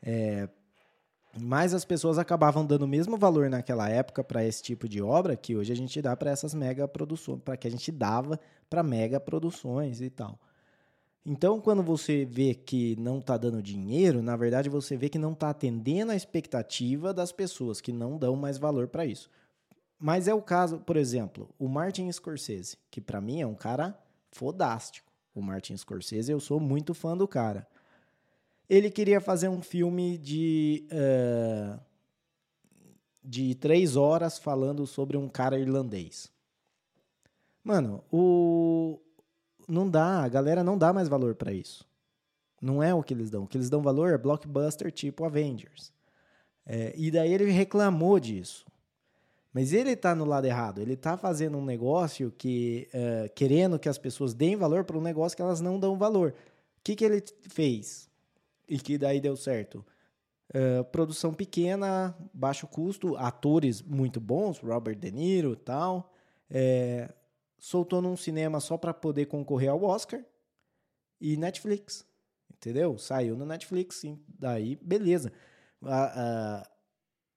É, 0.03 0.49
mas 1.41 1.73
as 1.73 1.85
pessoas 1.85 2.19
acabavam 2.19 2.65
dando 2.65 2.83
o 2.83 2.89
mesmo 2.89 3.17
valor 3.17 3.49
naquela 3.49 3.89
época 3.89 4.23
para 4.23 4.45
esse 4.45 4.63
tipo 4.63 4.89
de 4.89 5.01
obra 5.01 5.37
que 5.37 5.57
hoje 5.57 5.73
a 5.73 5.77
gente 5.77 6.01
dá 6.03 6.15
para 6.17 6.31
essas 6.31 6.53
mega 6.53 6.87
produções, 6.87 7.41
para 7.43 7.57
que 7.57 7.67
a 7.67 7.71
gente 7.71 7.91
dava 7.91 8.39
para 8.69 8.83
mega 8.83 9.19
produções 9.19 10.01
e 10.01 10.11
tal. 10.11 10.39
Então, 11.25 11.61
quando 11.61 11.83
você 11.83 12.25
vê 12.25 12.53
que 12.53 12.97
não 12.97 13.19
está 13.19 13.37
dando 13.37 13.63
dinheiro, 13.63 14.21
na 14.21 14.37
verdade 14.37 14.69
você 14.69 14.97
vê 14.97 15.09
que 15.09 15.19
não 15.19 15.33
está 15.33 15.51
atendendo 15.51 16.13
a 16.13 16.17
expectativa 16.17 17.15
das 17.15 17.31
pessoas 17.31 17.81
que 17.81 17.93
não 17.93 18.19
dão 18.19 18.35
mais 18.35 18.59
valor 18.59 18.89
para 18.89 19.07
isso. 19.07 19.31
Mas 19.99 20.27
é 20.27 20.35
o 20.35 20.43
caso, 20.43 20.81
por 20.81 20.97
exemplo, 20.97 21.49
o 21.59 21.69
Martin 21.69 22.11
Scorsese, 22.11 22.77
que 22.91 23.01
para 23.01 23.21
mim 23.21 23.41
é 23.41 23.47
um 23.47 23.55
cara 23.55 23.97
fodástico. 24.33 25.13
O 25.33 25.41
Martin 25.41 25.77
Scorsese, 25.77 26.33
eu 26.33 26.41
sou 26.41 26.59
muito 26.59 26.93
fã 26.93 27.17
do 27.17 27.29
cara. 27.29 27.67
Ele 28.69 28.91
queria 28.91 29.21
fazer 29.21 29.49
um 29.49 29.63
filme 29.63 30.19
de. 30.19 30.87
Uh, 30.91 31.79
de 33.23 33.55
três 33.55 33.95
horas 33.95 34.39
falando 34.39 34.87
sobre 34.87 35.17
um 35.17 35.29
cara 35.29 35.59
irlandês. 35.59 36.31
Mano, 37.63 38.03
o. 38.11 38.99
Não 39.69 39.89
dá, 39.89 40.25
a 40.25 40.29
galera 40.29 40.65
não 40.65 40.77
dá 40.77 40.93
mais 40.93 41.09
valor 41.09 41.35
para 41.35 41.53
isso. 41.53 41.87
Não 42.61 42.83
é 42.83 42.95
o 42.95 43.03
que 43.03 43.15
eles 43.15 43.31
dão. 43.31 43.45
O 43.45 43.47
que 43.47 43.57
eles 43.57 43.71
dão 43.71 43.81
valor 43.81 44.13
é 44.13 44.19
blockbuster 44.19 44.91
tipo 44.91 45.25
Avengers. 45.25 45.93
É, 46.67 46.93
e 46.97 47.11
daí 47.11 47.33
ele 47.33 47.51
reclamou 47.51 48.19
disso. 48.19 48.67
Mas 49.53 49.73
ele 49.73 49.95
tá 49.95 50.15
no 50.15 50.25
lado 50.25 50.47
errado. 50.47 50.81
Ele 50.81 50.97
tá 50.97 51.17
fazendo 51.17 51.59
um 51.59 51.65
negócio 51.65 52.33
que. 52.37 52.89
Uh, 52.93 53.33
querendo 53.35 53.79
que 53.79 53.89
as 53.89 53.99
pessoas 53.99 54.35
deem 54.35 54.57
valor 54.57 54.85
para 54.85 54.99
um 54.99 55.03
negócio 55.03 55.37
que 55.37 55.43
elas 55.43 55.61
não 55.61 55.79
dão 55.79 55.97
valor. 55.97 56.35
O 56.79 56.83
que, 56.83 56.97
que 56.97 57.05
ele 57.05 57.23
fez? 57.49 58.11
E 58.73 58.79
que 58.79 58.97
daí 58.97 59.21
deu 59.21 59.37
certo. 59.37 59.85
Uh, 60.49 60.83
produção 60.85 61.35
pequena, 61.35 62.17
baixo 62.33 62.67
custo, 62.67 63.15
atores 63.19 63.83
muito 63.83 64.19
bons, 64.19 64.61
Robert 64.61 64.97
De 64.97 65.11
Niro 65.11 65.55
tal. 65.55 66.11
É, 66.49 67.13
soltou 67.59 68.01
num 68.01 68.17
cinema 68.17 68.61
só 68.61 68.79
para 68.79 68.95
poder 68.95 69.27
concorrer 69.27 69.69
ao 69.69 69.83
Oscar 69.83 70.25
e 71.21 71.37
Netflix, 71.37 72.07
entendeu? 72.51 72.97
Saiu 72.97 73.37
no 73.37 73.45
Netflix, 73.45 74.05
daí 74.27 74.77
beleza. 74.77 75.31
Uh, 75.83 75.89
uh, 75.89 76.73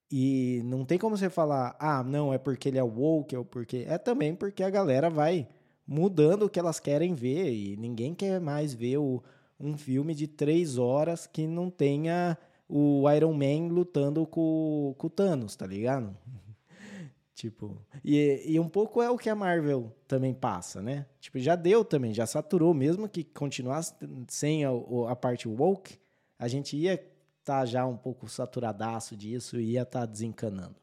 e 0.10 0.62
não 0.64 0.86
tem 0.86 0.98
como 0.98 1.18
você 1.18 1.30
falar, 1.30 1.76
ah, 1.78 2.02
não, 2.02 2.34
é 2.34 2.38
porque 2.38 2.70
ele 2.70 2.78
é 2.78 2.84
woke, 2.84 3.36
ou 3.36 3.44
porque. 3.44 3.84
É 3.90 3.98
também 3.98 4.34
porque 4.34 4.64
a 4.64 4.70
galera 4.70 5.10
vai 5.10 5.50
mudando 5.86 6.44
o 6.44 6.50
que 6.50 6.60
elas 6.60 6.80
querem 6.80 7.14
ver 7.14 7.52
e 7.52 7.76
ninguém 7.76 8.16
quer 8.16 8.40
mais 8.40 8.74
ver 8.74 8.98
o, 8.98 9.22
um 9.60 9.78
filme 9.78 10.14
de 10.14 10.28
três 10.28 10.78
horas 10.78 11.26
que 11.28 11.47
não 11.47 11.70
tenha 11.70 12.38
o 12.68 13.10
Iron 13.12 13.34
Man 13.34 13.68
lutando 13.70 14.26
com, 14.26 14.95
com 14.97 15.08
o 15.08 15.10
Thanos, 15.10 15.56
tá 15.56 15.66
ligado? 15.66 16.16
tipo, 17.34 17.78
e, 18.03 18.43
e 18.45 18.60
um 18.60 18.68
pouco 18.68 19.01
é 19.01 19.10
o 19.10 19.18
que 19.18 19.30
a 19.30 19.36
Marvel 19.36 19.95
também 20.08 20.34
passa, 20.34 20.82
né? 20.82 21.06
Tipo, 21.20 21.39
já 21.39 21.56
deu 21.56 21.86
também, 21.86 22.14
já 22.14 22.26
saturou, 22.26 22.74
mesmo 22.74 23.08
que 23.08 23.24
continuasse 23.24 23.93
sem 24.28 24.66
a, 24.66 24.70
a 25.10 25.16
parte 25.16 25.47
woke, 25.47 25.99
a 26.38 26.47
gente 26.47 26.76
ia 26.76 26.93
estar 26.93 27.60
tá 27.60 27.66
já 27.66 27.86
um 27.86 27.97
pouco 27.97 28.28
saturadaço 28.28 29.16
disso 29.16 29.60
e 29.60 29.74
ia 29.74 29.84
estar 29.84 30.01
tá 30.01 30.06
desencanando. 30.06 30.76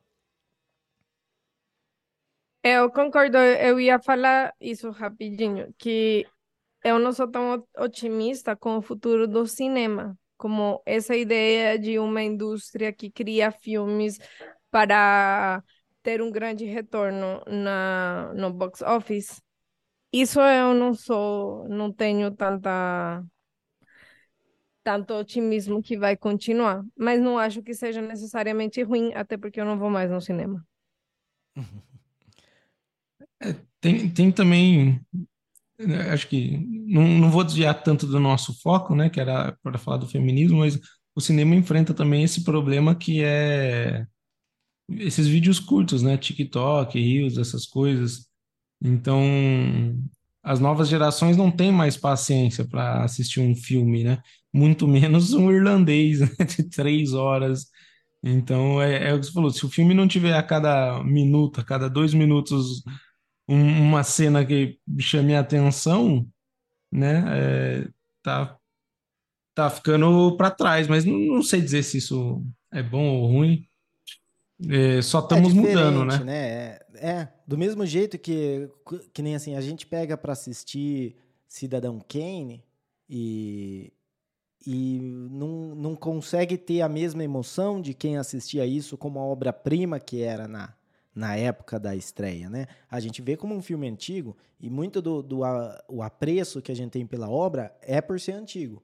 Eu 2.64 2.88
concordo, 2.92 3.36
eu 3.38 3.80
ia 3.80 3.98
falar 3.98 4.54
isso 4.60 4.88
rapidinho, 4.90 5.74
que 5.76 6.24
eu 6.84 6.98
não 6.98 7.12
sou 7.12 7.28
tão 7.28 7.64
otimista 7.78 8.56
com 8.56 8.78
o 8.78 8.82
futuro 8.82 9.26
do 9.28 9.46
cinema, 9.46 10.18
como 10.36 10.82
essa 10.84 11.16
ideia 11.16 11.78
de 11.78 11.98
uma 11.98 12.22
indústria 12.22 12.92
que 12.92 13.10
cria 13.10 13.50
filmes 13.52 14.18
para 14.70 15.62
ter 16.02 16.20
um 16.22 16.30
grande 16.30 16.64
retorno 16.64 17.42
na, 17.46 18.32
no 18.34 18.52
box 18.52 18.82
office. 18.82 19.40
Isso 20.12 20.40
eu 20.40 20.74
não 20.74 20.94
sou, 20.94 21.68
não 21.68 21.92
tenho 21.92 22.30
tanta 22.32 23.24
tanto 24.84 25.14
otimismo 25.14 25.82
que 25.82 25.96
vai 25.96 26.16
continuar, 26.16 26.84
mas 26.96 27.20
não 27.20 27.38
acho 27.38 27.62
que 27.62 27.74
seja 27.74 28.02
necessariamente 28.02 28.82
ruim, 28.82 29.12
até 29.14 29.36
porque 29.36 29.60
eu 29.60 29.64
não 29.64 29.78
vou 29.78 29.88
mais 29.90 30.10
no 30.10 30.20
cinema. 30.20 30.64
É, 33.40 33.54
tem, 33.80 34.08
tem 34.12 34.30
também 34.30 35.00
acho 36.12 36.28
que 36.28 36.58
não, 36.86 37.02
não 37.02 37.30
vou 37.30 37.44
desviar 37.44 37.82
tanto 37.82 38.06
do 38.06 38.20
nosso 38.20 38.58
foco, 38.60 38.94
né, 38.94 39.10
que 39.10 39.20
era 39.20 39.56
para 39.62 39.78
falar 39.78 39.96
do 39.96 40.08
feminismo, 40.08 40.58
mas 40.58 40.78
o 41.14 41.20
cinema 41.20 41.54
enfrenta 41.54 41.92
também 41.92 42.22
esse 42.22 42.44
problema 42.44 42.94
que 42.94 43.22
é 43.22 44.06
esses 44.98 45.26
vídeos 45.26 45.58
curtos, 45.58 46.02
né, 46.02 46.16
TikTok, 46.16 47.00
Reels, 47.00 47.38
essas 47.38 47.66
coisas. 47.66 48.26
Então, 48.80 49.22
as 50.42 50.58
novas 50.58 50.88
gerações 50.88 51.36
não 51.36 51.50
têm 51.50 51.70
mais 51.70 51.96
paciência 51.96 52.64
para 52.64 53.04
assistir 53.04 53.40
um 53.40 53.54
filme, 53.54 54.02
né? 54.02 54.20
Muito 54.52 54.88
menos 54.88 55.32
um 55.32 55.50
irlandês 55.50 56.20
né? 56.20 56.28
de 56.44 56.64
três 56.64 57.14
horas. 57.14 57.66
Então, 58.22 58.82
é, 58.82 59.10
é 59.10 59.14
o 59.14 59.20
que 59.20 59.26
você 59.26 59.32
falou: 59.32 59.50
se 59.50 59.64
o 59.64 59.70
filme 59.70 59.94
não 59.94 60.08
tiver 60.08 60.34
a 60.34 60.42
cada 60.42 61.02
minuto, 61.04 61.60
a 61.60 61.64
cada 61.64 61.88
dois 61.88 62.12
minutos 62.12 62.82
um, 63.52 63.88
uma 63.88 64.02
cena 64.02 64.44
que 64.44 64.78
chame 64.98 65.34
a 65.34 65.40
atenção, 65.40 66.26
né? 66.90 67.24
É, 67.28 67.88
tá, 68.22 68.58
tá 69.54 69.68
ficando 69.68 70.34
para 70.36 70.50
trás, 70.50 70.88
mas 70.88 71.04
não, 71.04 71.18
não, 71.18 71.42
sei 71.42 71.60
dizer 71.60 71.82
se 71.82 71.98
isso 71.98 72.42
é 72.72 72.82
bom 72.82 73.20
ou 73.20 73.26
ruim. 73.26 73.66
É, 74.68 75.02
só 75.02 75.18
estamos 75.18 75.52
é 75.52 75.54
mudando, 75.54 76.04
né? 76.04 76.18
né? 76.18 76.34
É, 76.34 76.86
é, 76.94 77.28
do 77.46 77.58
mesmo 77.58 77.84
jeito 77.84 78.18
que, 78.18 78.70
que 79.12 79.22
nem 79.22 79.34
assim, 79.34 79.54
a 79.54 79.60
gente 79.60 79.86
pega 79.86 80.16
para 80.16 80.32
assistir 80.32 81.16
Cidadão 81.46 82.00
Kane 82.00 82.64
e, 83.08 83.92
e 84.64 84.98
não, 85.30 85.74
não 85.74 85.96
consegue 85.96 86.56
ter 86.56 86.80
a 86.80 86.88
mesma 86.88 87.24
emoção 87.24 87.82
de 87.82 87.92
quem 87.92 88.16
assistia 88.16 88.64
isso 88.64 88.96
como 88.96 89.18
a 89.18 89.24
obra-prima 89.24 89.98
que 89.98 90.22
era 90.22 90.46
na, 90.46 90.72
na 91.14 91.36
época 91.36 91.78
da 91.78 91.94
estreia, 91.94 92.48
né? 92.48 92.66
A 92.90 93.00
gente 93.00 93.20
vê 93.20 93.36
como 93.36 93.54
um 93.54 93.62
filme 93.62 93.88
antigo 93.88 94.36
e 94.60 94.70
muito 94.70 95.02
do, 95.02 95.22
do 95.22 95.44
a, 95.44 95.82
o 95.88 96.02
apreço 96.02 96.62
que 96.62 96.72
a 96.72 96.76
gente 96.76 96.92
tem 96.92 97.06
pela 97.06 97.28
obra 97.28 97.76
é 97.82 98.00
por 98.00 98.18
ser 98.18 98.32
antigo. 98.32 98.82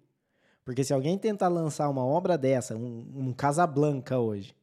Porque 0.64 0.85
se 0.85 0.93
alguém 0.93 1.16
tentar 1.16 1.49
lançar 1.49 1.89
uma 1.89 2.05
obra 2.05 2.37
dessa, 2.37 2.76
um, 2.76 3.07
um 3.14 3.33
Casablanca 3.33 4.18
hoje, 4.18 4.55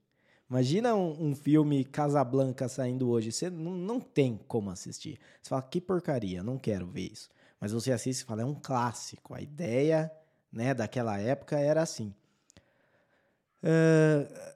Imagina 0.49 0.93
um, 0.93 1.29
um 1.29 1.35
filme 1.35 1.83
Casablanca 1.83 2.67
saindo 2.69 3.09
hoje. 3.09 3.31
Você 3.31 3.49
não, 3.49 3.99
tem 3.99 4.39
como 4.47 4.69
assistir. 4.69 5.19
Você 5.41 5.49
fala, 5.49 5.61
que 5.63 5.81
porcaria, 5.81 6.43
não 6.43 6.57
quero 6.57 6.87
ver 6.87 7.11
isso. 7.11 7.29
Mas 7.59 7.71
você 7.71 7.91
assiste 7.91 8.21
e 8.21 8.25
fala, 8.25 8.43
é 8.43 8.45
um 8.45 8.53
clássico. 8.53 9.33
A 9.33 9.41
ideia 9.41 10.11
né, 10.51 10.73
daquela 10.73 11.17
época 11.19 11.59
era 11.59 11.81
assim. 11.81 12.13
Uh, 13.63 14.54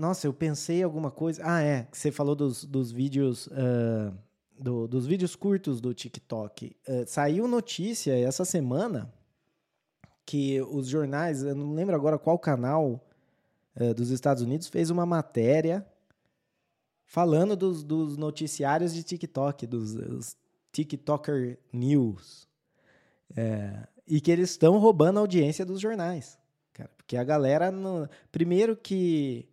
nossa, 0.00 0.26
eu 0.26 0.32
pensei 0.32 0.82
alguma 0.82 1.10
coisa. 1.10 1.42
Ah, 1.44 1.60
é, 1.60 1.86
você 1.92 2.10
falou 2.10 2.34
dos, 2.34 2.64
dos 2.64 2.90
vídeos. 2.90 3.46
Uh, 3.48 4.12
do, 4.58 4.86
dos 4.86 5.06
vídeos 5.06 5.34
curtos 5.34 5.80
do 5.80 5.94
TikTok. 5.94 6.76
Uh, 6.86 7.06
saiu 7.06 7.46
notícia 7.48 8.18
essa 8.18 8.44
semana 8.44 9.12
que 10.26 10.60
os 10.62 10.86
jornais, 10.86 11.42
eu 11.42 11.54
não 11.54 11.74
lembro 11.74 11.96
agora 11.96 12.18
qual 12.18 12.38
canal 12.38 13.04
uh, 13.76 13.94
dos 13.94 14.10
Estados 14.10 14.42
Unidos, 14.42 14.68
fez 14.68 14.90
uma 14.90 15.06
matéria 15.06 15.86
falando 17.04 17.56
dos, 17.56 17.82
dos 17.82 18.16
noticiários 18.16 18.94
de 18.94 19.02
TikTok, 19.02 19.66
dos 19.66 20.36
TikToker 20.72 21.58
News. 21.72 22.48
É, 23.36 23.86
e 24.06 24.20
que 24.20 24.30
eles 24.30 24.50
estão 24.50 24.78
roubando 24.78 25.18
a 25.18 25.20
audiência 25.20 25.64
dos 25.64 25.80
jornais. 25.80 26.38
Cara, 26.72 26.90
porque 26.96 27.16
a 27.16 27.24
galera. 27.24 27.70
No, 27.70 28.08
primeiro 28.30 28.76
que. 28.76 29.48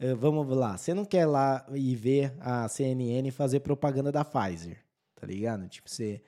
Uh, 0.00 0.14
vamos 0.16 0.46
lá, 0.56 0.76
você 0.76 0.92
não 0.92 1.04
quer 1.04 1.26
lá 1.26 1.66
e 1.74 1.96
ver 1.96 2.34
a 2.40 2.68
CNN 2.68 3.30
fazer 3.30 3.60
propaganda 3.60 4.12
da 4.12 4.24
Pfizer, 4.24 4.78
tá 5.14 5.26
ligado? 5.26 5.68
Tipo, 5.68 5.88
você. 5.88 6.22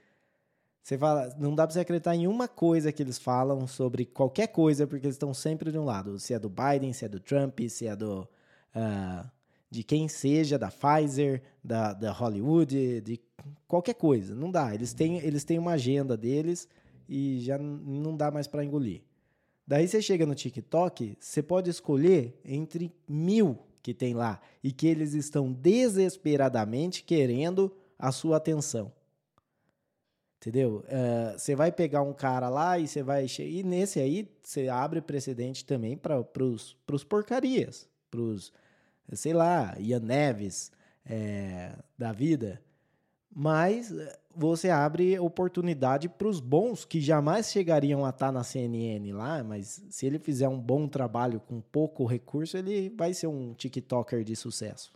Você 0.82 0.96
fala, 0.96 1.28
não 1.38 1.54
dá 1.54 1.66
pra 1.66 1.74
você 1.74 1.80
acreditar 1.80 2.14
em 2.16 2.26
uma 2.26 2.48
coisa 2.48 2.90
que 2.90 3.02
eles 3.02 3.18
falam 3.18 3.66
sobre 3.66 4.06
qualquer 4.06 4.46
coisa, 4.46 4.86
porque 4.86 5.04
eles 5.04 5.16
estão 5.16 5.34
sempre 5.34 5.70
de 5.70 5.78
um 5.78 5.84
lado. 5.84 6.18
Se 6.18 6.32
é 6.32 6.38
do 6.38 6.48
Biden, 6.48 6.94
se 6.94 7.04
é 7.04 7.08
do 7.08 7.20
Trump, 7.20 7.60
se 7.68 7.86
é 7.86 7.94
do. 7.94 8.26
Uh, 8.74 9.28
de 9.70 9.82
quem 9.82 10.08
seja, 10.08 10.58
da 10.58 10.70
Pfizer, 10.70 11.42
da, 11.62 11.92
da 11.92 12.10
Hollywood, 12.12 13.00
de 13.02 13.20
qualquer 13.66 13.94
coisa. 13.94 14.34
Não 14.34 14.50
dá. 14.50 14.74
Eles 14.74 14.92
têm, 14.94 15.18
eles 15.18 15.44
têm 15.44 15.58
uma 15.58 15.72
agenda 15.72 16.16
deles 16.16 16.66
e 17.08 17.40
já 17.40 17.58
não 17.58 18.16
dá 18.16 18.30
mais 18.30 18.46
para 18.46 18.64
engolir. 18.64 19.02
Daí 19.68 19.86
você 19.86 20.00
chega 20.00 20.24
no 20.24 20.34
TikTok, 20.34 21.18
você 21.20 21.42
pode 21.42 21.68
escolher 21.68 22.40
entre 22.42 22.90
mil 23.06 23.58
que 23.82 23.92
tem 23.92 24.14
lá 24.14 24.40
e 24.64 24.72
que 24.72 24.86
eles 24.86 25.12
estão 25.12 25.52
desesperadamente 25.52 27.04
querendo 27.04 27.70
a 27.98 28.10
sua 28.10 28.38
atenção. 28.38 28.90
Entendeu? 30.38 30.82
Uh, 30.86 31.38
você 31.38 31.54
vai 31.54 31.70
pegar 31.70 32.00
um 32.00 32.14
cara 32.14 32.48
lá 32.48 32.78
e 32.78 32.88
você 32.88 33.02
vai. 33.02 33.26
E 33.40 33.62
nesse 33.62 34.00
aí, 34.00 34.26
você 34.42 34.70
abre 34.70 35.02
precedente 35.02 35.62
também 35.66 35.98
para 35.98 36.24
os 36.42 37.04
porcarias. 37.06 37.86
Para 38.10 38.20
os, 38.20 38.50
sei 39.12 39.34
lá, 39.34 39.76
Ian 39.78 40.00
Neves 40.00 40.72
é, 41.04 41.74
da 41.98 42.10
vida. 42.10 42.58
Mas 43.30 43.92
você 44.38 44.70
abre 44.70 45.18
oportunidade 45.18 46.08
para 46.08 46.28
os 46.28 46.38
bons 46.38 46.84
que 46.84 47.00
jamais 47.00 47.50
chegariam 47.50 48.04
a 48.04 48.10
estar 48.10 48.26
tá 48.26 48.32
na 48.32 48.44
CNN 48.44 49.12
lá, 49.12 49.42
mas 49.42 49.84
se 49.90 50.06
ele 50.06 50.18
fizer 50.18 50.48
um 50.48 50.60
bom 50.60 50.86
trabalho 50.86 51.40
com 51.40 51.60
pouco 51.60 52.06
recurso, 52.06 52.56
ele 52.56 52.88
vai 52.96 53.12
ser 53.12 53.26
um 53.26 53.52
TikToker 53.52 54.22
de 54.22 54.36
sucesso. 54.36 54.92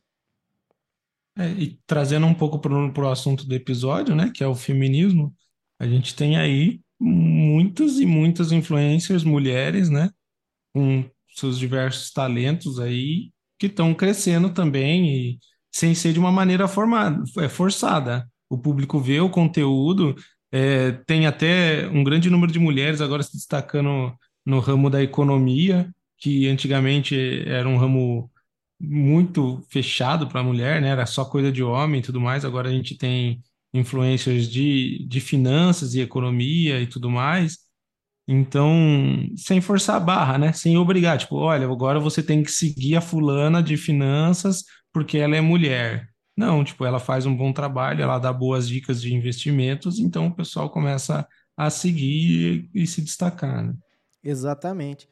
É, 1.37 1.49
e 1.51 1.79
trazendo 1.87 2.27
um 2.27 2.35
pouco 2.35 2.59
para 2.59 2.73
o 2.73 3.11
assunto 3.11 3.45
do 3.45 3.55
episódio, 3.55 4.15
né, 4.15 4.31
que 4.33 4.45
é 4.45 4.47
o 4.47 4.55
feminismo, 4.55 5.35
a 5.79 5.87
gente 5.87 6.15
tem 6.15 6.37
aí 6.37 6.81
muitas 7.01 7.99
e 7.99 8.07
muitas 8.07 8.53
influencers 8.53 9.25
mulheres, 9.25 9.91
né, 9.91 10.11
com 10.73 11.05
seus 11.35 11.59
diversos 11.59 12.13
talentos 12.13 12.79
aí, 12.79 13.33
que 13.59 13.67
estão 13.67 13.93
crescendo 13.93 14.51
também 14.51 15.09
e 15.09 15.39
sem 15.73 15.95
ser 15.95 16.13
de 16.13 16.21
uma 16.21 16.31
maneira 16.31 16.69
formada, 16.69 17.25
é 17.41 17.49
forçada 17.49 18.31
o 18.53 18.59
público 18.59 19.01
vê 19.01 19.19
o 19.21 19.31
conteúdo. 19.31 20.15
É, 20.53 20.93
tem 21.07 21.27
até 21.27 21.89
um 21.89 22.05
grande 22.05 22.29
número 22.29 22.53
de 22.53 22.59
mulheres 22.59 23.01
agora 23.01 23.23
se 23.23 23.33
destacando 23.33 24.15
no 24.45 24.61
ramo 24.61 24.91
da 24.91 25.03
economia, 25.03 25.91
que 26.19 26.47
antigamente 26.49 27.17
era 27.47 27.67
um 27.67 27.79
ramo 27.79 28.31
muito 28.79 29.65
fechado 29.71 30.27
para 30.29 30.41
a 30.41 30.45
mulher, 30.45 30.83
né? 30.83 30.89
Era 30.89 31.07
só 31.07 31.25
coisa 31.25 31.51
de 31.51 31.63
homem 31.63 32.01
e 32.01 32.03
tudo 32.03 32.21
mais. 32.21 32.45
Agora 32.45 32.69
a 32.69 32.73
gente 32.73 32.97
tem 32.97 33.41
influências 33.73 34.49
de, 34.49 35.07
de 35.09 35.21
finanças 35.21 35.95
e 35.95 36.01
economia 36.01 36.81
e 36.81 36.87
tudo 36.87 37.09
mais. 37.11 37.59
Então, 38.29 38.71
sem 39.37 39.61
forçar 39.63 39.97
a 39.97 40.01
barra, 40.01 40.39
né? 40.39 40.53
Sem 40.53 40.77
obrigar, 40.77 41.19
tipo, 41.19 41.37
olha, 41.37 41.67
agora 41.67 41.99
você 41.99 42.23
tem 42.23 42.43
que 42.43 42.53
seguir 42.53 42.97
a 42.97 43.01
fulana 43.01 43.63
de 43.63 43.77
finanças 43.79 44.65
porque 44.93 45.17
ela 45.19 45.37
é 45.37 45.41
mulher. 45.41 46.12
Não, 46.37 46.65
tipo, 46.65 46.85
ela 46.85 46.99
faz 46.99 47.27
um 47.27 47.37
bom 47.37 47.53
trabalho, 47.53 48.03
ela 48.03 48.19
dá 48.19 48.33
boas 48.33 48.67
dicas 48.67 49.03
de 49.03 49.15
investimentos, 49.15 49.99
então 49.99 50.29
o 50.29 50.35
pessoal 50.35 50.71
começa 50.71 51.27
a 51.57 51.69
seguir 51.69 52.71
e, 52.75 52.83
e 52.83 52.87
se 52.87 53.03
destacar, 53.03 53.63
né? 53.63 53.75
Exatamente. 54.25 55.09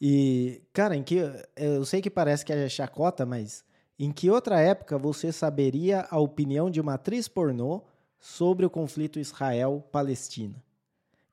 E, 0.00 0.62
cara, 0.72 0.96
em 0.96 1.02
que 1.02 1.18
eu 1.56 1.84
sei 1.84 2.00
que 2.00 2.10
parece 2.10 2.44
que 2.44 2.52
é 2.52 2.68
chacota, 2.68 3.26
mas 3.26 3.64
em 3.98 4.10
que 4.10 4.30
outra 4.30 4.60
época 4.60 4.98
você 4.98 5.30
saberia 5.30 6.06
a 6.10 6.18
opinião 6.18 6.70
de 6.70 6.80
uma 6.80 6.94
atriz 6.94 7.28
pornô 7.28 7.84
sobre 8.18 8.66
o 8.66 8.70
conflito 8.70 9.20
Israel-Palestina? 9.20 10.62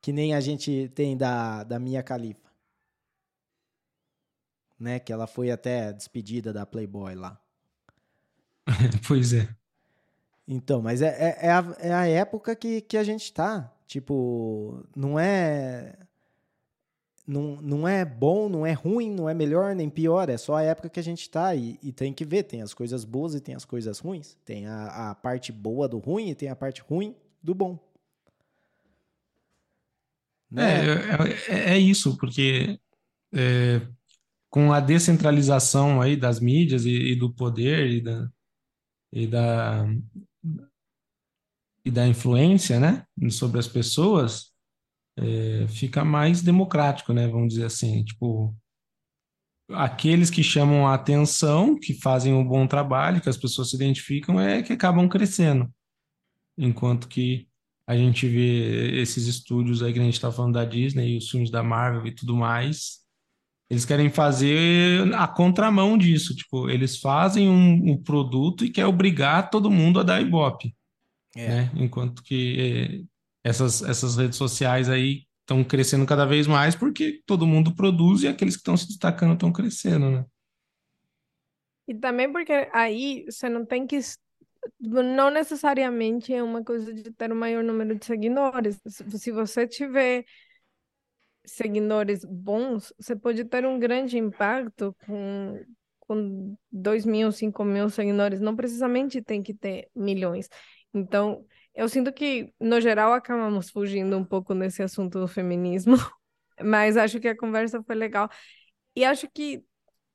Que 0.02 0.12
nem 0.12 0.36
a 0.36 0.40
gente 0.40 0.92
tem 0.94 1.18
da, 1.18 1.64
da 1.64 1.80
Mia 1.80 2.02
Khalifa. 2.02 2.50
Né? 4.80 5.00
Que 5.00 5.12
ela 5.12 5.26
foi 5.26 5.50
até 5.52 5.92
despedida 5.92 6.54
da 6.54 6.66
Playboy 6.66 7.16
lá. 7.16 7.40
pois 9.08 9.34
é. 9.34 9.48
Então, 10.48 10.82
mas 10.82 11.02
é, 11.02 11.10
é, 11.10 11.48
é, 11.48 11.52
a, 11.52 11.76
é 11.80 11.94
a 11.94 12.08
época 12.08 12.56
que, 12.56 12.82
que 12.82 12.98
a 12.98 13.04
gente 13.04 13.32
tá. 13.32 13.72
Tipo, 13.86 14.84
não 14.96 15.20
é. 15.20 15.96
Não, 17.26 17.62
não 17.62 17.88
é 17.88 18.04
bom, 18.04 18.50
não 18.50 18.66
é 18.66 18.72
ruim, 18.72 19.12
não 19.12 19.30
é 19.30 19.36
melhor 19.36 19.76
nem 19.76 19.88
pior, 19.88 20.30
é 20.30 20.38
só 20.38 20.56
a 20.56 20.64
época 20.64 20.90
que 20.90 21.00
a 21.00 21.04
gente 21.04 21.30
tá 21.30 21.54
e, 21.54 21.78
e 21.84 21.92
tem 21.92 22.12
que 22.12 22.26
ver, 22.26 22.42
tem 22.42 22.64
as 22.64 22.74
coisas 22.74 23.06
boas 23.06 23.36
e 23.36 23.40
tem 23.40 23.54
as 23.54 23.64
coisas 23.64 24.00
ruins. 24.00 24.36
Tem 24.44 24.66
a, 24.66 25.12
a 25.12 25.16
parte 25.16 25.52
boa 25.52 25.88
do 25.88 26.00
ruim 26.00 26.30
e 26.30 26.36
tem 26.36 26.50
a 26.50 26.56
parte 26.56 26.82
ruim 26.82 27.16
do 27.42 27.54
bom. 27.54 27.78
Né? 30.50 30.64
É, 31.48 31.54
é, 31.54 31.74
é, 31.76 31.78
isso, 31.78 32.18
porque 32.18 32.80
é, 33.32 33.82
com 34.50 34.74
a 34.74 34.80
descentralização 34.80 36.02
aí 36.02 36.16
das 36.18 36.40
mídias 36.40 36.86
e, 36.86 37.12
e 37.12 37.16
do 37.16 37.32
poder 37.32 37.88
e 37.92 38.02
da, 38.02 38.28
e 39.12 39.28
da, 39.28 39.86
e 41.84 41.91
da 41.91 42.07
influência, 42.07 42.80
né, 42.80 43.05
sobre 43.30 43.60
as 43.60 43.68
pessoas, 43.68 44.53
é, 45.18 45.68
fica 45.68 46.05
mais 46.05 46.41
democrático, 46.41 47.14
né, 47.14 47.28
vamos 47.28 47.53
dizer 47.53 47.66
assim, 47.66 48.03
tipo, 48.03 48.55
aqueles 49.72 50.30
que 50.30 50.43
chamam 50.43 50.88
a 50.88 50.93
atenção, 50.93 51.78
que 51.78 51.93
fazem 51.93 52.34
um 52.34 52.47
bom 52.47 52.68
trabalho, 52.68 53.22
que 53.22 53.30
as 53.30 53.38
pessoas 53.38 53.70
se 53.70 53.76
identificam, 53.76 54.39
é 54.39 54.62
que 54.62 54.74
acabam 54.74 55.07
crescendo, 55.07 55.72
enquanto 56.57 57.07
que 57.07 57.47
a 57.88 57.97
gente 57.97 58.28
vê 58.28 59.01
esses 59.01 59.26
estúdios 59.26 59.82
aí 59.82 59.91
que 59.91 59.99
a 59.99 60.03
gente 60.03 60.14
está 60.14 60.32
falando 60.32 60.53
da 60.53 60.64
Disney, 60.66 61.18
os 61.18 61.30
filmes 61.30 61.49
da 61.49 61.64
Marvel 61.64 62.05
e 62.05 62.14
tudo 62.14 62.36
mais, 62.36 62.99
eles 63.70 63.86
querem 63.86 64.10
fazer 64.10 65.14
a 65.14 65.28
contramão 65.28 65.98
disso. 65.98 66.36
Tipo, 66.36 66.70
eles 66.70 67.00
fazem 67.00 67.48
um, 67.48 67.92
um 67.92 68.02
produto 68.02 68.66
e 68.66 68.70
quer 68.70 68.86
obrigar 68.86 69.50
todo 69.50 69.70
mundo 69.70 70.00
a 70.00 70.04
dar 70.04 70.22
Ibope. 70.22 70.76
É. 71.36 71.48
Né? 71.48 71.72
Enquanto 71.76 72.24
que 72.24 72.58
eh, 72.60 73.06
essas, 73.44 73.84
essas 73.84 74.18
redes 74.18 74.38
sociais 74.38 74.90
aí 74.90 75.24
estão 75.42 75.64
crescendo 75.64 76.06
cada 76.06 76.26
vez 76.26 76.48
mais 76.48 76.76
porque 76.76 77.22
todo 77.26 77.46
mundo 77.46 77.76
produz 77.76 78.24
e 78.24 78.28
aqueles 78.28 78.56
que 78.56 78.62
estão 78.62 78.76
se 78.76 78.88
destacando 78.88 79.34
estão 79.34 79.52
crescendo, 79.52 80.10
né? 80.10 80.26
E 81.88 81.96
também 81.96 82.32
porque 82.32 82.70
aí 82.72 83.26
você 83.26 83.50
não 83.50 83.66
tem 83.66 83.88
que. 83.88 84.00
Não 84.80 85.32
necessariamente 85.32 86.34
é 86.34 86.44
uma 86.44 86.64
coisa 86.64 86.94
de 86.94 87.12
ter 87.12 87.32
o 87.32 87.36
um 87.36 87.40
maior 87.40 87.64
número 87.64 87.96
de 87.98 88.06
seguidores. 88.06 88.80
Se 88.86 89.32
você 89.32 89.66
tiver 89.66 90.24
seguidores 91.52 92.24
bons, 92.26 92.93
você 93.00 93.16
pode 93.16 93.45
ter 93.45 93.66
um 93.66 93.80
grande 93.80 94.18
impacto 94.18 94.95
com, 95.06 95.60
com 96.00 96.56
2 96.72 97.06
mil, 97.06 97.32
5 97.32 97.64
mil 97.64 97.89
seguidores. 97.89 98.39
Não 98.39 98.56
precisamente 98.56 99.22
tem 99.22 99.43
que 99.43 99.54
ter 99.54 99.89
milhões. 99.95 100.50
Então, 100.93 101.45
eu 101.74 101.88
sinto 101.88 102.12
que, 102.12 102.54
no 102.60 102.82
geral, 102.82 103.14
acabamos 103.14 103.70
fugindo 103.70 104.18
um 104.18 104.26
pouco 104.26 104.54
nesse 104.54 104.84
assunto 104.84 105.20
do 105.20 105.28
feminismo, 105.28 105.95
mas 106.62 106.97
acho 106.97 107.20
que 107.20 107.28
a 107.28 107.38
conversa 107.38 107.82
foi 107.84 107.95
legal. 107.95 108.30
E 108.95 109.06
acho 109.06 109.30
que, 109.32 109.64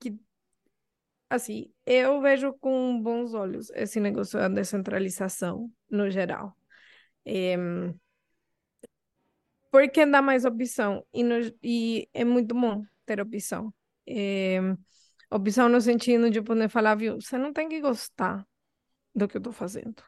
que 0.01 0.19
assim, 1.31 1.73
eu 1.87 2.21
vejo 2.21 2.53
com 2.55 3.01
bons 3.01 3.35
olhos 3.35 3.71
esse 3.71 4.01
negócio 4.01 4.39
da 4.39 4.49
descentralização, 4.49 5.71
no 5.91 6.11
geral. 6.11 6.57
É, 7.25 7.57
porque 9.75 10.07
dá 10.07 10.23
mais 10.23 10.45
opção 10.45 11.05
e, 11.13 11.25
no, 11.25 11.35
e 11.61 12.09
é 12.15 12.25
muito 12.25 12.55
bom 12.55 12.85
ter 13.05 13.21
opção. 13.21 13.75
É, 14.07 14.61
opção 15.29 15.69
no 15.69 15.81
sentido 15.81 16.31
de 16.31 16.41
poder 16.41 16.69
falar, 16.69 16.95
viu, 16.95 17.21
você 17.21 17.37
não 17.37 17.53
tem 17.53 17.69
que 17.69 17.81
gostar 17.81 18.47
do 19.13 19.27
que 19.27 19.37
eu 19.37 19.43
tô 19.43 19.51
fazendo. 19.51 20.01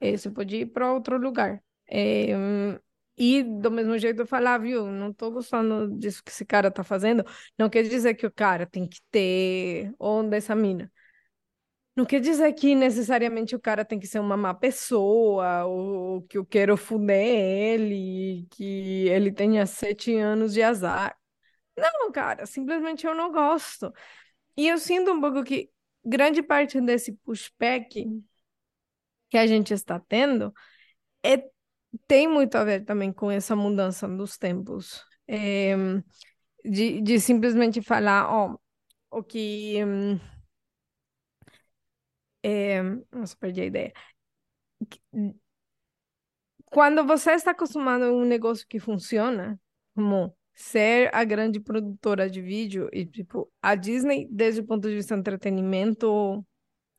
É, 0.00 0.16
você 0.16 0.28
pode 0.30 0.56
ir 0.56 0.66
para 0.66 0.92
outro 0.92 1.16
lugar. 1.16 1.62
É, 1.88 2.30
e 3.16 3.44
do 3.44 3.70
mesmo 3.70 3.96
jeito 3.98 4.26
falar, 4.26 4.58
viu, 4.58 4.86
não 4.90 5.12
tô 5.12 5.30
gostando 5.30 5.96
disso 5.96 6.20
que 6.24 6.32
esse 6.32 6.44
cara 6.44 6.68
tá 6.68 6.82
fazendo. 6.82 7.24
Não 7.56 7.70
quer 7.70 7.84
dizer 7.84 8.14
que 8.14 8.26
o 8.26 8.32
cara 8.32 8.66
tem 8.66 8.88
que 8.88 9.00
ter 9.12 9.94
onda 9.96 10.36
essa 10.36 10.56
mina. 10.56 10.90
Não 11.94 12.06
quer 12.06 12.20
dizer 12.20 12.52
que 12.54 12.74
necessariamente 12.74 13.54
o 13.54 13.60
cara 13.60 13.84
tem 13.84 13.98
que 13.98 14.06
ser 14.06 14.18
uma 14.18 14.36
má 14.36 14.54
pessoa, 14.54 15.64
ou 15.66 16.22
que 16.22 16.38
eu 16.38 16.46
quero 16.46 16.76
fuder 16.76 17.18
ele, 17.18 18.46
que 18.50 19.08
ele 19.08 19.30
tenha 19.30 19.66
sete 19.66 20.14
anos 20.16 20.54
de 20.54 20.62
azar. 20.62 21.16
Não, 21.76 22.12
cara, 22.12 22.46
simplesmente 22.46 23.06
eu 23.06 23.14
não 23.14 23.32
gosto. 23.32 23.92
E 24.56 24.68
eu 24.68 24.78
sinto 24.78 25.12
um 25.12 25.20
pouco 25.20 25.44
que 25.44 25.70
grande 26.04 26.42
parte 26.42 26.80
desse 26.80 27.12
pushback 27.24 28.06
que 29.30 29.38
a 29.38 29.46
gente 29.46 29.72
está 29.72 29.98
tendo 29.98 30.52
é, 31.24 31.44
tem 32.06 32.28
muito 32.28 32.56
a 32.56 32.64
ver 32.64 32.84
também 32.84 33.12
com 33.12 33.30
essa 33.30 33.56
mudança 33.56 34.08
dos 34.08 34.38
tempos. 34.38 35.04
É, 35.28 35.74
de, 36.64 37.00
de 37.00 37.20
simplesmente 37.20 37.82
falar, 37.82 38.28
ó, 38.32 38.56
o 39.10 39.22
que. 39.22 39.78
É, 42.42 42.82
nossa, 43.12 43.36
perdi 43.36 43.60
a 43.62 43.64
ideia. 43.66 43.92
Quando 46.66 47.06
você 47.06 47.32
está 47.32 47.50
acostumado 47.50 48.04
a 48.04 48.12
um 48.12 48.24
negócio 48.24 48.66
que 48.66 48.80
funciona, 48.80 49.60
como 49.94 50.34
ser 50.54 51.10
a 51.14 51.24
grande 51.24 51.60
produtora 51.60 52.28
de 52.28 52.40
vídeo 52.40 52.88
e 52.92 53.06
tipo 53.06 53.50
a 53.60 53.74
Disney 53.74 54.28
desde 54.30 54.60
o 54.60 54.66
ponto 54.66 54.88
de 54.88 54.94
vista 54.94 55.14
de 55.14 55.20
entretenimento 55.20 56.44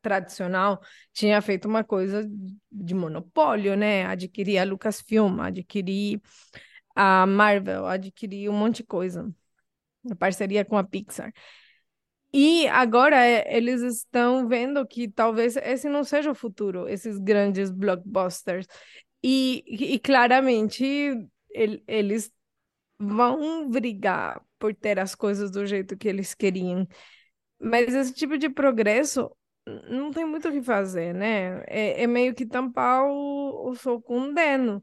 tradicional 0.01 0.81
tinha 1.13 1.41
feito 1.41 1.67
uma 1.67 1.83
coisa 1.83 2.29
de 2.71 2.93
monopólio, 2.93 3.75
né? 3.75 4.05
Adquirir 4.05 4.59
a 4.59 4.63
Lucasfilm, 4.63 5.39
adquirir 5.39 6.21
a 6.95 7.25
Marvel, 7.25 7.85
adquirir 7.87 8.49
um 8.49 8.53
monte 8.53 8.77
de 8.77 8.83
coisa, 8.83 9.33
a 10.11 10.15
parceria 10.15 10.65
com 10.65 10.77
a 10.77 10.83
Pixar. 10.83 11.33
E 12.33 12.67
agora 12.67 13.15
é, 13.23 13.55
eles 13.55 13.81
estão 13.81 14.47
vendo 14.47 14.85
que 14.87 15.07
talvez 15.07 15.55
esse 15.55 15.87
não 15.87 16.03
seja 16.03 16.31
o 16.31 16.35
futuro, 16.35 16.87
esses 16.87 17.19
grandes 17.19 17.69
blockbusters. 17.69 18.67
E, 19.23 19.63
e 19.67 19.99
claramente 19.99 20.83
ele, 21.51 21.83
eles 21.87 22.31
vão 22.99 23.69
brigar 23.69 24.41
por 24.59 24.73
ter 24.75 24.99
as 24.99 25.15
coisas 25.15 25.51
do 25.51 25.65
jeito 25.65 25.97
que 25.97 26.07
eles 26.07 26.33
queriam. 26.33 26.87
Mas 27.59 27.93
esse 27.93 28.13
tipo 28.13 28.37
de 28.37 28.49
progresso 28.49 29.31
não 29.89 30.11
tem 30.11 30.25
muito 30.25 30.49
o 30.49 30.51
que 30.51 30.61
fazer, 30.61 31.13
né? 31.13 31.63
É, 31.67 32.03
é 32.03 32.07
meio 32.07 32.33
que 32.35 32.45
tampar 32.45 33.05
o, 33.05 33.69
o 33.69 33.75
sol 33.75 34.01
com 34.01 34.19
um 34.19 34.33
deno. 34.33 34.81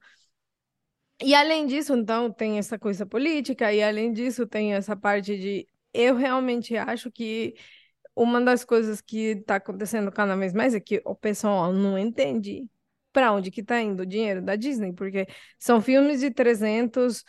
E 1.23 1.35
além 1.35 1.67
disso, 1.67 1.95
então, 1.95 2.33
tem 2.33 2.59
essa 2.59 2.79
coisa 2.79 3.05
política, 3.05 3.73
e 3.73 3.83
além 3.83 4.13
disso, 4.13 4.47
tem 4.47 4.73
essa 4.75 4.97
parte 4.97 5.37
de. 5.39 5.67
Eu 5.93 6.15
realmente 6.17 6.77
acho 6.77 7.11
que 7.11 7.55
uma 8.15 8.41
das 8.41 8.65
coisas 8.65 9.01
que 9.01 9.33
está 9.39 9.57
acontecendo 9.57 10.13
cada 10.13 10.37
vez 10.37 10.53
mais 10.53 10.75
é 10.75 10.81
que 10.81 11.03
o 11.05 11.15
pessoal 11.15 11.73
não 11.73 11.99
entende 11.99 12.69
para 13.13 13.33
onde 13.33 13.51
que 13.51 13.61
está 13.61 13.81
indo 13.81 14.03
o 14.03 14.07
dinheiro 14.07 14.43
da 14.43 14.57
Disney, 14.57 14.93
porque 14.93 15.27
são 15.59 15.81
filmes 15.81 16.21
de 16.21 16.31
300 16.31 17.25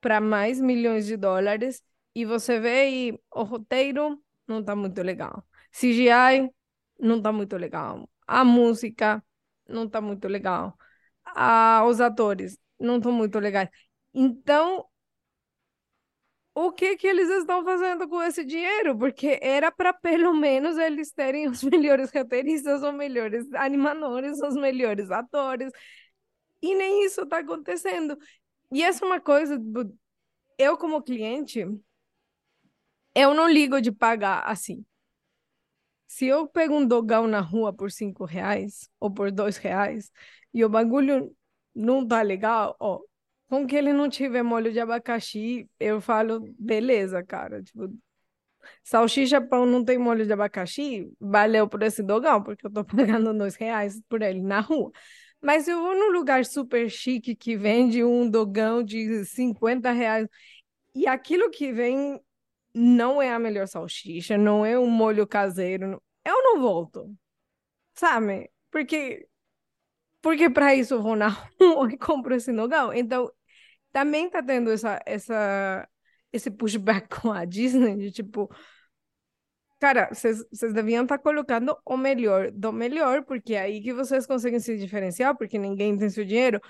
para 0.00 0.20
mais 0.20 0.60
milhões 0.60 1.06
de 1.06 1.16
dólares 1.16 1.82
e 2.14 2.24
você 2.24 2.58
vê 2.60 2.90
e 3.10 3.20
o 3.34 3.42
roteiro 3.42 4.22
não 4.46 4.62
tá 4.64 4.74
muito 4.76 5.02
legal. 5.02 5.44
CGI 5.72 6.50
não 6.98 7.20
tá 7.20 7.32
muito 7.32 7.56
legal. 7.56 8.08
A 8.26 8.44
música 8.44 9.22
não 9.68 9.88
tá 9.88 10.00
muito 10.00 10.26
legal. 10.28 10.76
A, 11.24 11.84
os 11.86 12.00
atores 12.00 12.58
não 12.78 12.96
estão 12.98 13.12
muito 13.12 13.38
legais. 13.38 13.68
Então, 14.14 14.87
o 16.66 16.72
que 16.72 16.96
que 16.96 17.06
eles 17.06 17.28
estão 17.30 17.64
fazendo 17.64 18.08
com 18.08 18.20
esse 18.22 18.44
dinheiro? 18.44 18.98
Porque 18.98 19.38
era 19.40 19.70
para 19.70 19.92
pelo 19.92 20.34
menos 20.34 20.76
eles 20.76 21.12
terem 21.12 21.48
os 21.48 21.62
melhores 21.64 22.10
roteiristas, 22.10 22.82
os 22.82 22.94
melhores 22.94 23.52
animadores, 23.54 24.40
os 24.42 24.56
melhores 24.56 25.10
atores. 25.10 25.72
E 26.60 26.74
nem 26.74 27.04
isso 27.04 27.22
está 27.22 27.38
acontecendo. 27.38 28.18
E 28.72 28.82
essa 28.82 29.04
é 29.04 29.06
uma 29.06 29.20
coisa, 29.20 29.56
eu 30.58 30.76
como 30.76 31.02
cliente, 31.02 31.64
eu 33.14 33.34
não 33.34 33.48
ligo 33.48 33.80
de 33.80 33.92
pagar 33.92 34.40
assim. 34.40 34.84
Se 36.08 36.26
eu 36.26 36.48
pego 36.48 36.74
um 36.74 36.86
dogão 36.86 37.28
na 37.28 37.40
rua 37.40 37.72
por 37.72 37.90
cinco 37.92 38.24
reais 38.24 38.90
ou 38.98 39.10
por 39.12 39.30
dois 39.30 39.56
reais 39.58 40.10
e 40.52 40.64
o 40.64 40.68
bagulho 40.68 41.34
não 41.74 42.06
tá 42.06 42.22
legal, 42.22 42.76
ó, 42.80 43.00
com 43.48 43.66
que 43.66 43.76
ele 43.76 43.92
não 43.92 44.08
tiver 44.08 44.42
molho 44.42 44.72
de 44.72 44.80
abacaxi, 44.80 45.68
eu 45.80 46.00
falo, 46.00 46.40
beleza, 46.58 47.22
cara. 47.24 47.62
Tipo, 47.62 47.92
salsicha 48.84 49.40
pão 49.40 49.66
não 49.66 49.84
tem 49.84 49.98
molho 49.98 50.26
de 50.26 50.32
abacaxi, 50.32 51.10
valeu 51.20 51.68
por 51.68 51.82
esse 51.82 52.02
dogão, 52.02 52.42
porque 52.42 52.66
eu 52.66 52.70
tô 52.72 52.84
pagando 52.84 53.36
dois 53.36 53.56
reais 53.56 54.00
por 54.08 54.22
ele 54.22 54.42
na 54.42 54.60
rua. 54.60 54.92
Mas 55.40 55.68
eu 55.68 55.80
vou 55.80 55.94
num 55.94 56.10
lugar 56.12 56.44
super 56.44 56.90
chique 56.90 57.34
que 57.34 57.56
vende 57.56 58.02
um 58.04 58.28
dogão 58.28 58.82
de 58.82 59.24
50 59.24 59.92
reais 59.92 60.28
e 60.94 61.06
aquilo 61.06 61.50
que 61.50 61.72
vem 61.72 62.20
não 62.74 63.22
é 63.22 63.32
a 63.32 63.38
melhor 63.38 63.66
salsicha, 63.68 64.36
não 64.38 64.64
é 64.64 64.78
um 64.78 64.90
molho 64.90 65.26
caseiro, 65.26 66.02
eu 66.24 66.42
não 66.42 66.60
volto, 66.60 67.14
sabe? 67.94 68.50
Porque 68.70 69.28
porque 70.20 70.50
para 70.50 70.74
isso 70.74 70.94
eu 70.94 71.02
vou 71.02 71.16
na 71.16 71.28
rua 71.60 71.92
e 71.92 71.96
compro 71.98 72.34
esse 72.34 72.52
dogão. 72.52 72.92
Então, 72.92 73.30
também 73.98 74.30
tá 74.30 74.40
tendo 74.40 74.70
essa, 74.70 75.00
essa, 75.04 75.88
esse 76.32 76.50
pushback 76.50 77.08
com 77.20 77.32
a 77.32 77.44
Disney, 77.44 77.96
de 77.96 78.12
tipo, 78.12 78.48
Cara, 79.80 80.08
vocês 80.12 80.44
deviam 80.72 81.04
estar 81.04 81.18
tá 81.18 81.22
colocando 81.22 81.76
o 81.84 81.96
melhor 81.96 82.50
do 82.50 82.72
melhor, 82.72 83.24
porque 83.24 83.54
é 83.54 83.60
aí 83.60 83.80
que 83.80 83.92
vocês 83.94 84.26
conseguem 84.26 84.58
se 84.58 84.76
diferenciar, 84.76 85.36
porque 85.36 85.56
ninguém 85.56 85.96
tem 85.96 86.10
seu 86.10 86.24
dinheiro. 86.24 86.60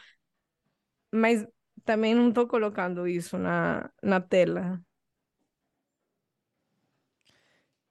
Mas 1.10 1.46
também 1.86 2.14
não 2.14 2.28
estou 2.28 2.46
colocando 2.46 3.08
isso 3.08 3.38
na, 3.38 3.90
na 4.02 4.20
tela. 4.20 4.78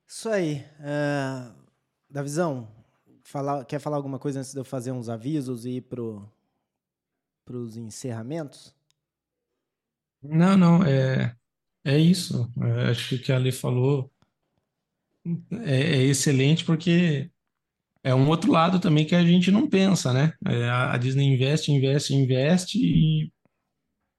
Isso 0.08 0.30
aí. 0.30 0.64
Uh, 0.80 1.52
Davizão, 2.08 2.68
falar, 3.24 3.66
quer 3.66 3.80
falar 3.80 3.98
alguma 3.98 4.20
coisa 4.20 4.40
antes 4.40 4.54
de 4.54 4.60
eu 4.60 4.64
fazer 4.64 4.92
uns 4.92 5.10
avisos 5.10 5.66
e 5.66 5.78
ir 5.78 5.82
para 5.82 7.58
os 7.58 7.76
encerramentos? 7.76 8.77
Não, 10.22 10.58
não, 10.58 10.84
é, 10.84 11.34
é 11.86 11.98
isso. 11.98 12.52
É, 12.62 12.90
acho 12.92 13.10
que 13.10 13.16
o 13.16 13.22
que 13.22 13.32
a 13.32 13.36
Ali 13.36 13.52
falou 13.52 14.12
é, 15.52 15.98
é 15.98 16.04
excelente 16.04 16.64
porque 16.64 17.30
é 18.04 18.14
um 18.16 18.28
outro 18.30 18.52
lado 18.52 18.80
também 18.80 19.06
que 19.06 19.16
a 19.16 19.24
gente 19.24 19.52
não 19.52 19.70
pensa, 19.70 20.14
né? 20.14 20.34
É, 20.46 20.70
a 20.70 20.98
Disney 20.98 21.34
investe, 21.34 21.72
investe, 21.72 22.14
investe 22.14 22.78
e, 22.80 23.32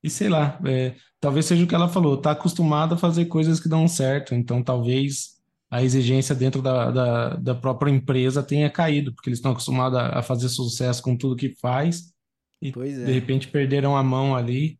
e 0.02 0.10
sei 0.10 0.28
lá, 0.28 0.60
é, 0.66 0.94
talvez 1.20 1.46
seja 1.46 1.64
o 1.64 1.66
que 1.66 1.74
ela 1.74 1.88
falou, 1.88 2.16
tá 2.16 2.32
acostumada 2.32 2.94
a 2.94 2.98
fazer 2.98 3.26
coisas 3.26 3.58
que 3.60 3.68
dão 3.68 3.88
certo, 3.88 4.34
então 4.34 4.62
talvez 4.62 5.38
a 5.70 5.82
exigência 5.82 6.34
dentro 6.34 6.62
da, 6.62 6.90
da, 6.90 7.28
da 7.36 7.54
própria 7.54 7.90
empresa 7.90 8.42
tenha 8.42 8.70
caído, 8.70 9.14
porque 9.14 9.28
eles 9.28 9.38
estão 9.38 9.52
acostumados 9.52 9.98
a, 9.98 10.18
a 10.18 10.22
fazer 10.22 10.48
sucesso 10.48 11.02
com 11.02 11.16
tudo 11.16 11.36
que 11.36 11.54
faz 11.56 12.12
e 12.60 12.72
Pois 12.72 12.94
de 12.94 13.02
é. 13.02 13.06
repente 13.14 13.48
perderam 13.48 13.96
a 13.96 14.02
mão 14.02 14.34
ali. 14.34 14.78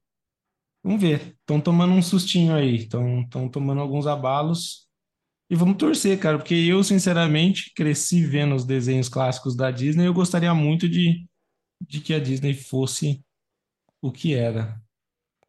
Vamos 0.82 1.00
ver, 1.00 1.36
estão 1.40 1.60
tomando 1.60 1.92
um 1.92 2.02
sustinho 2.02 2.54
aí, 2.54 2.76
estão 2.76 3.48
tomando 3.50 3.80
alguns 3.80 4.06
abalos. 4.06 4.86
E 5.50 5.56
vamos 5.56 5.76
torcer, 5.78 6.18
cara, 6.18 6.38
porque 6.38 6.54
eu, 6.54 6.84
sinceramente, 6.84 7.72
cresci 7.74 8.24
vendo 8.24 8.54
os 8.54 8.64
desenhos 8.64 9.08
clássicos 9.08 9.56
da 9.56 9.70
Disney 9.70 10.06
eu 10.06 10.14
gostaria 10.14 10.54
muito 10.54 10.88
de, 10.88 11.26
de 11.80 12.00
que 12.00 12.14
a 12.14 12.20
Disney 12.20 12.54
fosse 12.54 13.24
o 14.02 14.12
que 14.12 14.34
era. 14.34 14.80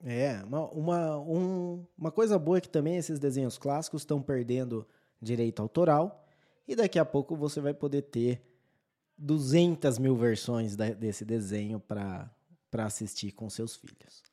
É, 0.01 0.41
uma, 0.45 0.69
uma, 0.71 1.17
um- 1.19 1.86
uma 1.97 2.11
coisa 2.11 2.39
boa 2.39 2.57
é 2.57 2.61
que 2.61 2.69
também 2.69 2.95
esses 2.95 3.19
desenhos 3.19 3.57
clássicos 3.57 4.01
estão 4.01 4.21
perdendo 4.21 4.88
direito 5.21 5.61
autoral 5.61 6.25
e 6.67 6.75
daqui 6.75 6.97
a 6.97 7.03
pouco 7.03 7.36
você 7.36 7.59
vai 7.59 7.73
poder 7.73 8.03
ter 8.03 8.41
200 9.17 9.99
mil 9.99 10.15
versões 10.15 10.75
da- 10.75 10.91
desse 10.91 11.25
desenho 11.25 11.80
para 11.80 12.32
assistir 12.73 13.34
com 13.34 13.49
seus 13.49 13.75
filhos. 13.75 14.23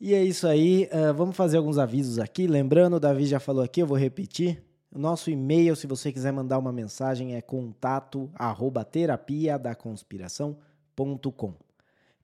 E 0.00 0.14
é 0.14 0.24
isso 0.24 0.46
aí, 0.46 0.88
ah, 0.90 1.12
vamos 1.12 1.36
fazer 1.36 1.58
alguns 1.58 1.76
avisos 1.78 2.18
aqui. 2.18 2.46
Lembrando, 2.46 2.96
o 2.96 3.00
Davi 3.00 3.26
já 3.26 3.38
falou 3.38 3.62
aqui, 3.62 3.82
eu 3.82 3.86
vou 3.86 3.98
repetir. 3.98 4.62
O 4.90 4.98
nosso 4.98 5.30
e-mail, 5.30 5.76
se 5.76 5.86
você 5.86 6.10
quiser 6.10 6.32
mandar 6.32 6.58
uma 6.58 6.72
mensagem, 6.72 7.36
é 7.36 7.42
contato 7.42 8.30
arroba 8.34 8.84
terapia 8.84 9.58
da 9.58 9.74
conspiração.com. 9.74 11.54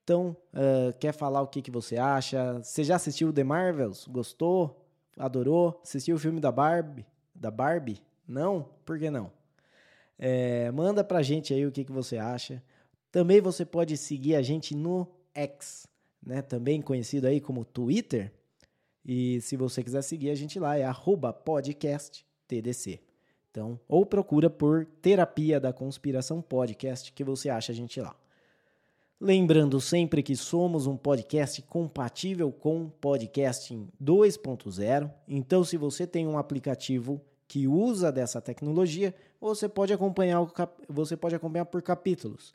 Então, 0.03 0.37
ah, 0.55 0.93
quer 0.99 1.13
falar 1.13 1.43
o 1.43 1.49
que, 1.49 1.61
que 1.61 1.71
você 1.71 1.99
acha? 1.99 2.55
Você 2.63 2.83
já 2.83 2.97
assistiu 2.97 3.33
The 3.33 3.45
Marvels? 3.45 4.07
Gostou? 4.09 4.83
Adorou? 5.19 5.81
Assistiu 5.83 6.17
o 6.17 6.19
filme 6.19 6.41
da 6.41 6.51
Barbie? 6.51 7.05
da 7.39 7.51
Barbie? 7.51 8.03
Não? 8.27 8.69
Por 8.85 8.99
que 8.99 9.11
não? 9.11 9.31
É, 10.19 10.71
manda 10.73 11.05
pra 11.05 11.23
gente 11.23 11.53
aí 11.53 11.67
o 11.67 11.73
que, 11.73 11.85
que 11.85 11.93
você 11.93 12.17
acha. 12.17 12.63
Também 13.13 13.41
você 13.41 13.65
pode 13.65 13.97
seguir 13.97 14.35
a 14.35 14.43
gente 14.43 14.75
no 14.75 15.07
X, 15.35 15.87
né? 16.27 16.43
Também 16.43 16.83
conhecido 16.83 17.27
aí 17.27 17.41
como 17.41 17.65
Twitter. 17.65 18.33
E 19.05 19.41
se 19.41 19.57
você 19.57 19.83
quiser 19.83 20.03
seguir 20.03 20.31
a 20.31 20.35
gente 20.35 20.59
lá, 20.59 20.77
é 20.77 20.85
podcasttdc. 21.45 23.01
Então, 23.51 23.81
ou 23.89 24.05
procura 24.05 24.51
por 24.51 24.85
Terapia 25.01 25.59
da 25.59 25.73
Conspiração 25.73 26.43
Podcast, 26.43 27.11
que 27.13 27.25
você 27.25 27.49
acha 27.49 27.73
a 27.73 27.75
gente 27.75 28.01
lá. 28.01 28.15
Lembrando 29.19 29.81
sempre 29.81 30.23
que 30.23 30.37
somos 30.37 30.87
um 30.87 30.95
podcast 30.95 31.63
compatível 31.63 32.53
com 32.53 32.91
podcasting 33.01 33.89
2.0. 34.03 35.11
Então, 35.27 35.65
se 35.65 35.79
você 35.79 36.07
tem 36.07 36.27
um 36.27 36.37
aplicativo 36.37 37.19
que 37.49 37.67
usa 37.67 38.13
dessa 38.13 38.43
tecnologia, 38.43 39.15
você 39.41 39.69
pode 39.69 39.93
acompanhar 39.93 40.47
você 40.87 41.17
pode 41.17 41.35
acompanhar 41.35 41.65
por 41.65 41.81
capítulos. 41.81 42.53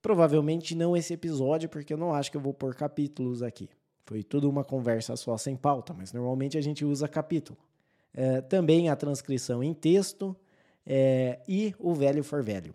Provavelmente 0.00 0.74
não 0.74 0.96
esse 0.96 1.12
episódio, 1.14 1.68
porque 1.68 1.92
eu 1.92 1.98
não 1.98 2.14
acho 2.14 2.30
que 2.30 2.36
eu 2.36 2.40
vou 2.40 2.54
pôr 2.54 2.74
capítulos 2.74 3.42
aqui. 3.42 3.68
Foi 4.04 4.22
tudo 4.22 4.48
uma 4.48 4.64
conversa 4.64 5.16
só 5.16 5.36
sem 5.36 5.56
pauta, 5.56 5.92
mas 5.92 6.12
normalmente 6.12 6.56
a 6.56 6.60
gente 6.60 6.84
usa 6.84 7.06
capítulo. 7.06 7.58
É, 8.14 8.40
também 8.40 8.88
a 8.88 8.96
transcrição 8.96 9.62
em 9.62 9.74
texto 9.74 10.34
é, 10.86 11.40
e 11.46 11.74
o 11.78 11.94
velho 11.94 12.24
for 12.24 12.42
velho. 12.42 12.74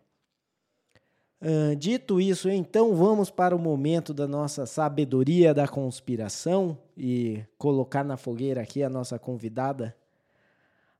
Dito 1.78 2.22
isso, 2.22 2.50
então 2.50 2.96
vamos 2.96 3.30
para 3.30 3.54
o 3.54 3.60
momento 3.60 4.14
da 4.14 4.26
nossa 4.26 4.66
sabedoria 4.66 5.54
da 5.54 5.68
conspiração 5.68 6.78
e 6.96 7.44
colocar 7.58 8.02
na 8.02 8.16
fogueira 8.16 8.62
aqui 8.62 8.82
a 8.82 8.90
nossa 8.90 9.20
convidada. 9.20 9.94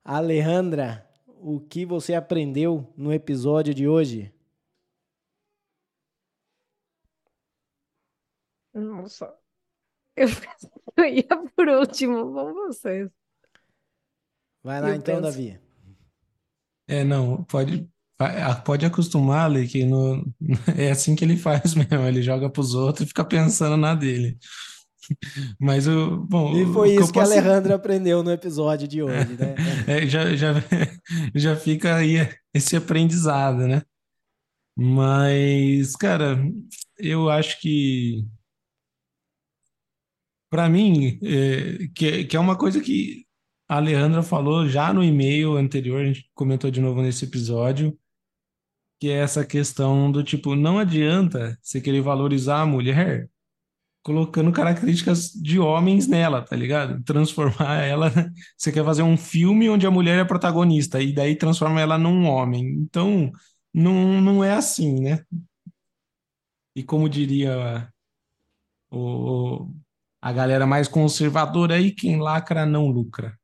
Alejandra, 0.04 1.08
o 1.42 1.62
que 1.62 1.86
você 1.86 2.14
aprendeu 2.14 2.86
no 2.98 3.14
episódio 3.14 3.74
de 3.74 3.88
hoje? 3.88 4.34
Nossa, 8.74 9.34
eu, 10.16 10.28
eu 10.98 11.06
ia 11.06 11.28
por 11.56 11.68
último, 11.68 12.32
vamos 12.34 12.56
vocês. 12.78 13.10
Vai 14.64 14.82
lá 14.82 14.90
Eu 14.90 14.96
então, 14.96 15.16
penso. 15.22 15.38
Davi. 15.38 15.60
É, 16.88 17.04
não, 17.04 17.44
pode, 17.46 17.88
vai- 18.20 18.64
pode 18.64 18.86
acostumar, 18.86 19.46
Ale, 19.46 19.68
que 19.68 19.86
no, 19.86 20.26
é 20.78 20.92
assim 20.92 21.16
que 21.16 21.24
ele 21.24 21.38
faz 21.38 21.74
mesmo, 21.76 22.06
ele 22.08 22.22
joga 22.22 22.50
pros 22.50 22.74
outros 22.74 23.06
e 23.06 23.08
fica 23.10 23.24
pensando 23.26 23.78
na 23.78 23.94
dele. 23.96 24.38
Mas 25.60 25.86
o, 25.86 26.18
bom, 26.18 26.56
E 26.56 26.66
foi 26.72 26.96
isso 26.96 27.12
que 27.12 27.20
a 27.20 27.24
posso- 27.24 27.34
Alejandra 27.34 27.76
aprendeu 27.76 28.24
no 28.24 28.32
episódio 28.32 28.88
de 28.88 29.04
hoje, 29.04 29.34
né? 29.38 29.56
É, 29.86 30.08
já, 30.08 30.34
já, 30.34 30.54
já 31.36 31.56
fica 31.58 31.96
aí 31.98 32.16
esse 32.54 32.76
aprendizado, 32.78 33.68
né? 33.68 33.82
Mas, 34.76 35.96
cara, 35.98 36.42
eu 36.98 37.30
acho 37.30 37.60
que, 37.60 38.26
para 40.54 40.70
mim, 40.70 41.18
é, 41.24 41.88
que, 41.96 42.26
que 42.26 42.38
é 42.38 42.40
uma 42.40 42.56
coisa 42.56 42.80
que 42.80 43.26
a 43.68 43.78
Alejandra 43.78 44.22
falou 44.22 44.70
já 44.70 44.94
no 44.94 45.04
e-mail 45.04 45.58
anterior, 45.58 46.00
a 46.00 46.06
gente 46.06 46.30
comentou 46.36 46.70
de 46.70 46.80
novo 46.80 47.02
nesse 47.02 47.26
episódio, 47.26 47.98
que 49.00 49.10
é 49.10 49.14
essa 49.14 49.44
questão 49.44 50.12
do 50.12 50.24
tipo, 50.24 50.56
não 50.56 50.78
adianta 50.78 51.58
você 51.60 51.82
querer 51.82 52.02
valorizar 52.02 52.62
a 52.62 52.68
mulher 52.68 53.28
colocando 54.04 54.52
características 54.52 55.32
de 55.32 55.58
homens 55.58 56.08
nela, 56.08 56.44
tá 56.44 56.56
ligado? 56.56 57.04
Transformar 57.04 57.82
ela. 57.82 58.12
Você 58.56 58.72
quer 58.72 58.84
fazer 58.86 59.02
um 59.02 59.18
filme 59.18 59.70
onde 59.70 59.88
a 59.88 59.92
mulher 59.92 60.20
é 60.20 60.26
protagonista 60.26 61.02
e 61.02 61.14
daí 61.14 61.36
transforma 61.36 61.82
ela 61.82 61.98
num 61.98 62.26
homem. 62.28 62.68
Então, 62.82 63.32
não, 63.74 64.22
não 64.22 64.44
é 64.44 64.54
assim, 64.54 65.00
né? 65.02 65.26
E 66.76 66.84
como 66.84 67.10
diria 67.10 67.90
o, 68.92 69.72
a 70.24 70.32
galera 70.32 70.66
mais 70.66 70.88
conservadora 70.88 71.76
aí, 71.76 71.92
quem 71.92 72.18
lacra 72.18 72.66
não 72.66 72.88
lucra. 72.88 73.38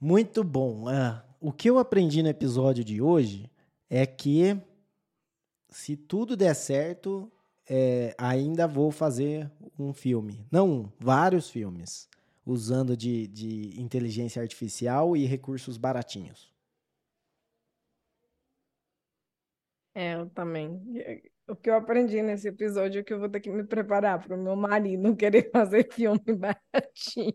Muito 0.00 0.42
bom. 0.42 0.88
Ah, 0.88 1.22
o 1.38 1.52
que 1.52 1.68
eu 1.68 1.78
aprendi 1.78 2.22
no 2.22 2.30
episódio 2.30 2.82
de 2.82 3.02
hoje 3.02 3.50
é 3.90 4.06
que 4.06 4.58
se 5.68 5.98
tudo 5.98 6.34
der 6.34 6.54
certo, 6.54 7.30
é, 7.68 8.14
ainda 8.16 8.66
vou 8.66 8.90
fazer 8.90 9.52
um 9.78 9.92
filme. 9.92 10.42
Não 10.50 10.66
um, 10.66 10.92
vários 10.98 11.50
filmes. 11.50 12.08
Usando 12.46 12.96
de, 12.96 13.26
de 13.26 13.78
inteligência 13.78 14.40
artificial 14.40 15.14
e 15.14 15.26
recursos 15.26 15.76
baratinhos. 15.76 16.50
É, 19.94 20.14
eu 20.14 20.30
também. 20.30 20.80
O 21.48 21.56
que 21.56 21.70
eu 21.70 21.74
aprendi 21.74 22.20
nesse 22.20 22.48
episódio 22.48 23.00
é 23.00 23.02
que 23.02 23.12
eu 23.12 23.18
vou 23.18 23.28
ter 23.28 23.40
que 23.40 23.50
me 23.50 23.64
preparar 23.64 24.22
para 24.22 24.36
o 24.36 24.42
meu 24.42 24.54
marido 24.54 25.14
querer 25.16 25.50
fazer 25.50 25.90
filme 25.90 26.20
baratinho. 26.36 27.32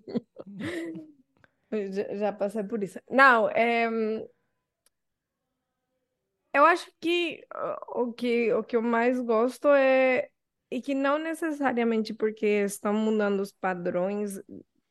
Já, 1.71 2.15
já 2.15 2.33
passei 2.33 2.63
por 2.63 2.83
isso. 2.83 2.99
Não, 3.09 3.49
é, 3.49 3.89
eu 6.53 6.65
acho 6.65 6.91
que 7.01 7.43
o 7.89 8.13
que 8.13 8.53
o 8.53 8.63
que 8.63 8.75
eu 8.75 8.81
mais 8.81 9.19
gosto 9.19 9.67
é 9.69 10.29
e 10.69 10.81
que 10.81 10.93
não 10.93 11.17
necessariamente 11.17 12.13
porque 12.13 12.45
estão 12.45 12.93
mudando 12.93 13.39
os 13.39 13.51
padrões 13.51 14.39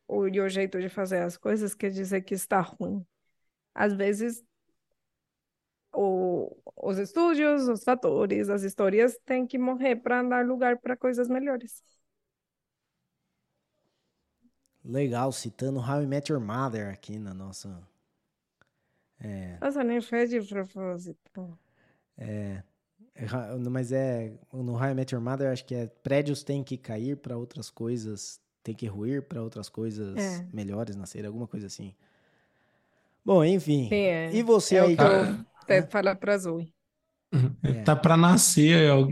ou 0.09 0.23
o 0.23 0.49
jeito 0.49 0.81
de 0.81 0.89
fazer 0.89 1.19
as 1.19 1.37
coisas 1.37 1.75
quer 1.75 1.91
dizer 1.91 2.23
que 2.23 2.35
está 2.35 2.61
ruim. 2.61 3.07
Às 3.75 3.95
vezes 3.95 4.45
o, 5.93 6.57
os 6.77 6.99
estúdios, 6.99 7.69
os 7.69 7.85
fatores, 7.85 8.49
as 8.49 8.63
histórias 8.63 9.19
têm 9.25 9.47
que 9.47 9.59
morrer 9.59 9.97
para 9.97 10.23
dar 10.23 10.47
lugar 10.47 10.79
para 10.79 10.97
coisas 10.97 11.29
melhores. 11.29 11.83
Legal, 14.85 15.33
citando 15.33 15.81
How 15.81 16.03
I 16.03 16.07
Met 16.07 16.31
Your 16.31 16.41
Mother 16.41 16.89
aqui 16.93 17.19
na 17.19 17.35
nossa. 17.35 17.83
Nossa, 19.61 19.85
nem 19.85 20.01
foi 20.01 20.27
de 20.27 20.41
propósito. 20.43 21.59
É, 22.17 22.63
mas 23.71 23.93
é. 23.93 24.33
No 24.53 24.75
How 24.75 24.91
I 24.91 24.95
Met 24.95 25.15
Your 25.15 25.23
Mother, 25.23 25.51
acho 25.53 25.65
que 25.65 25.75
é 25.75 25.87
prédios 25.87 26.43
têm 26.43 26.63
que 26.65 26.77
cair 26.77 27.17
para 27.17 27.37
outras 27.37 27.71
coisas. 27.71 28.41
Tem 28.63 28.75
que 28.75 28.87
ruir 28.87 29.23
para 29.23 29.43
outras 29.43 29.69
coisas 29.69 30.17
É. 30.17 30.47
melhores 30.53 30.95
nascer, 30.97 31.27
alguma 31.27 31.47
coisa 31.49 31.67
assim. 31.67 31.95
Bom, 33.25 33.45
enfim. 33.45 33.89
Sim, 33.89 33.95
é. 33.97 34.31
E 34.35 34.43
você 34.43 34.77
É 34.77 34.81
aí, 34.81 34.97
que 34.97 35.03
até 35.65 35.83
falo 35.83 36.17
para 36.17 36.39
Zoe. 36.39 36.75
É. 37.63 37.83
Tá 37.85 37.97
pra 37.97 38.17
nascer 38.17 38.85
é, 38.85 38.93
o 38.95 39.09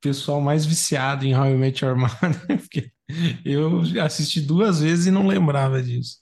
pessoal 0.00 0.40
mais 0.40 0.66
viciado 0.66 1.24
em 1.24 1.34
How 1.36 1.46
I 1.50 1.54
Met 1.56 1.84
Your 1.84 1.96
Mother, 1.96 2.18
porque 2.60 2.90
eu 3.44 3.80
assisti 4.02 4.40
duas 4.40 4.80
vezes 4.80 5.06
e 5.06 5.10
não 5.10 5.26
lembrava 5.26 5.82
disso. 5.82 6.18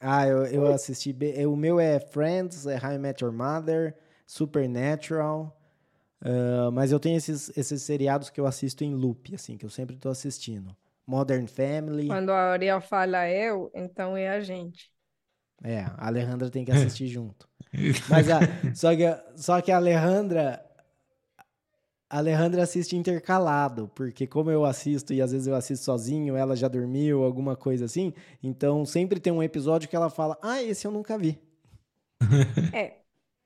Ah, 0.00 0.26
eu, 0.26 0.46
eu 0.46 0.66
assisti. 0.72 1.16
é, 1.34 1.46
O 1.46 1.56
meu 1.56 1.80
é 1.80 1.98
Friends, 2.00 2.66
é 2.66 2.76
How 2.76 2.92
I 2.94 2.98
Met 2.98 3.22
Your 3.24 3.32
Mother, 3.32 3.96
Supernatural. 4.26 5.56
ah, 6.22 6.70
mas 6.72 6.92
eu 6.92 7.00
tenho 7.00 7.16
esses, 7.16 7.50
esses 7.56 7.82
seriados 7.82 8.30
que 8.30 8.40
eu 8.40 8.46
assisto 8.46 8.84
em 8.84 8.94
loop, 8.94 9.34
assim, 9.34 9.56
que 9.56 9.64
eu 9.66 9.70
sempre 9.70 9.96
tô 9.96 10.08
assistindo. 10.08 10.76
Modern 11.06 11.46
Family. 11.46 12.08
Quando 12.08 12.30
a 12.32 12.50
Ariel 12.52 12.80
fala 12.80 13.28
eu, 13.30 13.70
então 13.74 14.16
é 14.16 14.28
a 14.28 14.40
gente. 14.40 14.92
É, 15.62 15.80
a 15.80 16.06
Alejandra 16.06 16.50
tem 16.50 16.64
que 16.64 16.70
assistir 16.72 17.06
junto. 17.08 17.48
Mas 18.08 18.28
a, 18.30 18.40
só, 18.74 18.94
que, 18.94 19.04
a- 19.04 19.24
só 19.36 19.60
que 19.60 19.72
a 19.72 19.76
Alejandra. 19.76 20.64
A 22.10 22.18
Alejandra 22.18 22.62
assiste 22.62 22.96
intercalado, 22.96 23.88
porque 23.94 24.26
como 24.26 24.50
eu 24.50 24.64
assisto 24.64 25.12
e 25.12 25.20
às 25.20 25.30
vezes 25.32 25.46
eu 25.46 25.54
assisto 25.54 25.84
sozinho, 25.84 26.36
ela 26.36 26.56
já 26.56 26.66
dormiu, 26.66 27.22
alguma 27.22 27.54
coisa 27.54 27.84
assim. 27.84 28.14
Então 28.42 28.84
sempre 28.86 29.20
tem 29.20 29.30
um 29.32 29.42
episódio 29.42 29.88
que 29.88 29.96
ela 29.96 30.08
fala: 30.08 30.38
Ah, 30.42 30.62
esse 30.62 30.86
eu 30.86 30.90
nunca 30.90 31.18
vi. 31.18 31.38
É. 32.72 32.98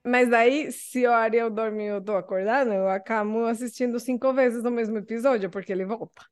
Mas 0.04 0.28
daí, 0.30 0.72
se 0.72 1.06
o 1.06 1.12
Ariel 1.12 1.50
dormir 1.50 1.84
e 1.84 1.86
eu 1.88 2.02
tô 2.04 2.16
acordada, 2.16 2.74
eu 2.74 2.88
acabo 2.88 3.46
assistindo 3.46 4.00
cinco 4.00 4.32
vezes 4.34 4.64
o 4.64 4.70
mesmo 4.70 4.98
episódio, 4.98 5.50
porque 5.50 5.72
ele 5.72 5.84
volta. 5.84 6.22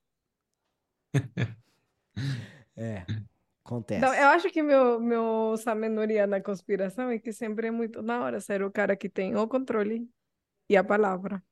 É, 2.77 3.05
acontece. 3.71 3.99
Então, 4.05 4.15
eu 4.15 4.29
acho 4.29 4.51
que 4.51 4.63
meu, 4.63 5.01
meu 5.01 5.55
sabedoria 5.57 6.27
na 6.27 6.41
conspiração 6.41 7.09
é 7.11 7.19
que 7.19 7.33
sempre 7.33 7.69
é 7.69 7.71
muito 7.71 8.03
na 8.03 8.21
hora 8.23 8.41
ser 8.41 8.63
o 8.63 8.71
cara 8.71 8.97
que 8.97 9.09
tem 9.09 9.37
o 9.37 9.47
controle 9.47 10.09
e 10.69 10.77
a 10.77 10.85
palavra 10.85 11.43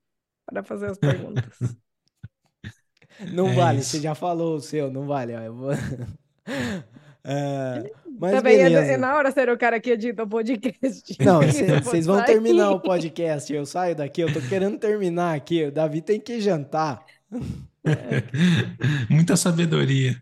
para 0.47 0.63
fazer 0.63 0.91
as 0.91 0.99
perguntas. 0.99 1.59
Não 3.33 3.49
É 3.49 3.55
vale, 3.55 3.79
isso. 3.81 3.91
você 3.91 4.01
já 4.01 4.15
falou 4.15 4.55
o 4.57 4.61
seu, 4.61 4.93
não 4.93 5.05
vale. 5.07 5.35
ó, 5.35 5.41
eu 5.41 5.53
vou- 5.55 5.71
É, 7.25 7.91
mas 8.19 8.33
Também 8.33 8.57
é, 8.59 8.63
beleza. 8.65 8.93
é 8.93 8.97
na 8.97 9.15
hora 9.17 9.31
ser 9.31 9.51
o 9.51 9.59
cara 9.59 9.79
que 9.81 9.91
edita 9.91 10.23
o 10.23 10.29
podcast. 10.29 11.15
Não, 11.23 11.41
vocês 11.83 12.07
vão 12.07 12.17
sair. 12.19 12.27
terminar 12.27 12.71
o 12.71 12.81
podcast. 12.81 13.53
Eu 13.53 13.67
saio 13.67 13.95
daqui, 13.95 14.23
eu 14.23 14.33
tô 14.33 14.41
querendo 14.41 14.79
terminar 14.79 15.35
aqui. 15.37 15.65
O 15.65 15.73
Davi 15.73 16.01
tem 16.01 16.19
que 16.21 16.41
jantar. 16.41 17.05
Muita 19.11 19.37
sabedoria. 19.37 20.17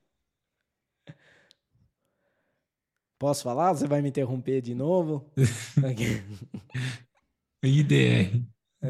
Posso 3.19 3.43
falar? 3.43 3.73
Você 3.73 3.87
vai 3.87 4.03
me 4.03 4.11
interromper 4.11 4.61
de 4.61 4.75
novo? 4.75 5.25
IDR. 7.63 8.43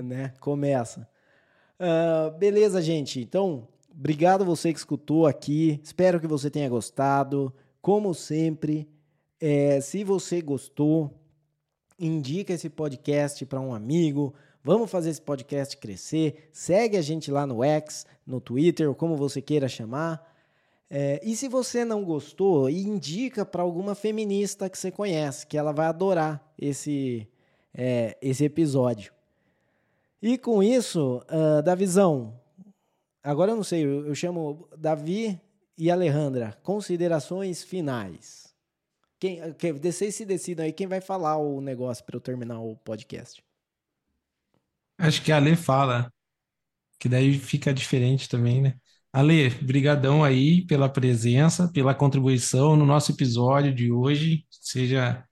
né? 0.03 0.33
Começa. 0.41 1.09
Uh, 1.81 2.37
beleza, 2.37 2.83
gente. 2.83 3.21
Então, 3.21 3.69
obrigado 3.91 4.45
você 4.45 4.73
que 4.73 4.79
escutou 4.79 5.27
aqui. 5.27 5.81
Espero 5.83 6.21
que 6.21 6.27
você 6.27 6.51
tenha 6.51 6.69
gostado. 6.69 7.55
Como 7.81 8.13
sempre, 8.15 8.89
é, 9.41 9.81
se 9.81 10.03
você 10.03 10.41
gostou, 10.41 11.15
indica 11.99 12.53
esse 12.53 12.69
podcast 12.69 13.45
para 13.47 13.61
um 13.61 13.73
amigo. 13.73 14.35
Vamos 14.63 14.91
fazer 14.91 15.11
esse 15.11 15.23
podcast 15.23 15.77
crescer. 15.77 16.49
Segue 16.53 16.97
a 16.97 17.03
gente 17.03 17.31
lá 17.31 17.47
no 17.47 17.63
X, 17.63 18.05
no 18.27 18.41
Twitter, 18.41 18.89
ou 18.89 18.95
como 18.95 19.17
você 19.17 19.41
queira 19.41 19.69
chamar. 19.69 20.35
É, 20.89 21.21
e 21.23 21.35
se 21.35 21.49
você 21.49 21.85
não 21.85 22.05
gostou, 22.05 22.71
indica 22.71 23.45
para 23.45 23.63
alguma 23.63 23.95
feminista 23.95 24.71
que 24.71 24.79
você 24.79 24.91
conhece, 24.91 25.47
que 25.47 25.59
ela 25.59 25.73
vai 25.73 25.87
adorar 25.87 26.53
esse, 26.57 27.29
é, 27.75 28.17
esse 28.23 28.45
episódio. 28.45 29.13
E 30.23 30.39
com 30.39 30.63
isso, 30.63 31.23
uh, 31.31 31.63
Davizão, 31.63 32.41
agora 33.23 33.53
eu 33.53 33.57
não 33.57 33.65
sei, 33.65 33.85
eu, 33.85 34.07
eu 34.07 34.15
chamo 34.15 34.69
Davi 34.77 35.41
e 35.77 35.91
Alejandra, 35.91 36.57
considerações 36.63 37.63
finais. 37.63 38.55
Quem, 39.19 39.53
quem, 39.55 39.73
vocês 39.73 40.15
se 40.15 40.25
decidam 40.25 40.65
aí 40.65 40.73
quem 40.73 40.87
vai 40.87 41.01
falar 41.01 41.37
o 41.37 41.61
negócio 41.61 42.05
para 42.05 42.17
eu 42.17 42.21
terminar 42.21 42.61
o 42.61 42.77
podcast. 42.77 43.43
Acho 44.99 45.23
que 45.23 45.33
a 45.33 45.37
Ale 45.37 45.57
fala, 45.57 46.11
que 46.99 47.09
daí 47.09 47.39
fica 47.39 47.73
diferente 47.75 48.29
também, 48.29 48.63
né? 48.63 48.79
Ale, 49.17 49.49
brigadão 49.49 50.23
aí 50.23 50.67
pela 50.67 50.91
presença, 50.91 51.73
pela 51.73 51.95
contribuição 51.95 52.77
no 52.77 52.85
nosso 52.85 53.13
episódio 53.13 53.75
de 53.75 53.91
hoje. 53.91 54.45
Seja 54.51 55.27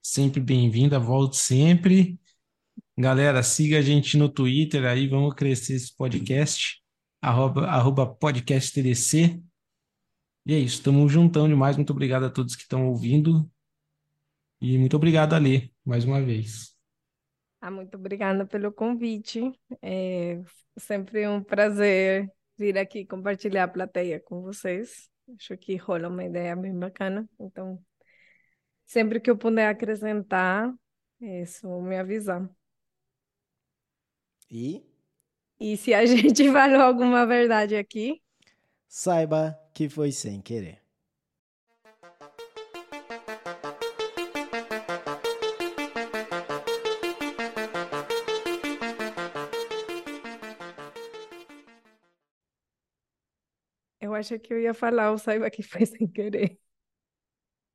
sempre 0.00 0.40
bem-vinda, 0.40 1.00
volte 1.00 1.36
sempre. 1.36 2.16
Galera, 2.96 3.42
siga 3.42 3.78
a 3.78 3.82
gente 3.82 4.16
no 4.16 4.28
Twitter 4.28 4.84
aí, 4.84 5.08
vamos 5.08 5.34
crescer 5.34 5.74
esse 5.74 5.96
podcast, 5.96 6.80
arroba, 7.20 7.66
arroba 7.66 8.06
podcast 8.06 8.72
TDC. 8.72 9.42
E 10.46 10.54
é 10.54 10.58
isso, 10.60 10.76
estamos 10.76 11.10
juntando 11.10 11.48
demais. 11.48 11.74
Muito 11.76 11.90
obrigado 11.90 12.26
a 12.26 12.30
todos 12.30 12.54
que 12.54 12.62
estão 12.62 12.86
ouvindo. 12.86 13.50
E 14.60 14.78
muito 14.78 14.94
obrigado, 14.94 15.32
Ale, 15.32 15.74
mais 15.84 16.04
uma 16.04 16.22
vez. 16.22 16.72
Ah, 17.60 17.68
muito 17.68 17.96
obrigada 17.96 18.46
pelo 18.46 18.70
convite. 18.70 19.50
É 19.82 20.40
sempre 20.78 21.26
um 21.26 21.42
prazer 21.42 22.32
vir 22.56 22.78
aqui 22.78 23.04
compartilhar 23.06 23.64
a 23.64 23.68
plateia 23.68 24.20
com 24.20 24.42
vocês. 24.42 25.10
Acho 25.36 25.56
que 25.56 25.76
rola 25.76 26.08
uma 26.08 26.24
ideia 26.24 26.54
bem 26.54 26.78
bacana. 26.78 27.28
Então, 27.40 27.82
sempre 28.86 29.20
que 29.20 29.30
eu 29.30 29.36
puder 29.36 29.68
acrescentar, 29.68 30.72
só 31.46 31.80
me 31.80 31.96
avisar. 31.96 32.48
E? 34.50 34.84
E 35.58 35.76
se 35.76 35.94
a 35.94 36.04
gente 36.04 36.50
falou 36.52 36.82
alguma 36.82 37.26
verdade 37.26 37.76
aqui, 37.76 38.22
saiba 38.88 39.58
que 39.72 39.88
foi 39.88 40.12
sem 40.12 40.40
querer. 40.40 40.83
Eu 54.14 54.20
acho 54.20 54.38
que 54.38 54.52
eu 54.54 54.60
ia 54.60 54.74
falar 54.74 55.12
o 55.12 55.18
saiba 55.18 55.50
que 55.50 55.62
foi 55.62 55.84
sem 55.86 56.06
querer. 56.08 56.58